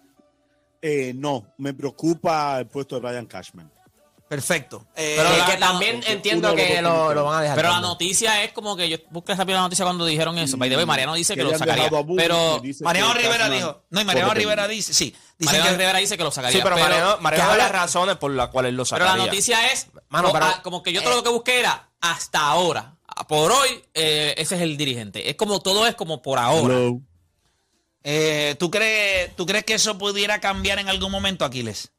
Eh, 0.83 1.13
no, 1.15 1.47
me 1.59 1.73
preocupa 1.75 2.59
el 2.59 2.67
puesto 2.67 2.97
de 2.99 3.03
Brian 3.07 3.27
Cashman. 3.27 3.71
Perfecto. 4.29 4.87
Eh, 4.95 5.15
Pero 5.17 5.37
la- 5.37 5.45
que 5.47 5.57
también 5.57 6.01
entiendo 6.07 6.55
que 6.55 6.81
lo, 6.81 7.13
lo 7.13 7.25
van 7.25 7.39
a 7.39 7.43
dejar. 7.43 7.57
Pero 7.57 7.69
la 7.71 7.81
noticia 7.81 8.45
es 8.45 8.53
como 8.53 8.77
que 8.77 8.89
yo 8.89 8.97
busqué 9.11 9.35
rápido 9.35 9.57
la 9.59 9.63
noticia 9.65 9.85
cuando 9.85 10.07
dijeron 10.07 10.39
eso. 10.39 10.57
By 10.57 10.71
the 10.71 10.77
way, 10.77 10.87
Mariano 10.87 11.15
dice 11.15 11.35
que, 11.35 11.41
Que 11.41 11.51
lo 11.51 11.59
sacaría. 11.59 11.89
Boone, 11.91 12.15
Pero 12.17 12.63
Mariano 12.81 13.13
Rivera 13.13 13.39
Cashman 13.39 13.59
dijo. 13.59 13.83
No, 13.91 14.01
y 14.01 14.05
Mariano 14.05 14.33
Rivera 14.33 14.69
dice, 14.69 14.95
sí. 14.95 15.15
Dicen 15.41 15.57
Mariano 15.57 15.71
que 15.79 15.79
Rivera 15.83 15.99
dice 16.01 16.17
que 16.19 16.23
lo 16.25 16.31
sacaría. 16.31 16.57
Sí, 16.59 16.63
pero, 16.63 16.77
Mariano, 16.77 17.17
Mariano 17.21 17.49
da 17.51 17.57
las 17.57 17.67
habla- 17.69 17.81
razones 17.81 18.17
por 18.19 18.31
las 18.31 18.49
cuales 18.51 18.73
lo 18.75 18.85
Pero 18.85 18.85
sacaría. 18.85 19.17
la 19.17 19.25
noticia 19.25 19.73
es, 19.73 19.87
Mano, 20.11 20.31
pero- 20.33 20.47
como 20.63 20.83
que 20.83 20.93
yo 20.93 21.03
todo 21.03 21.17
lo 21.17 21.23
que 21.23 21.31
busqué 21.31 21.61
era 21.61 21.89
hasta 22.01 22.41
ahora. 22.41 22.97
Ah, 23.09 23.27
Por 23.27 23.51
hoy, 23.51 23.83
eh, 23.95 24.35
ese 24.37 24.55
es 24.57 24.61
el 24.61 24.77
dirigente. 24.77 25.29
Es 25.31 25.37
como 25.37 25.61
todo 25.61 25.87
es 25.87 25.95
como 25.95 26.21
por 26.23 26.39
ahora. 26.39 26.75
Hello. 26.75 27.01
Eh, 28.05 28.55
¿tú, 28.59 28.71
crees, 28.71 29.35
¿Tú 29.35 29.45
crees 29.47 29.65
que 29.65 29.75
eso 29.75 29.97
pudiera 29.99 30.41
cambiar 30.41 30.79
en 30.79 30.89
algún 30.89 31.11
momento, 31.11 31.45
Aquiles? 31.45 31.91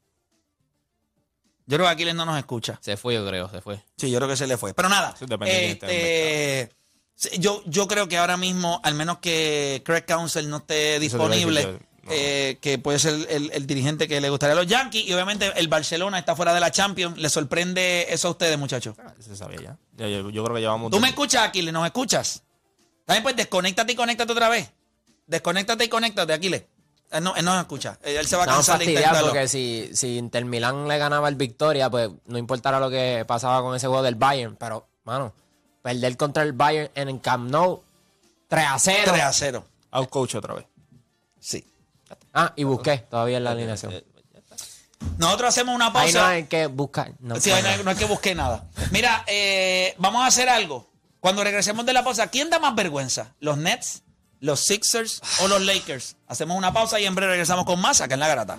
Yo 1.66 1.76
creo 1.78 1.86
que 1.88 1.92
Aquiles 1.92 2.14
no 2.14 2.24
nos 2.24 2.38
escucha. 2.38 2.78
Se 2.82 2.96
fue, 2.96 3.14
yo 3.14 3.26
creo, 3.26 3.48
se 3.48 3.60
fue. 3.60 3.82
Sí, 3.96 4.10
yo 4.10 4.18
creo 4.18 4.28
que 4.28 4.36
se 4.36 4.46
le 4.46 4.56
fue. 4.56 4.74
Pero 4.74 4.88
nada, 4.88 5.14
este, 5.46 6.70
sí, 7.14 7.30
yo, 7.38 7.62
yo 7.66 7.86
creo 7.86 8.08
que 8.08 8.18
ahora 8.18 8.36
mismo, 8.36 8.80
al 8.82 8.94
menos 8.94 9.18
que 9.18 9.82
Craig 9.84 10.04
Council 10.04 10.48
no 10.50 10.58
esté 10.58 10.98
disponible, 10.98 11.78
no. 12.02 12.10
eh, 12.12 12.58
que 12.60 12.78
puede 12.78 12.98
ser 12.98 13.14
el, 13.30 13.50
el 13.52 13.66
dirigente 13.66 14.08
que 14.08 14.20
le 14.20 14.30
gustaría 14.30 14.52
a 14.52 14.56
los 14.56 14.66
Yankees, 14.66 15.04
y 15.06 15.12
obviamente 15.12 15.52
el 15.56 15.68
Barcelona 15.68 16.18
está 16.18 16.34
fuera 16.36 16.52
de 16.54 16.60
la 16.60 16.70
Champions. 16.70 17.18
¿Le 17.18 17.28
sorprende 17.28 18.06
eso 18.10 18.28
a 18.28 18.30
ustedes, 18.32 18.58
muchachos? 18.58 18.96
Ah, 18.98 19.14
Se 19.18 19.36
sabía 19.36 19.60
ya. 19.60 19.78
Yo, 20.08 20.30
yo 20.30 20.44
creo 20.44 20.54
que 20.54 20.60
llevamos. 20.60 20.90
¿Tú 20.90 21.00
me 21.00 21.08
escuchas, 21.08 21.42
Aquiles? 21.48 21.72
¿Nos 21.72 21.84
escuchas? 21.86 22.42
También 23.04 23.22
pues 23.22 23.36
desconéctate 23.36 23.92
y 23.92 23.96
conéctate 23.96 24.32
otra 24.32 24.48
vez. 24.48 24.70
Desconéctate 25.26 25.84
y 25.84 25.88
conéctate, 25.88 26.32
Aquiles. 26.32 26.64
Él 27.10 27.22
no, 27.24 27.34
él 27.36 27.44
no 27.44 27.58
escucha. 27.60 27.98
Él 28.02 28.26
se 28.26 28.36
va 28.36 28.44
a 28.44 28.46
cansar 28.46 28.78
de 28.78 29.04
porque 29.20 29.46
si, 29.46 29.90
si 29.92 30.16
Inter 30.16 30.44
Milán 30.46 30.88
le 30.88 30.96
ganaba 30.98 31.28
el 31.28 31.34
Victoria, 31.36 31.90
pues 31.90 32.10
no 32.26 32.38
importara 32.38 32.80
lo 32.80 32.88
que 32.88 33.24
pasaba 33.26 33.60
con 33.60 33.76
ese 33.76 33.86
juego 33.86 34.02
del 34.02 34.14
Bayern. 34.14 34.56
Pero, 34.56 34.88
mano, 35.04 35.34
perder 35.82 36.16
contra 36.16 36.42
el 36.42 36.52
Bayern 36.52 36.90
en 36.94 37.08
el 37.10 37.20
Camp 37.20 37.50
Nou 37.50 37.82
3 38.48 38.66
a 38.66 38.78
0. 38.78 39.02
3 39.12 39.22
a 39.22 39.32
0. 39.32 39.64
Out 39.90 40.08
coach 40.08 40.34
otra 40.36 40.54
vez. 40.54 40.64
Sí. 41.38 41.64
Ah, 42.34 42.52
y 42.56 42.64
busqué 42.64 42.98
todavía 42.98 43.36
en 43.36 43.44
la 43.44 43.50
alineación. 43.52 43.92
Nosotros 45.18 45.48
hacemos 45.48 45.74
una 45.74 45.86
Ahí 45.86 45.92
pausa. 45.92 46.18
no 46.20 46.26
hay 46.26 46.44
que 46.44 46.66
buscar. 46.66 47.12
No, 47.18 47.38
Sí, 47.40 47.50
ahí 47.50 47.62
no, 47.62 47.68
hay, 47.68 47.82
no 47.84 47.90
hay 47.90 48.18
que 48.20 48.34
nada. 48.34 48.64
Mira, 48.90 49.24
eh, 49.26 49.94
vamos 49.98 50.22
a 50.22 50.26
hacer 50.26 50.48
algo. 50.48 50.90
Cuando 51.20 51.44
regresemos 51.44 51.86
de 51.86 51.92
la 51.92 52.02
pausa, 52.02 52.28
¿quién 52.28 52.50
da 52.50 52.58
más 52.58 52.74
vergüenza? 52.74 53.34
¿Los 53.40 53.56
Nets, 53.58 54.02
los 54.40 54.60
Sixers 54.60 55.20
o 55.40 55.48
los 55.48 55.60
Lakers? 55.62 56.16
Hacemos 56.26 56.56
una 56.56 56.72
pausa 56.72 56.98
y 56.98 57.04
en 57.06 57.14
breve 57.14 57.32
regresamos 57.32 57.64
con 57.64 57.80
más 57.80 58.00
acá 58.00 58.14
en 58.14 58.20
la 58.20 58.28
garata. 58.28 58.58